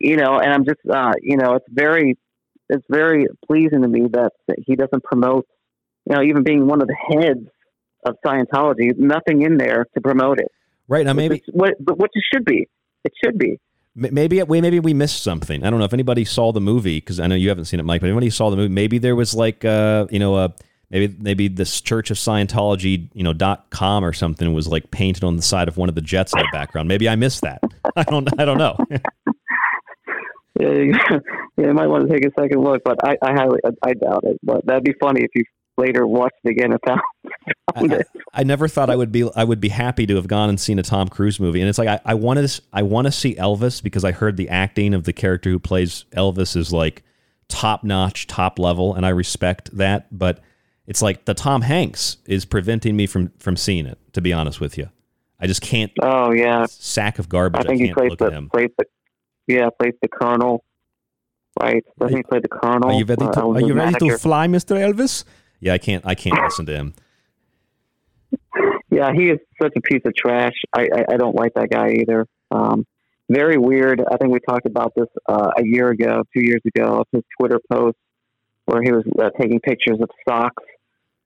[0.00, 2.16] you know, and I'm just, uh, you know, it's very,
[2.68, 4.32] it's very pleasing to me that
[4.66, 5.46] he doesn't promote,
[6.08, 7.48] you know, even being one of the heads
[8.04, 10.50] of Scientology, nothing in there to promote it.
[10.88, 12.68] Right now, maybe what, but which it should be.
[13.04, 13.58] It should be.
[13.94, 15.64] Maybe we maybe we missed something.
[15.64, 17.84] I don't know if anybody saw the movie because I know you haven't seen it,
[17.84, 18.02] Mike.
[18.02, 18.68] But anybody saw the movie?
[18.68, 20.48] Maybe there was like uh, you know uh,
[20.90, 25.24] maybe maybe this Church of Scientology you know dot com or something was like painted
[25.24, 26.88] on the side of one of the jets in the background.
[26.88, 27.62] Maybe I missed that.
[27.96, 28.76] I don't I don't know.
[30.58, 30.94] Yeah, you,
[31.58, 33.92] yeah, you might want to take a second look, but I, I highly, I, I
[33.92, 34.38] doubt it.
[34.42, 35.44] But that'd be funny if you
[35.78, 37.00] later watched it again and found,
[37.74, 38.06] found it.
[38.32, 40.78] I never thought I would be I would be happy to have gone and seen
[40.78, 43.34] a Tom Cruise movie, and it's like I, I want to I want to see
[43.36, 47.02] Elvis because I heard the acting of the character who plays Elvis is like
[47.48, 50.06] top notch, top level, and I respect that.
[50.16, 50.40] But
[50.86, 53.98] it's like the Tom Hanks is preventing me from from seeing it.
[54.12, 54.88] To be honest with you,
[55.40, 55.92] I just can't.
[56.02, 57.64] Oh yeah, sack of garbage.
[57.64, 58.84] I think he plays the plays the
[59.46, 60.64] yeah plays the colonel.
[61.58, 61.82] Right?
[61.98, 62.90] Doesn't he play the colonel?
[62.90, 65.24] Are you ready Uh, to Are you ready to fly, Mister Elvis?
[65.60, 66.94] Yeah, I can't I can't listen to him.
[68.90, 70.54] Yeah, he is such a piece of trash.
[70.74, 72.26] I, I, I don't like that guy either.
[72.50, 72.86] Um,
[73.28, 74.00] very weird.
[74.00, 77.22] I think we talked about this uh, a year ago, two years ago, of his
[77.38, 77.96] Twitter post
[78.66, 80.62] where he was uh, taking pictures of socks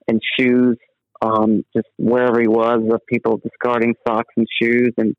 [0.08, 0.76] and shoes,
[1.22, 5.14] um, just wherever he was, of people discarding socks and shoes, and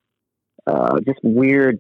[0.68, 1.80] uh, just weird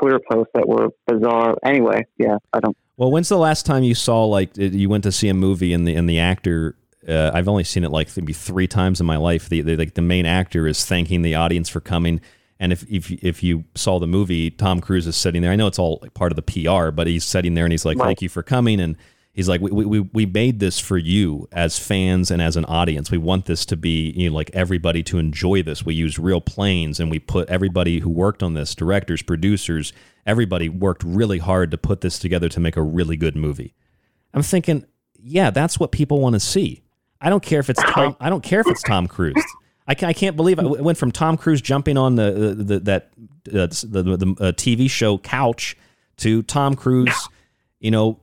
[0.00, 1.56] Twitter posts that were bizarre.
[1.64, 2.76] Anyway, yeah, I don't.
[2.96, 5.86] Well, when's the last time you saw like you went to see a movie and
[5.86, 6.76] the and the actor?
[7.06, 9.48] Uh, I've only seen it like maybe three times in my life.
[9.48, 12.20] The, the like the main actor is thanking the audience for coming,
[12.60, 15.50] and if if if you saw the movie, Tom Cruise is sitting there.
[15.50, 17.98] I know it's all part of the PR, but he's sitting there and he's like,
[17.98, 18.06] Right.
[18.06, 18.96] "Thank you for coming," and
[19.34, 23.10] he's like, we, we, we made this for you as fans and as an audience.
[23.10, 25.84] We want this to be, you know, like everybody to enjoy this.
[25.84, 29.92] We used real planes and we put everybody who worked on this, directors, producers,
[30.24, 33.74] everybody worked really hard to put this together to make a really good movie.
[34.32, 34.86] I'm thinking,
[35.20, 36.82] yeah, that's what people want to see.
[37.20, 38.16] I don't care if it's Tom.
[38.20, 39.42] I don't care if it's Tom Cruise.
[39.86, 42.80] I, ca- I can't believe it went from Tom Cruise jumping on the, the, the
[42.80, 43.10] that
[43.48, 45.76] uh, the, the, the uh, TV show couch
[46.18, 47.28] to Tom Cruise,
[47.80, 48.20] you know,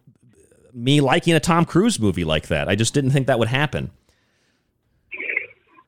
[0.74, 2.68] me liking a Tom Cruise movie like that.
[2.68, 3.92] I just didn't think that would happen.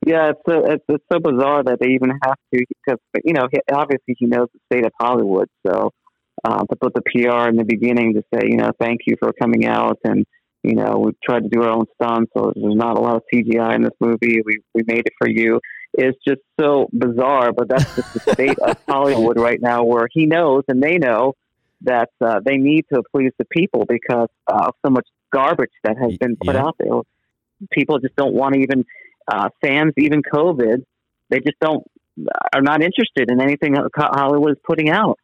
[0.06, 3.48] Yeah, it's so it's, it's so bizarre that they even have to because you know
[3.52, 5.92] he, obviously he knows the state of Hollywood, so
[6.44, 9.32] uh, to put the PR in the beginning to say you know thank you for
[9.32, 10.26] coming out and
[10.62, 13.22] you know we tried to do our own stunts, so there's not a lot of
[13.34, 14.42] CGI in this movie.
[14.46, 15.62] We we made it for you.
[15.94, 20.26] It's just so bizarre, but that's just the state of Hollywood right now, where he
[20.26, 21.34] knows and they know
[21.84, 25.98] that uh, they need to please the people because uh, of so much garbage that
[25.98, 26.64] has been put yeah.
[26.64, 27.02] out there.
[27.72, 28.86] People just don't want to even
[29.28, 30.84] uh, fans, even COVID,
[31.30, 31.84] they just don't
[32.54, 35.18] are not interested in anything that Hollywood is putting out.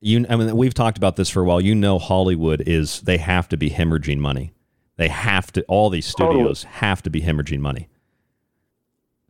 [0.00, 1.60] You, I mean, we've talked about this for a while.
[1.60, 4.52] You know, Hollywood is they have to be hemorrhaging money.
[4.96, 5.62] They have to.
[5.64, 7.88] All these studios have to be hemorrhaging money.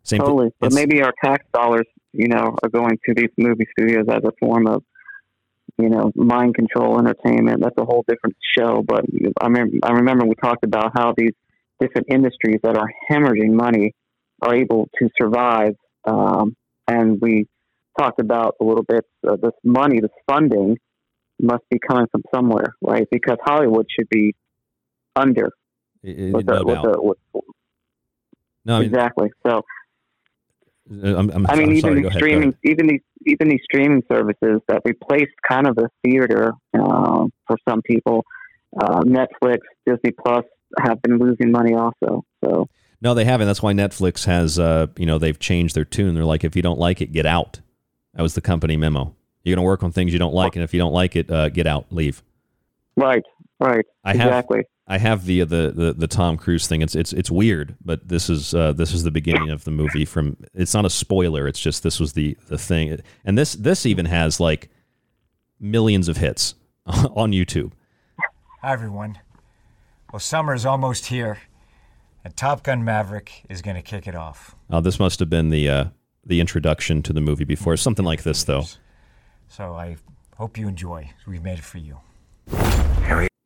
[0.03, 4.07] Same totally, but maybe our tax dollars, you know, are going to these movie studios
[4.11, 4.83] as a form of,
[5.83, 7.61] you know, mind control entertainment.
[7.63, 8.83] That's a whole different show.
[8.87, 9.05] But
[9.41, 11.33] I remember, I remember we talked about how these
[11.81, 13.93] different industries that are hemorrhaging money
[14.41, 16.57] are able to survive, um,
[16.89, 17.47] and we
[17.99, 20.79] talked about a little bit uh, this money, this funding,
[21.41, 23.07] must be coming from somewhere, right?
[23.11, 24.35] Because Hollywood should be
[25.17, 25.51] under.
[26.05, 27.45] I- I- with no the- with with-
[28.65, 29.31] No, I mean, exactly.
[29.45, 29.63] So
[30.91, 32.61] I'm, I'm, I mean, I'm even sorry, these streaming, ahead.
[32.65, 37.83] even these, even these streaming services that replaced kind of the theater uh, for some
[37.83, 38.25] people,
[38.81, 40.45] uh, Netflix, Disney Plus
[40.81, 42.25] have been losing money also.
[42.45, 42.69] So
[43.01, 43.47] No, they haven't.
[43.47, 46.15] That's why Netflix has, uh, you know, they've changed their tune.
[46.15, 47.61] They're like, if you don't like it, get out.
[48.15, 49.15] That was the company memo.
[49.45, 51.31] You're going to work on things you don't like, and if you don't like it,
[51.31, 52.23] uh, get out, leave.
[52.97, 53.25] right,
[53.59, 54.63] right, I have, exactly.
[54.87, 56.83] I have the, the the the Tom Cruise thing.
[56.83, 60.05] It's it's it's weird, but this is uh, this is the beginning of the movie.
[60.05, 61.47] From it's not a spoiler.
[61.47, 64.71] It's just this was the the thing, and this this even has like
[65.61, 66.57] millions of hits
[66.87, 67.73] on YouTube.
[68.61, 69.19] Hi, everyone.
[70.13, 71.39] Well, summer is almost here,
[72.25, 74.57] and Top Gun Maverick is going to kick it off.
[74.69, 75.85] Uh, this must have been the uh,
[76.27, 77.77] the introduction to the movie before.
[77.77, 78.65] Something like this, though.
[79.49, 79.97] So I
[80.37, 81.11] hope you enjoy.
[81.27, 81.99] We've made it for you.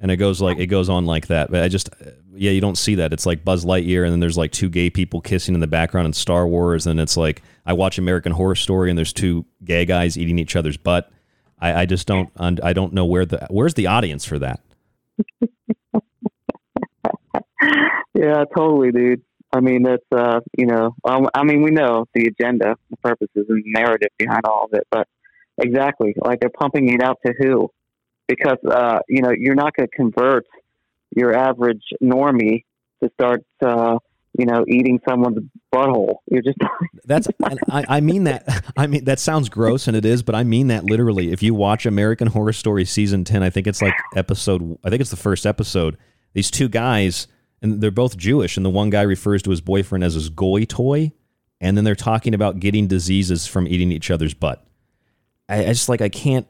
[0.01, 1.51] And it goes like it goes on like that.
[1.51, 1.90] But I just
[2.35, 3.12] yeah, you don't see that.
[3.12, 6.06] It's like Buzz Lightyear, and then there's like two gay people kissing in the background
[6.06, 9.85] in Star Wars, and it's like I watch American Horror Story, and there's two gay
[9.85, 11.10] guys eating each other's butt.
[11.59, 14.60] I, I just don't I don't know where the where's the audience for that.
[18.16, 19.23] Yeah, totally, dude.
[19.52, 23.62] I mean, that's uh, you know, I mean, we know the agenda, the purposes, and
[23.62, 25.06] the narrative behind all of it, but
[25.59, 27.70] exactly, like they're pumping it out to who?
[28.28, 30.47] Because uh, you know, you're not going to convert
[31.15, 32.65] your average normie
[33.03, 33.98] to start, uh,
[34.39, 35.39] you know, eating someone's
[35.73, 36.16] butthole.
[36.31, 36.59] You're just
[37.05, 40.35] That's and I, I mean that I mean that sounds gross and it is, but
[40.35, 41.32] I mean that literally.
[41.32, 45.01] If you watch American Horror Story season ten, I think it's like episode I think
[45.01, 45.97] it's the first episode.
[46.35, 47.28] These two guys
[47.62, 50.65] and they're both Jewish, and the one guy refers to his boyfriend as his goy
[50.65, 51.12] toy,
[51.61, 54.66] and then they're talking about getting diseases from eating each other's butt.
[55.48, 56.47] I, I just like I can't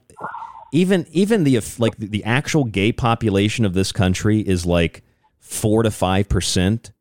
[0.72, 5.02] even even the like the actual gay population of this country is like
[5.38, 6.92] four to five percent,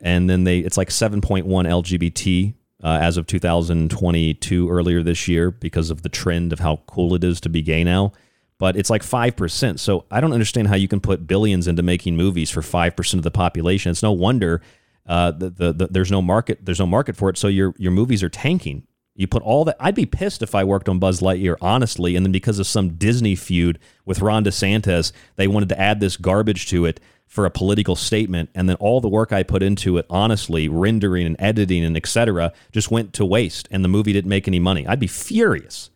[0.00, 5.28] and then they it's like seven point one LGBT uh, as of 2022 earlier this
[5.28, 8.12] year because of the trend of how cool it is to be gay now.
[8.58, 9.80] But it's like five percent.
[9.80, 13.18] So I don't understand how you can put billions into making movies for five percent
[13.18, 13.90] of the population.
[13.90, 14.60] It's no wonder
[15.06, 17.38] uh, the, the, the, there's no market there's no market for it.
[17.38, 18.86] So your your movies are tanking.
[19.14, 19.76] You put all that.
[19.80, 22.90] I'd be pissed if I worked on Buzz Lightyear, honestly, and then because of some
[22.90, 27.50] Disney feud with Ron DeSantis, they wanted to add this garbage to it for a
[27.50, 31.84] political statement, and then all the work I put into it, honestly, rendering and editing
[31.84, 34.84] and etc., just went to waste, and the movie didn't make any money.
[34.86, 35.90] I'd be furious.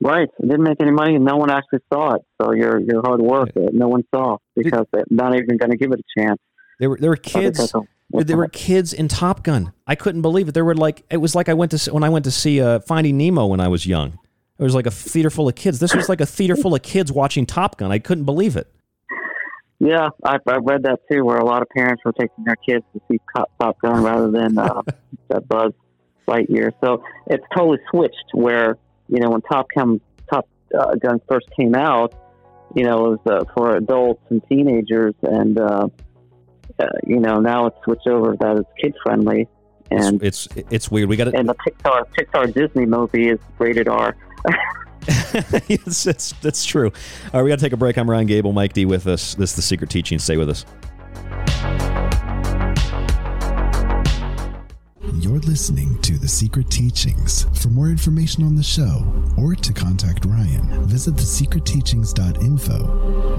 [0.00, 0.28] Right.
[0.38, 2.22] It didn't make any money, and no one actually saw it.
[2.40, 5.76] So your your hard work, uh, no one saw because they're not even going to
[5.76, 6.40] give it a chance.
[6.78, 7.72] There were there were kids.
[8.12, 9.72] There were kids in Top Gun.
[9.86, 10.52] I couldn't believe it.
[10.52, 12.80] There were like it was like I went to when I went to see uh,
[12.80, 14.18] Finding Nemo when I was young.
[14.58, 15.78] It was like a theater full of kids.
[15.78, 17.90] This was like a theater full of kids watching Top Gun.
[17.90, 18.70] I couldn't believe it.
[19.78, 22.84] Yeah, I've, I've read that too, where a lot of parents were taking their kids
[22.92, 24.82] to see Top, Top Gun rather than uh,
[25.28, 25.72] that Buzz
[26.28, 26.72] Lightyear.
[26.82, 28.34] So it's totally switched.
[28.34, 28.76] Where
[29.08, 30.00] you know when Top Gun
[30.30, 30.46] Top
[30.78, 32.12] uh, Gun first came out,
[32.74, 35.88] you know it was uh, for adults and teenagers, and uh,
[36.80, 39.48] uh, you know now it's switched over that it's kid friendly.
[39.92, 41.08] And it's it's, it's weird.
[41.08, 44.16] We got and the Pixar Pixar Disney movie is rated R.
[45.68, 46.92] yes, that's, that's true.
[47.32, 47.98] All right, we got to take a break.
[47.98, 49.34] I'm Ryan Gable, Mike D with us.
[49.34, 50.18] This is The Secret Teaching.
[50.18, 50.64] Stay with us.
[55.14, 57.46] You're listening to The Secret Teachings.
[57.60, 59.04] For more information on the show
[59.36, 62.76] or to contact Ryan, visit thesecretteachings.info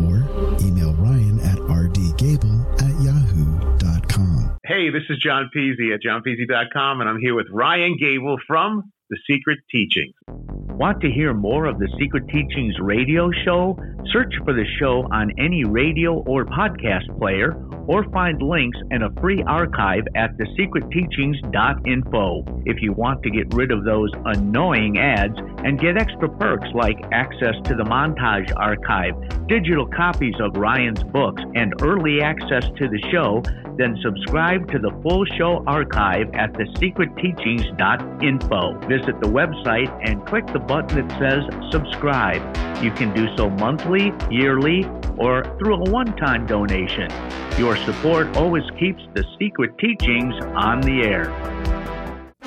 [0.08, 0.28] or
[0.62, 2.92] email Ryan at rdgable at
[3.32, 4.58] yahoo.com.
[4.66, 9.20] Hey, this is John Peasy at johnpeasy.com, and I'm here with Ryan Gable from The
[9.30, 10.16] Secret Teachings.
[10.26, 13.78] Want to hear more of the Secret Teachings radio show?
[14.06, 19.12] Search for the show on any radio or podcast player, or find links and a
[19.20, 22.62] free archive at thesecretteachings.info.
[22.66, 26.96] If you want to get rid of those annoying ads and get extra perks like
[27.12, 29.14] access to the montage archive,
[29.48, 33.44] digital copies of Ryan's books, and early access to the show,
[33.78, 38.80] then subscribe to the full show archive at thesecretteachings.info.
[39.02, 42.41] Visit the website and click the button that says subscribe.
[42.84, 44.86] You can do so monthly, yearly,
[45.18, 47.10] or through a one time donation.
[47.57, 51.32] Your support always keeps the secret teachings on the air.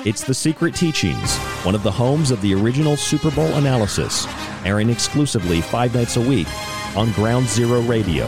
[0.05, 4.25] It's The Secret Teachings, one of the homes of the original Super Bowl analysis,
[4.63, 6.47] airing exclusively five nights a week
[6.95, 8.27] on Ground Zero Radio.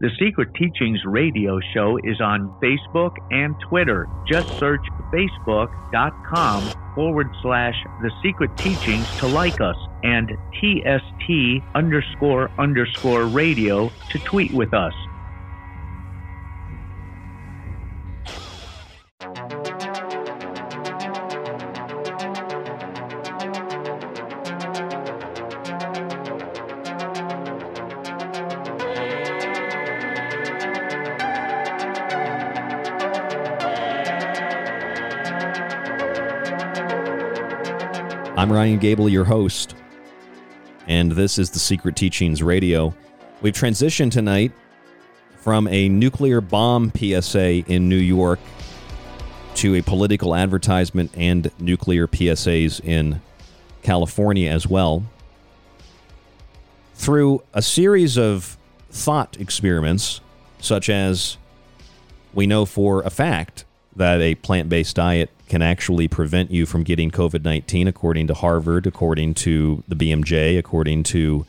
[0.00, 4.08] The Secret Teachings radio show is on Facebook and Twitter.
[4.26, 4.80] Just search
[5.12, 14.18] facebook.com forward slash The Secret Teachings to like us and TST underscore underscore radio to
[14.20, 14.94] tweet with us.
[38.50, 39.76] I'm Ryan Gable, your host,
[40.88, 42.92] and this is the Secret Teachings Radio.
[43.42, 44.50] We've transitioned tonight
[45.36, 48.40] from a nuclear bomb PSA in New York
[49.54, 53.22] to a political advertisement and nuclear PSAs in
[53.82, 55.04] California as well.
[56.96, 58.58] Through a series of
[58.90, 60.20] thought experiments,
[60.58, 61.36] such as
[62.34, 63.64] we know for a fact
[63.94, 68.34] that a plant based diet can actually prevent you from getting COVID 19, according to
[68.34, 71.44] Harvard, according to the BMJ, according to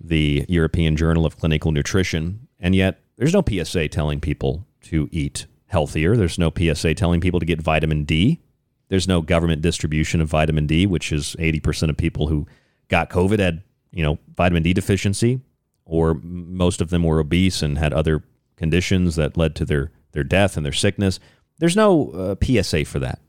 [0.00, 2.48] the European Journal of Clinical Nutrition.
[2.58, 6.16] And yet, there's no PSA telling people to eat healthier.
[6.16, 8.40] There's no PSA telling people to get vitamin D.
[8.88, 12.48] There's no government distribution of vitamin D, which is 80% of people who
[12.88, 13.62] got COVID had,
[13.92, 15.40] you know, vitamin D deficiency,
[15.84, 18.24] or most of them were obese and had other
[18.56, 21.20] conditions that led to their, their death and their sickness.
[21.60, 23.20] There's no uh, PSA for that.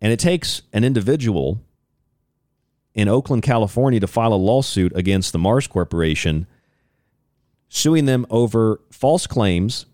[0.00, 1.60] And it takes an individual
[2.94, 6.48] in Oakland, California to file a lawsuit against the Mars Corporation,
[7.68, 9.86] suing them over false claims,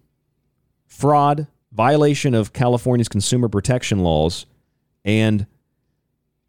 [0.86, 4.46] fraud, violation of California's consumer protection laws,
[5.04, 5.46] and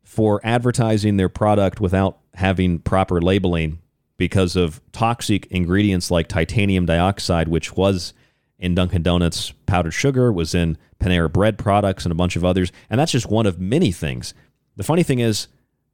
[0.03, 3.79] for advertising their product without having proper labeling
[4.15, 8.13] because of toxic ingredients like titanium dioxide, which was
[8.57, 12.71] in Dunkin' Donuts powdered sugar, was in Panera bread products, and a bunch of others.
[12.89, 14.33] And that's just one of many things.
[14.75, 15.47] The funny thing is,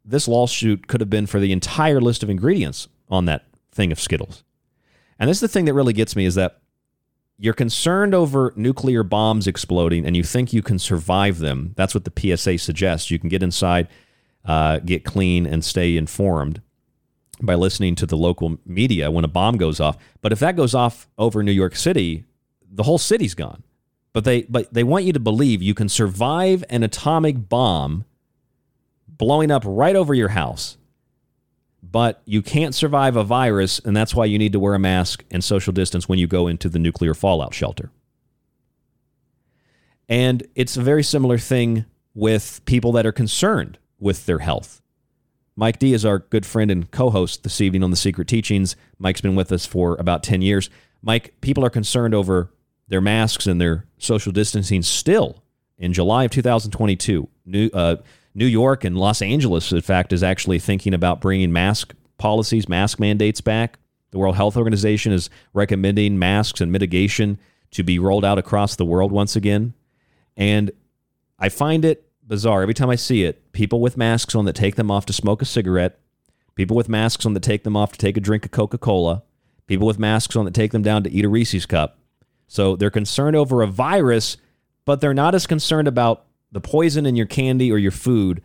[0.03, 3.99] this lawsuit could have been for the entire list of ingredients on that thing of
[3.99, 4.43] Skittles.
[5.19, 6.61] And this is the thing that really gets me is that
[7.37, 11.73] you're concerned over nuclear bombs exploding and you think you can survive them.
[11.75, 13.09] That's what the PSA suggests.
[13.09, 13.87] You can get inside,
[14.45, 16.61] uh, get clean, and stay informed
[17.41, 19.97] by listening to the local media when a bomb goes off.
[20.21, 22.25] But if that goes off over New York City,
[22.71, 23.63] the whole city's gone.
[24.13, 28.05] But they but they want you to believe you can survive an atomic bomb
[29.07, 30.77] blowing up right over your house.
[31.83, 35.23] But you can't survive a virus, and that's why you need to wear a mask
[35.31, 37.91] and social distance when you go into the nuclear fallout shelter.
[40.07, 44.81] And it's a very similar thing with people that are concerned with their health.
[45.55, 48.75] Mike D is our good friend and co host this evening on The Secret Teachings.
[48.99, 50.69] Mike's been with us for about 10 years.
[51.01, 52.51] Mike, people are concerned over
[52.91, 55.41] their masks and their social distancing still
[55.77, 57.27] in July of 2022.
[57.45, 57.95] New, uh,
[58.35, 62.99] New York and Los Angeles, in fact, is actually thinking about bringing mask policies, mask
[62.99, 63.79] mandates back.
[64.11, 67.39] The World Health Organization is recommending masks and mitigation
[67.71, 69.73] to be rolled out across the world once again.
[70.35, 70.69] And
[71.39, 73.53] I find it bizarre every time I see it.
[73.53, 75.97] People with masks on that take them off to smoke a cigarette,
[76.55, 79.23] people with masks on that take them off to take a drink of Coca Cola,
[79.65, 81.97] people with masks on that take them down to eat a Reese's cup.
[82.51, 84.35] So they're concerned over a virus,
[84.83, 88.41] but they're not as concerned about the poison in your candy or your food,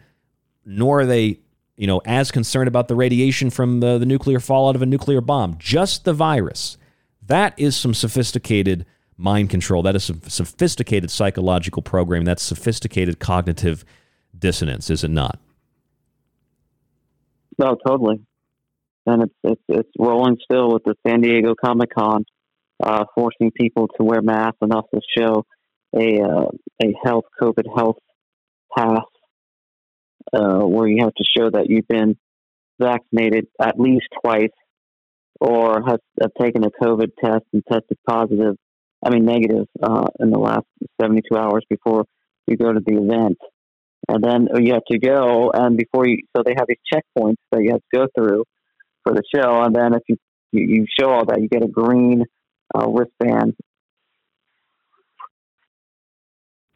[0.64, 1.40] nor are they,
[1.76, 5.20] you know, as concerned about the radiation from the, the nuclear fallout of a nuclear
[5.20, 5.56] bomb.
[5.58, 6.78] Just the virus.
[7.20, 9.82] That is some sophisticated mind control.
[9.82, 12.26] That is some sophisticated psychological programming.
[12.26, 13.84] That's sophisticated cognitive
[14.38, 15.40] dissonance, is it not?
[17.58, 18.20] No, totally.
[19.04, 22.24] And it's it's it's rolling still with the San Diego Comic Con,
[22.82, 25.44] uh, forcing people to wear masks and also show
[25.94, 26.48] a uh,
[26.82, 27.96] a health COVID health
[28.76, 29.04] pass
[30.32, 32.16] uh, where you have to show that you've been
[32.78, 34.50] vaccinated at least twice
[35.40, 36.00] or have,
[36.40, 38.56] taken a COVID test and tested positive,
[39.04, 40.66] I mean negative, uh, in the last
[41.00, 42.04] 72 hours before
[42.46, 43.38] you go to the event.
[44.08, 47.62] And then you have to go, and before you, so they have these checkpoints that
[47.62, 48.44] you have to go through
[49.02, 49.62] for the show.
[49.62, 50.16] And then if you,
[50.52, 52.24] you show all that, you get a green
[52.74, 53.54] uh, wristband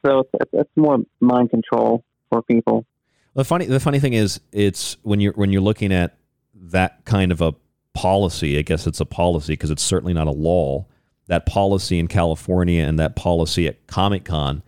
[0.05, 2.87] so it's, it's more mind control for people.
[3.35, 6.17] The funny the funny thing is, it's when you're when you're looking at
[6.55, 7.55] that kind of a
[7.95, 8.59] policy.
[8.59, 10.87] I guess it's a policy because it's certainly not a law.
[11.27, 14.63] That policy in California and that policy at Comic Con,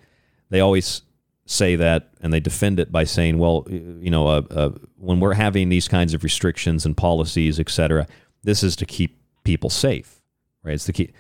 [0.51, 1.03] they always
[1.45, 5.35] say that and they defend it by saying, well, you know, uh, uh, when we're
[5.35, 8.07] having these kinds of restrictions and policies, et cetera,
[8.45, 10.22] this is to keep people safe,
[10.63, 10.75] right?
[10.75, 11.15] It's to keep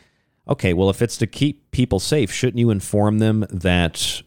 [0.48, 4.23] Okay, well, if it's to keep people safe, shouldn't you inform them that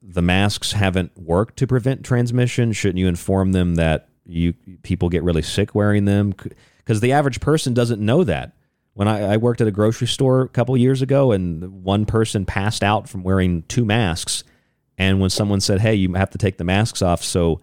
[0.00, 2.72] the masks haven't worked to prevent transmission?
[2.72, 6.32] Shouldn't you inform them that you people get really sick wearing them?
[6.78, 8.52] Because the average person doesn't know that.
[8.94, 12.46] When I, I worked at a grocery store a couple years ago, and one person
[12.46, 14.44] passed out from wearing two masks,
[14.96, 17.60] and when someone said, "Hey, you have to take the masks off so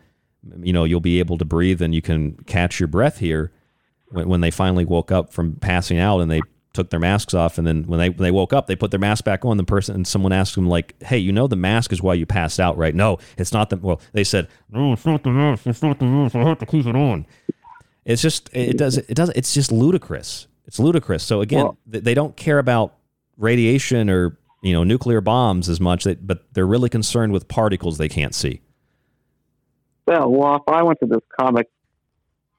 [0.62, 3.52] you know you'll be able to breathe and you can catch your breath here,"
[4.10, 6.42] when, when they finally woke up from passing out and they
[6.74, 9.00] took their masks off, and then when they when they woke up, they put their
[9.00, 9.58] mask back on.
[9.58, 12.26] The person and someone asked them like, "Hey, you know the mask is why you
[12.26, 13.78] passed out, right?" No, it's not the.
[13.78, 15.68] Well, they said, "No, it's not the mask.
[15.68, 16.36] It's not the mask.
[16.36, 17.26] I have to keep it on."
[18.06, 20.48] It's just it does it does it's just ludicrous.
[20.66, 21.24] It's ludicrous.
[21.24, 22.96] So again, well, they don't care about
[23.38, 28.10] radiation or you know nuclear bombs as much, but they're really concerned with particles they
[28.10, 28.62] can't see.
[30.06, 31.70] Well, well, if I went to this comic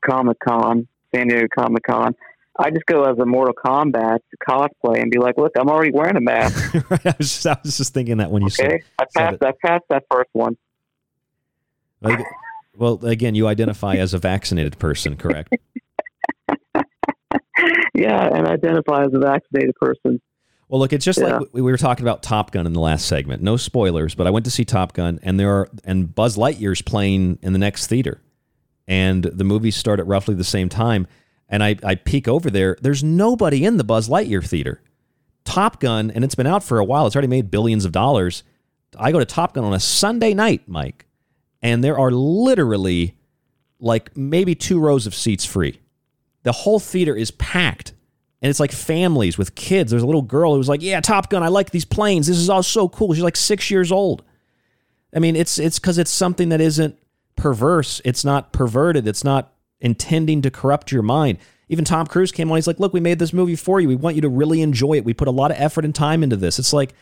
[0.05, 2.15] Comic Con, San Diego Comic Con,
[2.59, 4.19] I just go as a Mortal Kombat
[4.49, 7.57] cosplay and be like, "Look, I'm already wearing a mask." right, I was just, I
[7.65, 9.35] was just thinking that when you said, Okay, I said passed.
[9.43, 9.45] it.
[9.65, 10.57] I passed that first one.
[12.77, 15.53] Well, again, you identify as a vaccinated person, correct?
[17.95, 20.21] Yeah, and identify as a vaccinated person.
[20.69, 21.37] Well, look, it's just Yeah.
[21.39, 23.43] like we we were talking about Top Gun in the last segment.
[23.43, 26.83] No spoilers, but I went to see Top Gun, and there are and Buzz Lightyear's
[26.83, 28.21] playing in the next theater,
[28.89, 31.07] and the movies start at roughly the same time.
[31.49, 32.77] And I I peek over there.
[32.81, 34.83] There's nobody in the Buzz Lightyear theater.
[35.45, 37.07] Top Gun, and it's been out for a while.
[37.07, 38.43] It's already made billions of dollars.
[38.99, 41.07] I go to Top Gun on a Sunday night, Mike,
[41.63, 43.17] and there are literally
[43.79, 45.81] like maybe two rows of seats free.
[46.45, 47.93] The whole theater is packed.
[48.41, 49.91] And it's like families with kids.
[49.91, 51.43] There's a little girl who was like, "Yeah, Top Gun.
[51.43, 52.27] I like these planes.
[52.27, 54.23] This is all so cool." She's like six years old.
[55.17, 56.99] I mean, it's it's because it's something that isn't
[57.37, 58.03] perverse.
[58.05, 59.09] It's not perverted.
[59.09, 59.54] It's not
[59.85, 61.39] intending to corrupt your mind.
[61.69, 62.57] Even Tom Cruise came on.
[62.57, 63.87] He's like, "Look, we made this movie for you.
[63.87, 65.05] We want you to really enjoy it.
[65.05, 66.95] We put a lot of effort and time into this." It's like,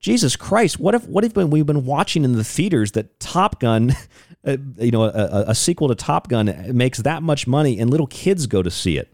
[0.00, 3.96] Jesus Christ, what if what if we've been watching in the theaters that Top Gun,
[4.46, 8.06] uh, you know, a, a, sequel to Top Gun makes that much money and little
[8.06, 9.12] kids go to see it?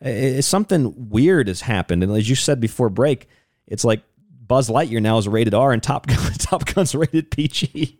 [0.00, 3.28] It's something weird has happened, and as you said before break,
[3.66, 4.02] it's like
[4.46, 7.98] Buzz Lightyear now is rated R and Top Gun Top Gun's rated PG.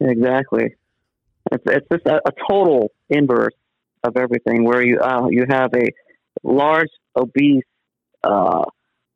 [0.00, 0.74] Exactly.
[1.56, 3.54] It's it's just a, a total inverse
[4.04, 4.64] of everything.
[4.64, 5.88] Where you uh, you have a
[6.42, 7.64] large, obese,
[8.22, 8.64] uh,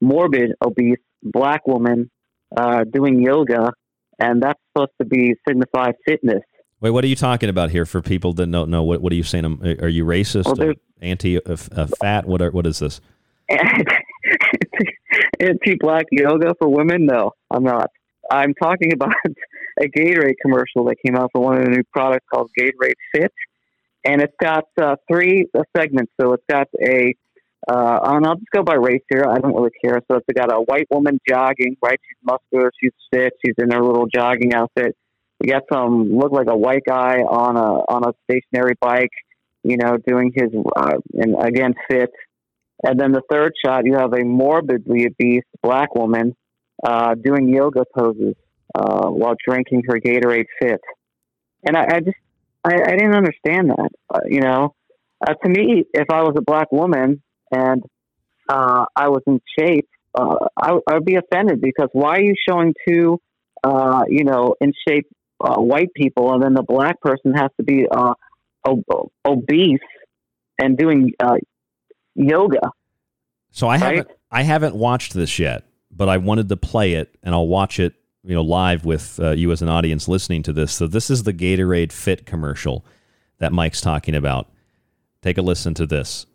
[0.00, 2.10] morbid, obese black woman
[2.56, 3.72] uh, doing yoga,
[4.18, 6.42] and that's supposed to be signify fitness.
[6.80, 7.84] Wait, what are you talking about here?
[7.84, 9.44] For people that don't know, what what are you saying?
[9.44, 10.58] Um, Are you racist?
[10.58, 12.26] Well, anti uh, uh, fat?
[12.26, 13.00] What are, what is this?
[15.40, 17.06] Anti-black yoga for women?
[17.06, 17.90] No, I'm not.
[18.30, 19.12] I'm talking about
[19.80, 23.32] a Gatorade commercial that came out for one of the new products called Gatorade Fit,
[24.04, 26.12] and it's got uh, three uh, segments.
[26.20, 27.14] So it's got a,
[27.68, 29.24] uh, and I'll just go by race here.
[29.28, 30.00] I don't really care.
[30.10, 31.98] So it's got a white woman jogging, right?
[32.08, 34.96] She's muscular, she's fit, she's in her little jogging outfit.
[35.42, 39.12] You got some look like a white guy on a on a stationary bike,
[39.62, 42.10] you know, doing his uh, and again fit.
[42.82, 46.34] And then the third shot, you have a morbidly obese black woman
[46.82, 48.34] uh, doing yoga poses
[48.74, 50.80] uh, while drinking her Gatorade Fit.
[51.66, 52.16] And I, I just,
[52.64, 53.90] I, I didn't understand that.
[54.12, 54.74] Uh, you know,
[55.26, 57.82] uh, to me, if I was a black woman and
[58.48, 62.34] uh, I was in shape, uh, I, I would be offended because why are you
[62.48, 63.20] showing two,
[63.62, 65.06] uh, you know, in shape
[65.40, 68.14] uh, white people, and then the black person has to be uh,
[68.66, 69.78] ob- obese
[70.58, 71.36] and doing uh,
[72.14, 72.70] yoga?
[73.52, 77.34] So I haven't I haven't watched this yet, but I wanted to play it, and
[77.34, 77.94] I'll watch it,
[78.24, 80.72] you know, live with uh, you as an audience listening to this.
[80.72, 82.84] So this is the Gatorade Fit commercial
[83.38, 84.48] that Mike's talking about.
[85.22, 86.26] Take a listen to this.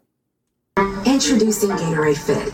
[1.06, 2.54] Introducing Gatorade Fit.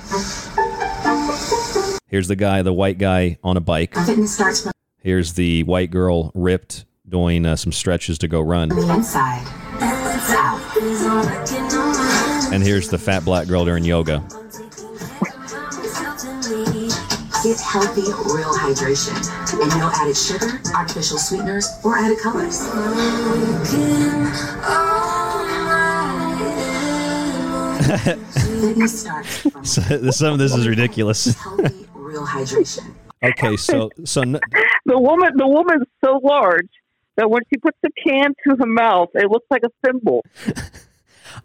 [2.08, 3.96] Here's the guy, the white guy on a bike.
[3.96, 8.70] Fitness starts from Here's the white girl ripped doing uh, some stretches to go run.
[8.70, 9.48] the inside.
[10.34, 10.62] Out.
[12.54, 14.24] And here's the fat black girl doing yoga.
[17.44, 18.02] Get healthy,
[18.34, 19.16] real hydration.
[19.60, 22.62] And no added sugar, artificial sweeteners, or added colors.
[27.92, 29.82] Fitness starts from So,
[30.12, 31.34] some of this is ridiculous.
[31.36, 32.94] healthy, real hydration.
[33.24, 34.40] okay, so so n-
[34.86, 36.68] the woman the woman's so large
[37.18, 40.24] that when she puts the can to her mouth, it looks like a thimble.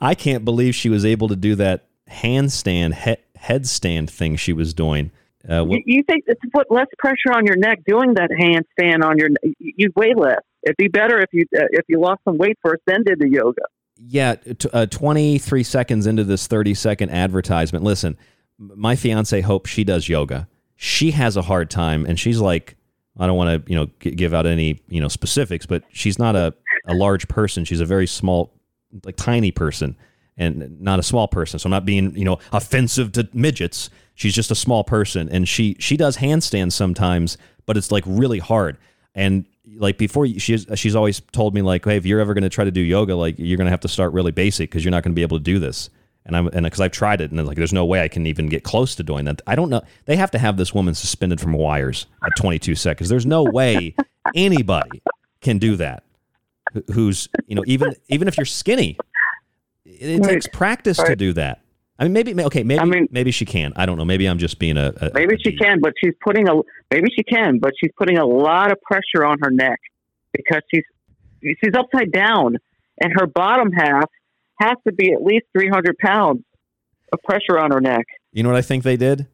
[0.01, 4.73] I can't believe she was able to do that handstand he- headstand thing she was
[4.74, 5.10] doing.
[5.48, 9.18] Uh, You, you think to put less pressure on your neck doing that handstand on
[9.18, 9.28] your
[9.59, 10.40] you'd weigh less.
[10.62, 13.28] It'd be better if you uh, if you lost some weight first, then did the
[13.28, 13.62] yoga.
[13.98, 17.82] Yeah, t- uh, 23 seconds into this 30 second advertisement.
[17.85, 18.18] Listen,
[18.59, 20.48] my fiance Hope, she does yoga.
[20.74, 22.77] She has a hard time, and she's like,
[23.18, 26.18] I don't want to, you know, g- give out any, you know, specifics, but she's
[26.18, 26.52] not a,
[26.86, 27.64] a large person.
[27.64, 28.52] She's a very small,
[29.05, 29.97] like tiny person,
[30.36, 31.59] and not a small person.
[31.59, 33.89] So I'm not being, you know, offensive to midgets.
[34.16, 38.38] She's just a small person, and she she does handstands sometimes, but it's like really
[38.40, 38.76] hard.
[39.14, 39.44] And
[39.76, 42.64] like before, she's she's always told me like, hey, if you're ever going to try
[42.64, 45.02] to do yoga, like you're going to have to start really basic because you're not
[45.05, 45.90] going to be able to do this.
[46.24, 48.48] And I'm and because I've tried it, and like, there's no way I can even
[48.48, 49.43] get close to doing that.
[49.47, 49.82] I don't know.
[50.06, 53.09] They have to have this woman suspended from wires at 22 seconds.
[53.09, 53.94] There's no way
[54.34, 55.02] anybody
[55.40, 56.02] can do that.
[56.93, 58.98] Who's you know even even if you're skinny,
[59.84, 60.30] it, Right.
[60.30, 61.60] takes practice to do that.
[61.98, 63.73] I mean, maybe okay, maybe maybe she can.
[63.74, 64.05] I don't know.
[64.05, 66.55] Maybe I'm just being a, a Maybe she can, but she's putting a
[66.90, 69.81] maybe she can, but she's putting a lot of pressure on her neck
[70.32, 70.85] because she's
[71.43, 72.59] she's upside down
[73.01, 74.10] and her bottom half
[74.60, 76.43] has to be at least 300 pounds
[77.12, 78.06] of pressure on her neck.
[78.32, 79.27] You know what I think they did?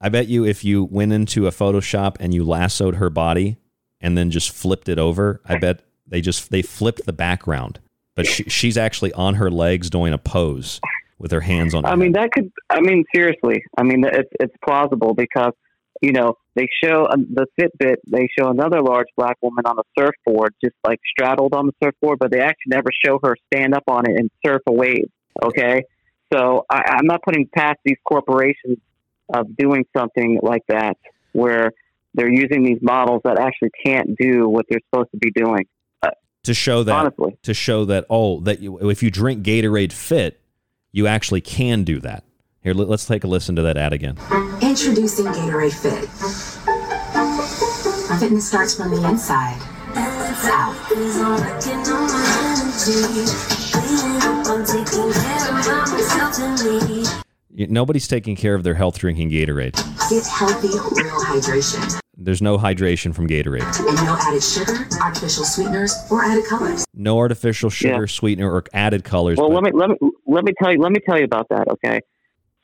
[0.00, 3.58] I bet you if you went into a Photoshop and you lassoed her body
[4.00, 7.78] and then just flipped it over, I bet they just they flipped the background.
[8.16, 10.80] But she, she's actually on her legs doing a pose
[11.18, 11.84] with her hands on.
[11.84, 12.50] Her I mean, that could.
[12.70, 13.62] I mean, seriously.
[13.76, 15.52] I mean, it's it's plausible because
[16.00, 17.96] you know they show um, the Fitbit.
[18.06, 22.18] They show another large black woman on a surfboard, just like straddled on the surfboard,
[22.18, 25.10] but they actually never show her stand up on it and surf a wave.
[25.42, 25.82] Okay,
[26.32, 28.78] so I, I'm not putting past these corporations
[29.32, 30.96] of doing something like that
[31.32, 31.72] where
[32.14, 35.66] they're using these models that actually can't do what they're supposed to be doing.
[36.02, 36.10] Uh,
[36.44, 37.38] to show that Honestly.
[37.42, 40.40] to show that oh that you, if you drink Gatorade Fit,
[40.92, 42.24] you actually can do that.
[42.62, 44.18] Here, let, us take a listen to that ad again.
[44.60, 46.08] Introducing Gatorade Fit.
[48.18, 49.60] Fitness starts from the inside.
[50.40, 50.76] Out.
[57.70, 59.74] Nobody's taking care of their health drinking Gatorade.
[60.10, 62.00] Get healthy, real hydration.
[62.20, 63.60] There's no hydration from Gatorade.
[64.04, 66.84] No added sugar, artificial sweeteners, or added colors.
[66.92, 68.06] No artificial sugar, Yeah.
[68.06, 69.38] sweetener, or added colors.
[69.38, 69.96] Well, but- let me let me
[70.26, 71.68] let me tell you let me tell you about that.
[71.68, 72.00] Okay,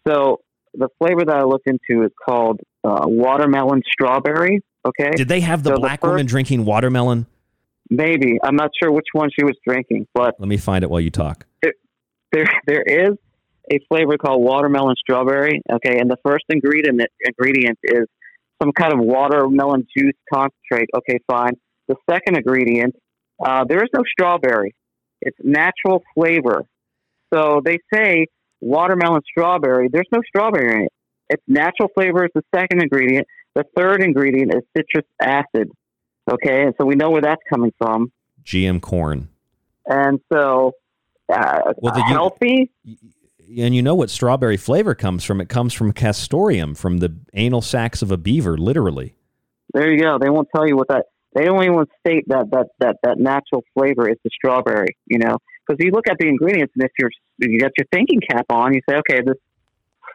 [0.09, 0.41] so
[0.75, 4.61] the flavor that I looked into is called uh, watermelon strawberry.
[4.85, 7.27] Okay, Did they have the So black first- woman drinking watermelon?
[7.91, 11.01] Maybe I'm not sure which one she was drinking, but Let me find it while
[11.01, 11.47] you talk.
[12.33, 13.13] there there is
[13.71, 15.63] a flavor called watermelon strawberry.
[15.73, 18.07] Okay, and the first ingredient ingredient is
[18.63, 20.89] some kind of watermelon juice concentrate.
[20.97, 21.53] Okay, fine.
[21.89, 22.95] The second ingredient,
[23.45, 24.75] uh, there is no strawberry.
[25.21, 26.63] It's natural flavor.
[27.33, 28.27] So they say
[28.61, 29.89] watermelon strawberry.
[29.93, 30.93] There's no strawberry in it.
[31.31, 33.27] It's natural flavor is the second ingredient.
[33.55, 35.71] The third ingredient is citrus acid.
[36.31, 38.11] Okay, and so we know where that's coming from.
[38.45, 39.29] GM corn.
[39.87, 40.73] And so,
[41.33, 42.71] uh, Well, the- you- healthy.
[43.47, 45.41] And you know what strawberry flavor comes from?
[45.41, 49.15] It comes from castoreum, from the anal sacs of a beaver, literally.
[49.73, 50.19] There you go.
[50.19, 51.07] They won't tell you what that.
[51.35, 54.97] They don't even state that that that that natural flavor is the strawberry.
[55.07, 58.21] You know, because you look at the ingredients, and if you're you got your thinking
[58.21, 59.37] cap on, you say, okay, this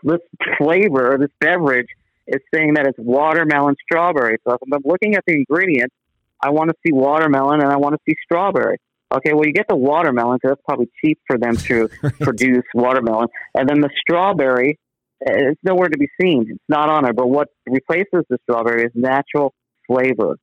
[0.03, 0.22] this
[0.57, 1.89] flavor, this beverage
[2.27, 4.38] is saying that it's watermelon strawberry.
[4.47, 5.95] So if I'm looking at the ingredients,
[6.41, 8.77] I want to see watermelon and I want to see strawberry.
[9.11, 11.90] Okay, well, you get the watermelon because that's probably cheap for them to
[12.22, 14.80] produce watermelon, and then the strawberry,
[15.27, 16.45] eh, it's nowhere to be seen.
[16.49, 17.15] It's not on it.
[17.15, 19.53] But what replaces the strawberry is natural
[19.88, 20.38] flavor.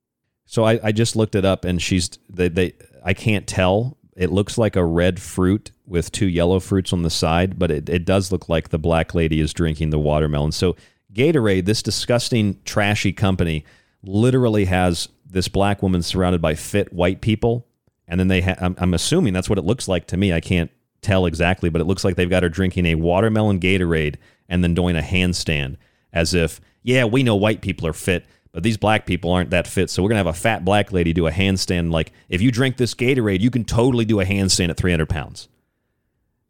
[0.45, 2.73] So I, I just looked it up, and she's they, they
[3.03, 3.97] I can't tell.
[4.15, 7.87] It looks like a red fruit with two yellow fruits on the side, but it,
[7.87, 10.51] it does look like the black lady is drinking the watermelon.
[10.51, 10.75] So
[11.13, 13.63] Gatorade, this disgusting, trashy company,
[14.03, 17.67] literally has this black woman surrounded by fit white people,
[18.07, 20.33] and then they ha- I'm, I'm assuming that's what it looks like to me.
[20.33, 20.71] I can't
[21.01, 24.15] tell exactly, but it looks like they've got her drinking a watermelon Gatorade
[24.49, 25.77] and then doing a handstand
[26.13, 29.67] as if, yeah, we know white people are fit, but these black people aren't that
[29.67, 29.89] fit.
[29.89, 31.91] So we're going to have a fat black lady do a handstand.
[31.91, 35.49] Like, if you drink this Gatorade, you can totally do a handstand at 300 pounds.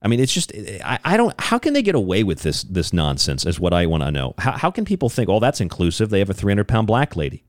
[0.02, 0.54] I mean, it's just,
[0.84, 3.88] I, I don't, how can they get away with this, this nonsense is what I
[3.88, 4.36] want to know.
[4.38, 6.12] How, how can people think, oh, that's inclusive?
[6.12, 7.44] They have a 300 pound black lady.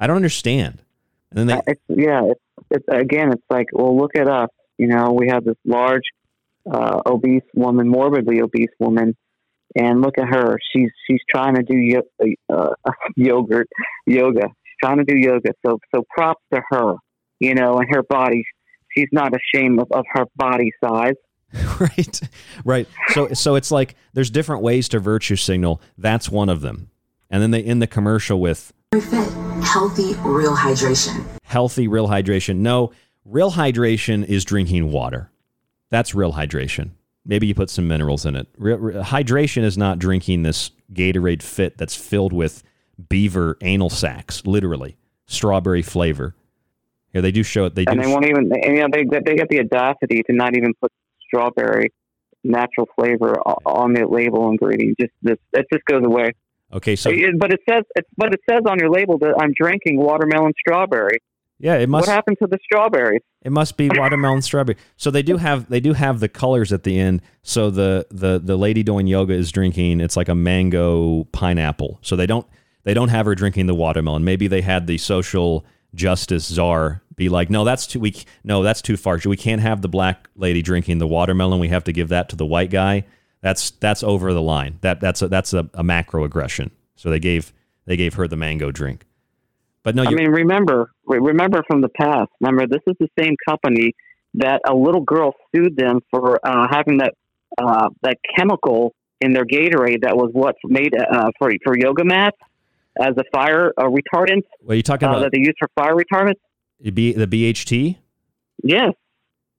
[0.00, 0.82] I don't understand.
[1.30, 2.40] And then they, Uh, It's, yeah, it's,
[2.72, 4.48] it's again, it's like, well, look at us.
[4.78, 6.02] You know, we have this large,
[6.70, 9.16] uh, obese woman, morbidly obese woman,
[9.76, 10.58] and look at her.
[10.72, 12.70] She's she's trying to do yo- uh,
[13.16, 13.68] yogurt,
[14.06, 14.42] yoga.
[14.42, 15.52] She's trying to do yoga.
[15.64, 16.94] So so props to her.
[17.38, 18.44] You know, and her body.
[18.96, 21.14] She's not ashamed of, of her body size.
[21.80, 22.20] right
[22.64, 26.88] right so so it's like there's different ways to virtue signal that's one of them
[27.28, 29.32] and then they end the commercial with Fit.
[29.64, 31.24] Healthy, real hydration.
[31.44, 32.92] healthy real hydration no
[33.24, 35.30] real hydration is drinking water
[35.90, 36.90] that's real hydration
[37.24, 41.40] maybe you put some minerals in it Re- re- hydration is not drinking this gatorade
[41.42, 42.62] fit that's filled with
[43.08, 44.96] beaver anal sacs literally
[45.26, 46.34] strawberry flavor
[47.12, 48.50] here they do show it they do and they sh- won't even.
[48.62, 50.90] And, you know, they they get the audacity to not even put
[51.26, 51.92] strawberry
[52.44, 54.96] natural flavor on the label ingredient.
[54.98, 56.32] Just this, it just goes away.
[56.72, 59.98] Okay so but it says it's but it says on your label that I'm drinking
[59.98, 61.18] watermelon strawberry.
[61.58, 63.22] yeah it must what happened to the strawberries?
[63.44, 64.78] It must be watermelon strawberry.
[64.96, 67.22] So they do have they do have the colors at the end.
[67.42, 71.98] So the the the lady doing yoga is drinking it's like a mango pineapple.
[72.02, 72.46] So they don't
[72.84, 74.24] they don't have her drinking the watermelon.
[74.24, 78.80] Maybe they had the social justice czar be like, no, that's too we no, that's
[78.80, 79.18] too far.
[79.24, 81.58] We can't have the black lady drinking the watermelon.
[81.58, 83.04] We have to give that to the white guy.
[83.42, 84.78] That's that's over the line.
[84.80, 86.70] That that's a, that's a, a macro aggression.
[86.94, 87.52] So they gave
[87.86, 89.04] they gave her the mango drink.
[89.82, 92.30] But no, I mean, remember remember from the past.
[92.40, 93.94] Remember, this is the same company
[94.34, 97.14] that a little girl sued them for uh, having that
[97.58, 102.38] uh, that chemical in their Gatorade that was what's made uh, for for yoga mats
[103.00, 104.42] as a fire uh, retardant.
[104.60, 105.22] What are you talking uh, about?
[105.22, 106.34] that they use for fire retardant.
[106.94, 107.98] B, the BHT?
[108.62, 108.92] Yes.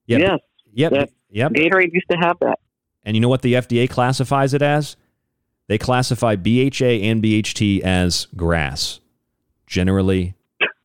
[0.06, 0.20] Yep.
[0.20, 0.38] Yes.
[0.72, 0.92] Yep.
[0.92, 1.52] That Yep.
[1.52, 2.60] Gatorade used to have that.
[3.04, 4.96] And you know what the FDA classifies it as?
[5.66, 9.00] They classify BHA and BHT as GRAS,
[9.66, 10.34] generally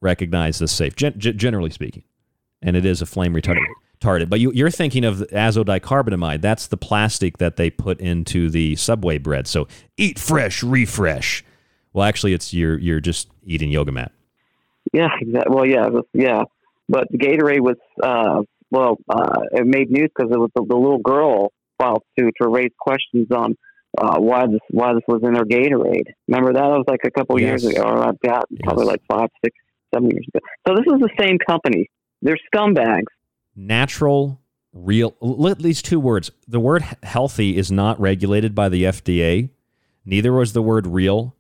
[0.02, 2.04] recognized as safe, gen- gen- generally speaking.
[2.62, 4.30] And it is a flame retardant.
[4.30, 6.42] But you, you're thinking of azodicarbonamide.
[6.42, 9.48] That's the plastic that they put into the Subway bread.
[9.48, 9.68] So
[9.98, 11.44] eat fresh, refresh.
[11.94, 14.12] Well, actually, it's you're you're just eating yoga mat.
[14.94, 15.56] Yeah, exactly.
[15.56, 16.44] Well, yeah, was, yeah.
[16.88, 21.00] But Gatorade was, uh, well, uh, it made news because it was the, the little
[21.00, 21.52] girl
[21.82, 23.56] filed suit to raise questions on
[23.98, 26.14] uh, why this why this was in their Gatorade.
[26.28, 26.60] Remember that?
[26.62, 27.64] That was like a couple Yes.
[27.64, 29.56] years ago, or I've got probably like five, six,
[29.94, 30.46] seven years ago.
[30.68, 31.90] So this is the same company.
[32.22, 33.06] They're scumbags.
[33.56, 34.40] natural,
[34.74, 35.16] real.
[35.22, 36.32] l- These two words.
[36.48, 39.50] The word healthy is not regulated by the FDA.
[40.06, 41.36] Neither was the word real,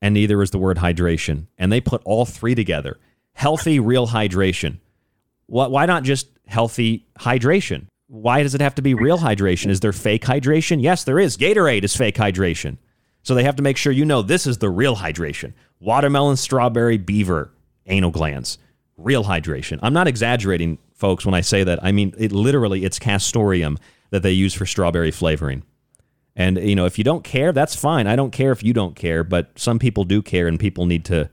[0.00, 1.46] and neither was the word hydration.
[1.58, 2.98] And they put all three together.
[3.34, 4.78] Healthy, real hydration.
[5.46, 7.86] Why not just healthy hydration?
[8.08, 9.68] Why does it have to be real hydration?
[9.68, 10.82] Is there fake hydration?
[10.82, 11.36] Yes, there is.
[11.36, 12.78] Gatorade is fake hydration.
[13.22, 15.52] So they have to make sure you know this is the real hydration.
[15.78, 17.52] Watermelon, strawberry, beaver,
[17.86, 18.58] anal glands.
[18.96, 19.78] Real hydration.
[19.82, 21.84] I'm not exaggerating, folks, when I say that.
[21.84, 23.78] I mean, it literally, it's castoreum
[24.10, 25.62] that they use for strawberry flavoring.
[26.34, 28.06] And, you know, if you don't care, that's fine.
[28.06, 31.04] I don't care if you don't care, but some people do care and people need
[31.06, 31.28] to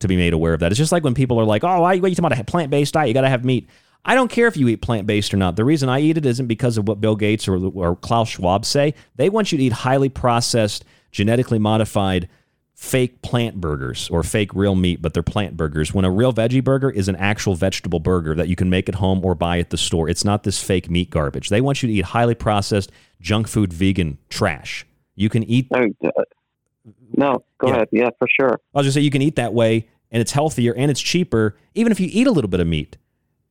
[0.00, 0.72] to be made aware of that.
[0.72, 2.70] It's just like when people are like, oh, why, are you talking about a plant
[2.70, 3.08] based diet?
[3.08, 3.68] You got to have meat.
[4.04, 5.56] I don't care if you eat plant based or not.
[5.56, 8.64] The reason I eat it isn't because of what Bill Gates or, or Klaus Schwab
[8.64, 8.94] say.
[9.16, 12.28] They want you to eat highly processed, genetically modified,
[12.74, 15.92] fake plant burgers or fake real meat, but they're plant burgers.
[15.92, 18.94] When a real veggie burger is an actual vegetable burger that you can make at
[18.94, 21.50] home or buy at the store, it's not this fake meat garbage.
[21.50, 22.90] They want you to eat highly processed,
[23.20, 24.86] junk food, vegan trash.
[25.14, 25.68] You can eat.
[25.70, 27.74] No, go Yeah.
[27.74, 27.88] ahead.
[27.92, 28.60] Yeah, for sure.
[28.74, 31.56] I was just say you can eat that way, and it's healthier and it's cheaper.
[31.74, 32.96] Even if you eat a little bit of meat,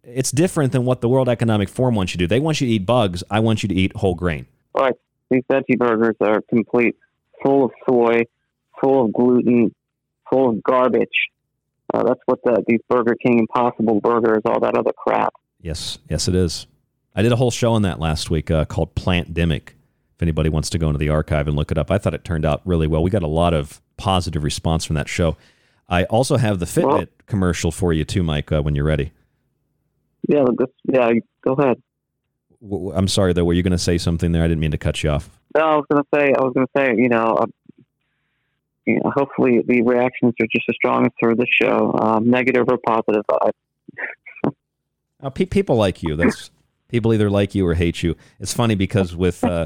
[0.04, 2.28] it's different than what the World Economic Forum wants you to do.
[2.28, 3.24] They want you to eat bugs.
[3.30, 4.46] I want you to eat whole grain.
[4.76, 4.96] All right,
[5.30, 6.96] these veggie burgers are complete,
[7.44, 8.24] full of soy,
[8.82, 9.74] full of gluten,
[10.30, 11.08] full of garbage.
[11.94, 15.34] Uh, that's what the, these Burger King Impossible burgers, all that other crap.
[15.62, 16.68] Yes, yes, it is.
[17.16, 19.70] I did a whole show on that last week uh, called Plant Demic.
[20.16, 22.24] If anybody wants to go into the archive and look it up, I thought it
[22.24, 23.02] turned out really well.
[23.02, 25.36] We got a lot of positive response from that show.
[25.88, 28.52] I also have the Fitbit commercial for you too, Mike.
[28.52, 29.12] Uh, when you're ready.
[30.30, 31.12] Yeah, this, yeah.
[31.42, 31.82] Go ahead.
[32.62, 33.44] W- I'm sorry though.
[33.44, 34.44] Were you going to say something there?
[34.44, 35.32] I didn't mean to cut you off.
[35.58, 37.46] No, I was gonna say, I was gonna say, you know, uh,
[38.86, 42.68] you know, hopefully the reactions are just as strong as for this show, um, negative
[42.70, 43.24] or positive.
[45.24, 46.16] Uh, pe- people like you.
[46.16, 46.52] That's
[46.88, 48.16] people either like you or hate you.
[48.40, 49.66] It's funny because with uh,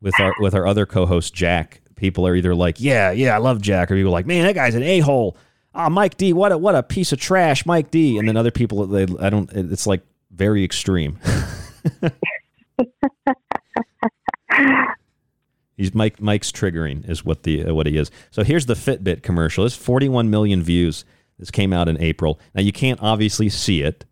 [0.00, 3.60] with our with our other co-host Jack, people are either like, yeah, yeah, I love
[3.60, 5.36] Jack, or people are like, man, that guy's an a hole.
[5.78, 8.18] Ah, Mike D, what a what a piece of trash, Mike D.
[8.18, 9.48] And then other people, they I don't.
[9.52, 10.02] It's like
[10.32, 11.20] very extreme.
[15.76, 16.20] He's Mike.
[16.20, 18.10] Mike's triggering is what the uh, what he is.
[18.32, 19.64] So here's the Fitbit commercial.
[19.64, 21.04] It's 41 million views.
[21.38, 22.40] This came out in April.
[22.56, 24.04] Now you can't obviously see it,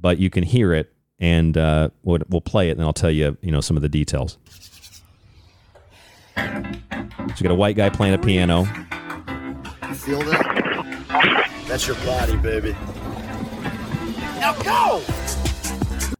[0.00, 3.36] but you can hear it, and uh, we'll, we'll play it, and I'll tell you
[3.40, 4.38] you know some of the details.
[6.36, 8.68] So you got a white guy playing a piano.
[9.88, 10.67] You feel that?
[11.68, 12.72] That's your body, baby.
[14.40, 15.02] Now go!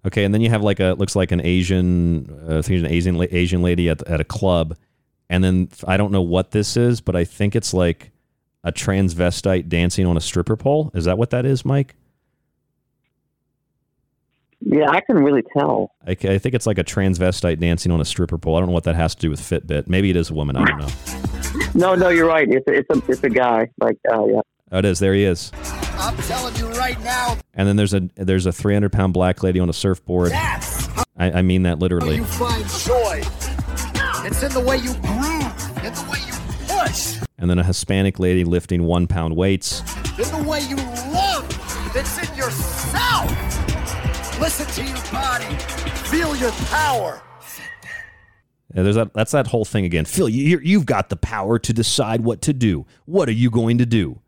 [0.07, 2.87] Okay, and then you have like a looks like an Asian, uh, I think it's
[2.87, 4.77] an Asian Asian lady at at a club,
[5.29, 8.11] and then I don't know what this is, but I think it's like
[8.63, 10.91] a transvestite dancing on a stripper pole.
[10.95, 11.95] Is that what that is, Mike?
[14.61, 15.93] yeah, I can really tell.
[16.07, 18.57] I, I think it's like a transvestite dancing on a stripper pole.
[18.57, 19.89] I don't know what that has to do with Fitbit.
[19.89, 20.57] Maybe it is a woman.
[20.57, 20.89] I don't know.
[21.75, 22.49] No, no, you're right.
[22.49, 23.71] It's a, it's a, it's a guy.
[23.81, 24.41] Like, uh, yeah.
[24.71, 24.99] Oh, it is.
[24.99, 25.51] There he is.
[25.99, 27.39] I'm telling you right now.
[27.55, 30.31] And then there's a there's a 300 pound black lady on a surfboard.
[30.33, 32.17] That's I, I mean that literally.
[32.17, 33.23] you find joy.
[34.27, 36.35] It's in the way you groove, in the way you
[36.67, 39.81] push, And then a Hispanic lady lifting one pound weights.
[40.19, 41.47] in the way you love.
[41.97, 43.31] It's in yourself.
[44.41, 45.47] Listen to your body.
[46.11, 47.23] Feel your power.
[48.75, 49.15] Yeah, there's that.
[49.15, 50.05] That's that whole thing again.
[50.05, 52.85] Phil, you, you've got the power to decide what to do.
[53.07, 54.21] What are you going to do?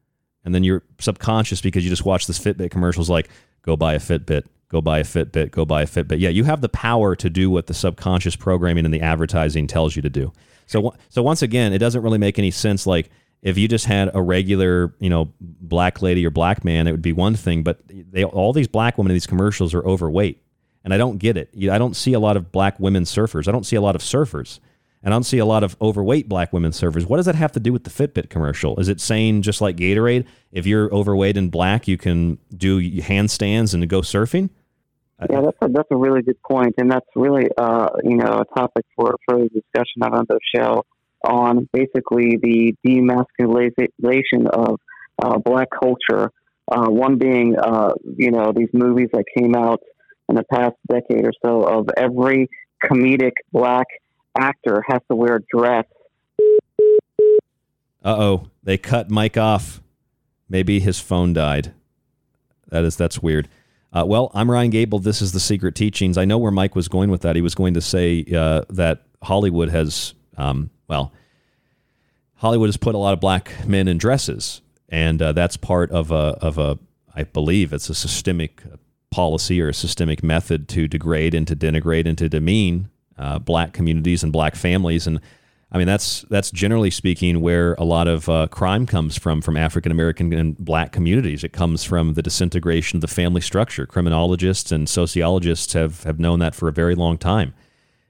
[0.45, 3.29] And then your subconscious, because you just watch this Fitbit commercials, like
[3.63, 6.19] go buy a Fitbit, go buy a Fitbit, go buy a Fitbit.
[6.19, 9.97] Yeah, you have the power to do what the subconscious programming and the advertising tells
[9.97, 10.33] you to do.
[10.67, 12.87] So, so once again, it doesn't really make any sense.
[12.87, 13.11] Like
[13.43, 17.03] if you just had a regular, you know, black lady or black man, it would
[17.03, 17.63] be one thing.
[17.63, 20.43] But they, all these black women in these commercials are overweight,
[20.85, 21.51] and I don't get it.
[21.71, 23.49] I don't see a lot of black women surfers.
[23.49, 24.61] I don't see a lot of surfers.
[25.03, 27.07] And I don't see a lot of overweight black women surfers.
[27.07, 28.79] What does that have to do with the Fitbit commercial?
[28.79, 33.73] Is it saying just like Gatorade, if you're overweight and black, you can do handstands
[33.73, 34.51] and go surfing?
[35.29, 38.59] Yeah, that's a, that's a really good point, and that's really uh, you know a
[38.59, 40.85] topic for further discussion on the show
[41.23, 44.81] on basically the demasculization of
[45.23, 46.31] uh, black culture.
[46.73, 49.81] Uh, one being uh, you know these movies that came out
[50.31, 52.49] in the past decade or so of every
[52.83, 53.87] comedic black
[54.39, 55.87] actor has to wear a dress.
[58.03, 59.81] Uh oh, they cut Mike off.
[60.49, 61.73] Maybe his phone died.
[62.69, 63.49] That is that's weird.
[63.93, 65.01] Uh, well, I'm Ryan Gable.
[65.01, 66.17] This is the Secret Teachings.
[66.17, 67.35] I know where Mike was going with that.
[67.35, 71.13] He was going to say uh, that Hollywood has, um, well,
[72.37, 76.11] Hollywood has put a lot of black men in dresses, and uh, that's part of
[76.11, 76.79] a of a.
[77.15, 78.63] I believe it's a systemic
[79.11, 82.89] policy or a systemic method to degrade and to denigrate and to demean
[83.21, 85.21] uh, black communities and black families and
[85.73, 89.57] I mean, that's that's generally speaking where a lot of uh, crime comes from from
[89.57, 91.45] African American and black communities.
[91.45, 93.87] It comes from the disintegration of the family structure.
[93.87, 97.55] Criminologists and sociologists have have known that for a very long time.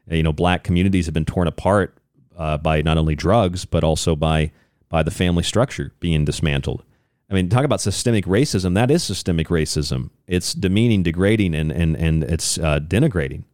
[0.09, 1.97] You know, black communities have been torn apart
[2.37, 4.53] uh, by not only drugs but also by
[4.89, 6.83] by the family structure being dismantled.
[7.29, 8.75] I mean, talk about systemic racism.
[8.75, 10.11] That is systemic racism.
[10.27, 13.45] It's demeaning, degrading, and and and it's uh, denigrating.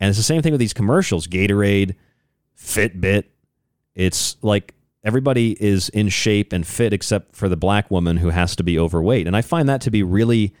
[0.00, 1.94] And it's the same thing with these commercials: Gatorade,
[2.58, 3.24] Fitbit.
[3.94, 4.74] It's like
[5.04, 8.78] everybody is in shape and fit except for the black woman who has to be
[8.78, 9.26] overweight.
[9.26, 10.54] And I find that to be really,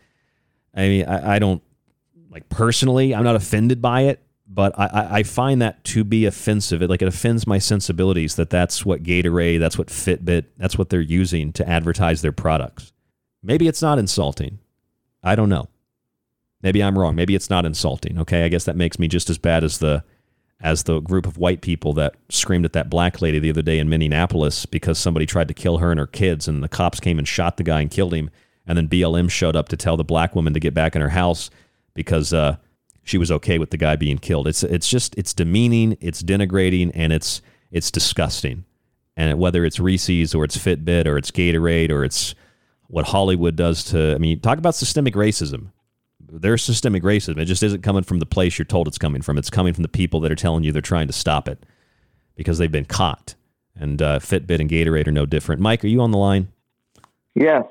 [0.74, 1.62] I mean, I, I don't
[2.30, 6.26] like personally, I'm not offended by it, but I- I, I find that to be
[6.26, 6.80] offensive.
[6.82, 10.90] It like it offends my sensibilities that that's what Gatorade, that's what Fitbit, that's what
[10.90, 12.92] they're using to advertise their products.
[13.42, 14.58] Maybe it's not insulting.
[15.22, 15.68] I don't know.
[16.62, 17.14] Maybe I'm wrong.
[17.14, 18.18] Maybe it's not insulting.
[18.18, 20.04] Okay, I guess that makes me just as bad as the
[20.62, 23.78] as the group of white people that screamed at that black lady the other day
[23.78, 27.18] in Minneapolis because somebody tried to kill her and her kids, and the cops came
[27.18, 28.30] and shot the guy and killed him.
[28.66, 31.08] And then BLM showed up to tell the black woman to get back in her
[31.08, 31.50] house
[31.94, 32.56] because uh,
[33.02, 34.46] she was okay with the guy being killed.
[34.46, 38.64] It's it's just it's demeaning, it's denigrating, and it's it's disgusting.
[39.16, 42.34] And whether it's Reese's or it's Fitbit or it's Gatorade or it's
[42.86, 45.70] what Hollywood does to, I mean, talk about systemic racism
[46.32, 47.38] there's systemic racism.
[47.38, 49.38] It just isn't coming from the place you're told it's coming from.
[49.38, 51.64] It's coming from the people that are telling you they're trying to stop it
[52.36, 53.34] because they've been caught.
[53.74, 55.60] And uh, Fitbit and Gatorade are no different.
[55.60, 56.48] Mike, are you on the line?
[57.34, 57.64] Yes.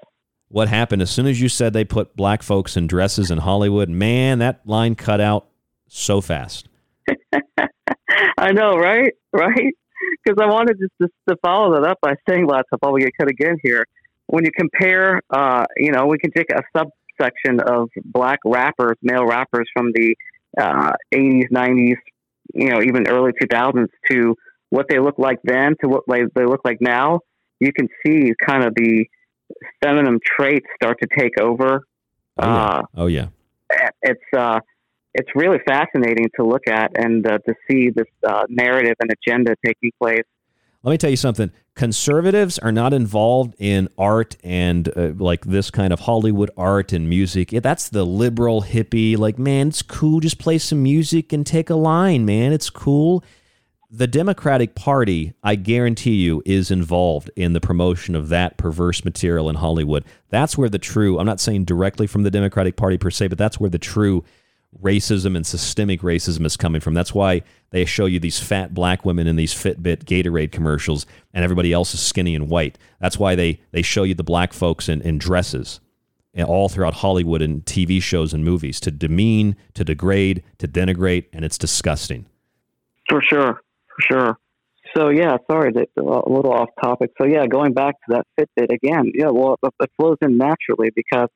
[0.48, 3.90] What happened as soon as you said they put black folks in dresses in Hollywood?
[3.90, 5.48] Man, that line cut out
[5.88, 6.68] so fast.
[8.38, 9.14] I know, right?
[9.32, 9.74] Right?
[10.24, 13.02] Because I wanted just to, to follow that up by saying lots of all we
[13.02, 13.86] get cut again here.
[14.28, 16.62] When you compare, uh, you know, we can take a
[17.20, 20.16] subsection of black rappers, male rappers from the
[20.60, 21.96] uh, 80s, 90s,
[22.54, 24.36] you know, even early 2000s to
[24.70, 27.22] what they look like then to what they, they look like now.
[27.60, 29.06] You can see kind of the
[29.84, 31.82] feminine traits start to take over.
[32.38, 32.64] Oh, yeah.
[32.64, 33.28] Uh, oh, yeah.
[34.02, 34.60] it's uh,
[35.14, 39.56] it's really fascinating to look at and uh, to see this uh, narrative and agenda
[39.66, 40.24] taking place.
[40.82, 41.52] Let me tell you something.
[41.76, 47.10] Conservatives are not involved in art and uh, like this kind of Hollywood art and
[47.10, 47.52] music.
[47.52, 49.18] Yeah, that's the liberal hippie.
[49.18, 50.22] Like, man, it's cool.
[50.22, 52.54] Just play some music and take a line, man.
[52.54, 53.26] It's cool.
[53.92, 59.50] The Democratic Party, I guarantee you, is involved in the promotion of that perverse material
[59.50, 60.06] in Hollywood.
[60.30, 63.38] That's where the true, I'm not saying directly from the Democratic Party per se, but
[63.38, 64.24] that's where the true
[64.82, 66.94] racism and systemic racism is coming from.
[66.94, 67.42] That's why
[67.72, 71.94] they show you these fat black women in these Fitbit Gatorade commercials and everybody else
[71.94, 72.78] is skinny and white.
[73.00, 75.80] That's why they, they show you the black folks in, in dresses
[76.34, 81.26] and all throughout Hollywood and TV shows and movies to demean, to degrade, to denigrate,
[81.34, 82.26] and it's disgusting.
[83.10, 84.38] For sure, for sure.
[84.96, 87.12] So yeah, sorry, that a little off topic.
[87.20, 89.12] So yeah, going back to that Fitbit again.
[89.14, 91.30] Yeah, well, it, it flows in naturally because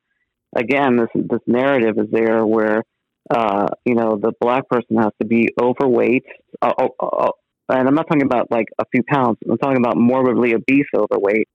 [0.56, 2.82] again, this this narrative is there where
[3.30, 6.24] uh, you know the black person has to be overweight,
[6.60, 7.30] uh, uh,
[7.68, 9.38] and I'm not talking about like a few pounds.
[9.48, 11.48] I'm talking about morbidly obese overweight,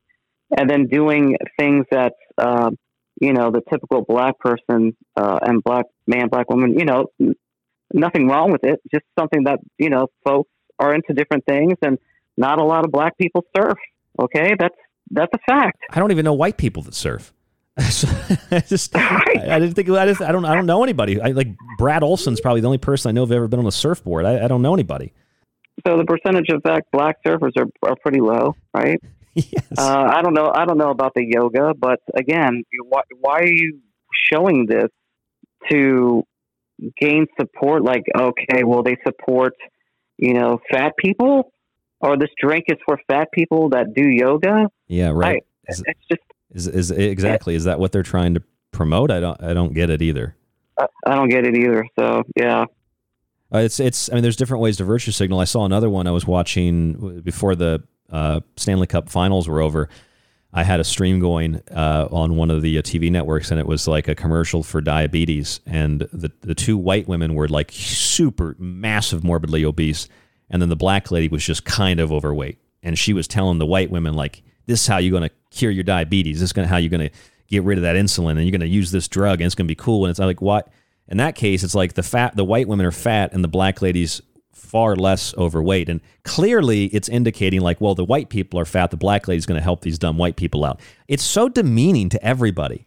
[0.57, 2.71] and then doing things that uh,
[3.21, 6.77] you know the typical black person uh, and black man, black woman.
[6.77, 7.07] You know,
[7.93, 8.79] nothing wrong with it.
[8.91, 11.99] Just something that you know folks are into different things, and
[12.35, 13.77] not a lot of black people surf.
[14.19, 14.75] Okay, that's
[15.11, 15.77] that's a fact.
[15.91, 17.33] I don't even know white people that surf.
[18.51, 21.21] I just, I, I didn't think I, just, I don't, I don't know anybody.
[21.21, 21.47] I like
[21.77, 24.25] Brad Olson's probably the only person I know have ever been on a surfboard.
[24.25, 25.13] I, I don't know anybody.
[25.87, 28.99] So the percentage of fact black surfers are, are pretty low, right?
[29.33, 29.63] yes.
[29.77, 30.51] Uh, I don't know.
[30.53, 33.79] I don't know about the yoga, but again, why, why are you
[34.31, 34.89] showing this
[35.69, 36.23] to
[36.99, 37.83] gain support?
[37.83, 39.53] Like, okay, well, they support,
[40.17, 41.53] you know, fat people,
[42.01, 44.67] or this drink is for fat people that do yoga.
[44.87, 45.43] Yeah, right.
[45.69, 49.11] I, it's just Is is exactly is that what they're trying to promote?
[49.11, 50.35] I don't I don't get it either.
[50.77, 51.85] I, I don't get it either.
[51.97, 52.65] So yeah,
[53.53, 55.39] Uh, it's it's I mean there's different ways to virtue signal.
[55.39, 59.89] I saw another one I was watching before the uh, Stanley Cup Finals were over.
[60.51, 63.67] I had a stream going uh, on one of the uh, TV networks, and it
[63.67, 65.59] was like a commercial for diabetes.
[65.67, 70.07] And the the two white women were like super massive, morbidly obese,
[70.49, 72.57] and then the black lady was just kind of overweight.
[72.81, 75.71] And she was telling the white women like, "This is how you're going to cure
[75.71, 76.39] your diabetes.
[76.39, 77.15] This is going how you're going to
[77.47, 79.67] get rid of that insulin, and you're going to use this drug, and it's going
[79.67, 80.69] to be cool." And it's like, what?
[81.07, 83.81] In that case, it's like the fat, the white women are fat, and the black
[83.81, 84.21] ladies
[84.53, 85.89] far less overweight.
[85.89, 89.59] And clearly, it's indicating like, well, the white people are fat, the black lady's going
[89.59, 90.79] to help these dumb white people out.
[91.07, 92.85] It's so demeaning to everybody.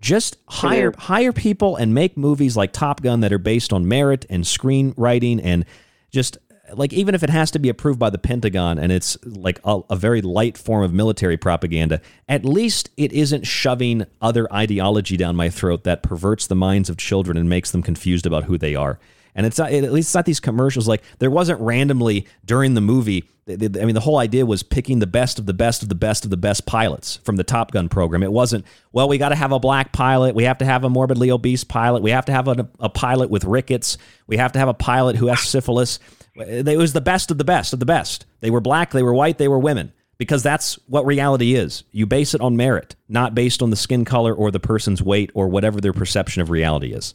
[0.00, 4.24] Just hire hire people and make movies like Top Gun that are based on merit
[4.30, 5.66] and screenwriting and
[6.10, 6.38] just
[6.74, 9.80] like even if it has to be approved by the Pentagon and it's like a,
[9.90, 15.36] a very light form of military propaganda, at least it isn't shoving other ideology down
[15.36, 18.74] my throat that perverts the minds of children and makes them confused about who they
[18.74, 18.98] are.
[19.34, 20.88] And it's not, at least it's not these commercials.
[20.88, 23.28] Like there wasn't randomly during the movie.
[23.48, 26.24] I mean, the whole idea was picking the best of the best of the best
[26.24, 28.22] of the best pilots from the Top Gun program.
[28.22, 30.34] It wasn't, well, we got to have a black pilot.
[30.34, 32.02] We have to have a morbidly obese pilot.
[32.02, 33.98] We have to have a, a pilot with rickets.
[34.26, 35.98] We have to have a pilot who has syphilis.
[36.40, 38.26] It was the best of the best of the best.
[38.40, 39.92] They were black, they were white, they were women.
[40.18, 41.82] Because that's what reality is.
[41.92, 45.30] You base it on merit, not based on the skin color or the person's weight
[45.32, 47.14] or whatever their perception of reality is.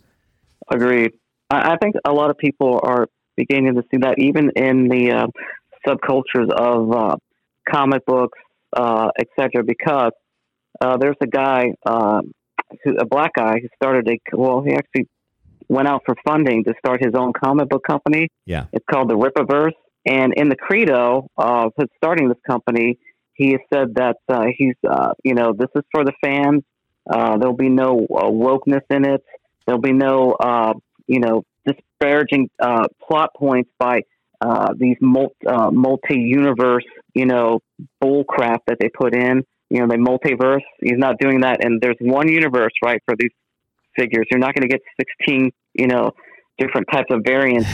[0.72, 1.12] Agreed.
[1.52, 3.08] I, think a lot of people are
[3.38, 5.28] beginning to see that even in the uh,
[5.88, 7.16] subcultures of uh,
[7.70, 8.40] comic books,
[8.76, 9.64] uh, etc.
[9.64, 10.12] Because
[10.82, 12.32] uh, there's a guy, um,
[12.84, 15.08] who, a black guy, who started a well, he actually
[15.70, 18.30] went out for funding to start his own comic book company.
[18.46, 18.66] Yeah.
[18.72, 19.74] It's called the Rippaverse.
[20.06, 23.00] And in the credo of his starting this company,
[23.34, 26.64] he has said that uh, he's, uh, you know, this is for the fans.
[27.12, 29.24] Uh, there'll be no uh, wokeness in it.
[29.66, 30.74] There'll be no, uh,
[31.08, 34.02] you know, disparaging uh, plot points by
[34.42, 37.60] uh, these multi, uh, multi-universe, you know,
[38.04, 39.44] bullcrap that they put in.
[39.70, 40.62] You know, the multiverse.
[40.80, 43.32] He's not doing that, and there's one universe, right, for these
[43.96, 44.26] figures.
[44.30, 44.82] You're not going to get
[45.20, 46.12] 16, you know,
[46.58, 47.70] different types of variants.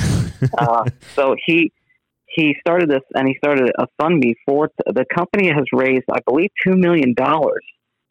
[0.58, 0.86] uh,
[1.16, 1.72] so he
[2.34, 4.70] he started this, and he started a fund me for.
[4.86, 7.64] The company has raised, I believe, two million dollars.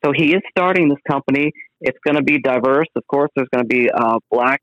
[0.04, 1.52] So he is starting this company.
[1.80, 3.30] It's going to be diverse, of course.
[3.34, 4.60] There's going to be uh, black.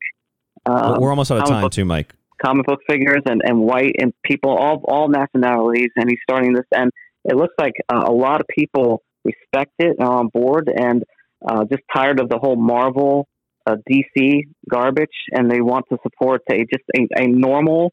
[0.64, 2.14] Uh, We're almost out of time, book- too, Mike.
[2.44, 6.66] comic book figures and, and white and people all all nationalities and he's starting this
[6.72, 6.90] and
[7.24, 11.02] it looks like uh, a lot of people respect it and are on board and
[11.48, 13.26] uh, just tired of the whole Marvel
[13.68, 17.92] uh, DC garbage and they want to support a just a, a normal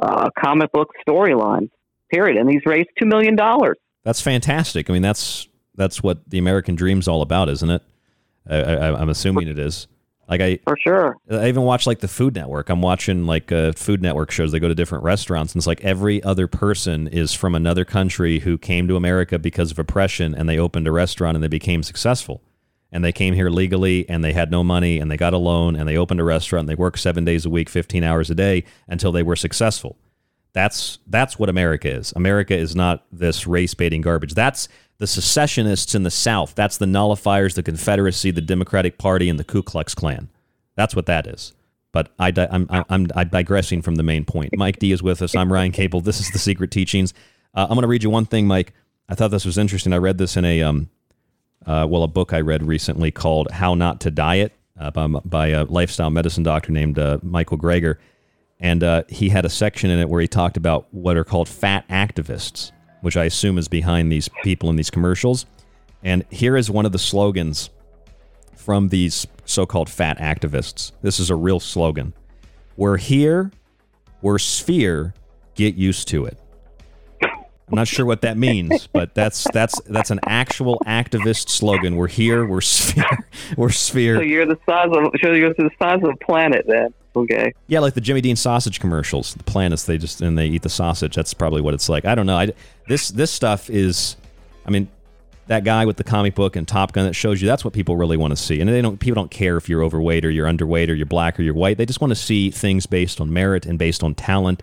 [0.00, 1.68] uh, comic book storyline
[2.12, 4.90] period and he's raised two million dollars That's fantastic.
[4.90, 7.82] I mean, that's that's what the American dream's all about, isn't it?
[8.48, 9.88] I, I, I'm assuming it is.
[10.28, 11.16] Like I for sure.
[11.30, 12.70] I even watch like the Food Network.
[12.70, 14.52] I'm watching like uh, Food Network shows.
[14.52, 18.38] They go to different restaurants, and it's like every other person is from another country
[18.38, 21.82] who came to America because of oppression, and they opened a restaurant and they became
[21.82, 22.42] successful.
[22.94, 25.74] And they came here legally, and they had no money, and they got a loan,
[25.74, 26.60] and they opened a restaurant.
[26.60, 29.96] And they worked seven days a week, 15 hours a day until they were successful.
[30.52, 32.12] That's that's what America is.
[32.14, 34.34] America is not this race baiting garbage.
[34.34, 34.68] That's
[34.98, 36.54] the secessionists in the South.
[36.54, 40.30] That's the nullifiers, the Confederacy, the Democratic Party, and the Ku Klux Klan.
[40.76, 41.52] That's what that is.
[41.90, 44.56] But I, di- I'm, I'm, I'm, digressing from the main point.
[44.56, 45.36] Mike D is with us.
[45.36, 46.00] I'm Ryan Gable.
[46.00, 47.14] This is the Secret Teachings.
[47.54, 48.72] Uh, I'm going to read you one thing, Mike.
[49.08, 49.92] I thought this was interesting.
[49.92, 50.88] I read this in a um,
[51.66, 55.46] uh, well, a book I read recently called "How Not to Diet" uh, by, by
[55.48, 57.96] a lifestyle medicine doctor named uh, Michael Greger,
[58.60, 61.48] and uh, he had a section in it where he talked about what are called
[61.48, 65.46] fat activists, which I assume is behind these people in these commercials.
[66.02, 67.70] And here is one of the slogans
[68.54, 70.92] from these so-called fat activists.
[71.02, 72.12] This is a real slogan.
[72.76, 73.52] We're here,
[74.22, 75.14] we're sphere,
[75.54, 76.38] get used to it.
[77.68, 81.96] I'm not sure what that means, but that's that's that's an actual activist slogan.
[81.96, 83.26] We're here, we're sphere,
[83.56, 84.16] we're sphere.
[84.16, 87.78] so you're the size of so you're the size of a planet then okay Yeah,
[87.80, 89.34] like the Jimmy Dean sausage commercials.
[89.34, 91.14] The planets they just and they eat the sausage.
[91.14, 92.04] That's probably what it's like.
[92.04, 92.36] I don't know.
[92.36, 92.52] I
[92.86, 94.16] this this stuff is,
[94.66, 94.88] I mean,
[95.46, 97.96] that guy with the comic book and Top Gun that shows you that's what people
[97.96, 98.60] really want to see.
[98.60, 101.38] And they don't people don't care if you're overweight or you're underweight or you're black
[101.38, 101.78] or you're white.
[101.78, 104.62] They just want to see things based on merit and based on talent,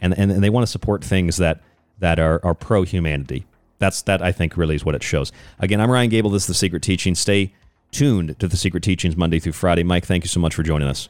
[0.00, 1.60] and and, and they want to support things that
[1.98, 3.46] that are are pro humanity.
[3.78, 5.32] That's that I think really is what it shows.
[5.58, 6.30] Again, I'm Ryan Gable.
[6.30, 7.14] This is the Secret Teaching.
[7.14, 7.52] Stay
[7.90, 9.82] tuned to the Secret Teachings Monday through Friday.
[9.82, 11.08] Mike, thank you so much for joining us.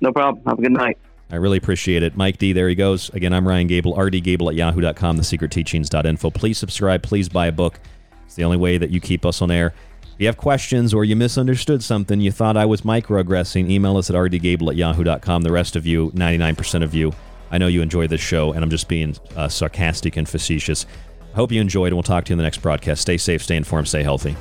[0.00, 0.44] No problem.
[0.44, 0.98] Have a good night.
[1.30, 2.16] I really appreciate it.
[2.16, 3.08] Mike D, there he goes.
[3.10, 6.30] Again, I'm Ryan Gable, rdgable at yahoo.com, thesecretteachings.info.
[6.30, 7.02] Please subscribe.
[7.02, 7.80] Please buy a book.
[8.26, 9.74] It's the only way that you keep us on air.
[10.02, 14.08] If you have questions or you misunderstood something, you thought I was microaggressing, email us
[14.08, 15.42] at rdgable at yahoo.com.
[15.42, 17.12] The rest of you, 99% of you,
[17.50, 20.86] I know you enjoy this show, and I'm just being uh, sarcastic and facetious.
[21.34, 23.02] Hope you enjoyed, and we'll talk to you in the next broadcast.
[23.02, 24.36] Stay safe, stay informed, stay healthy.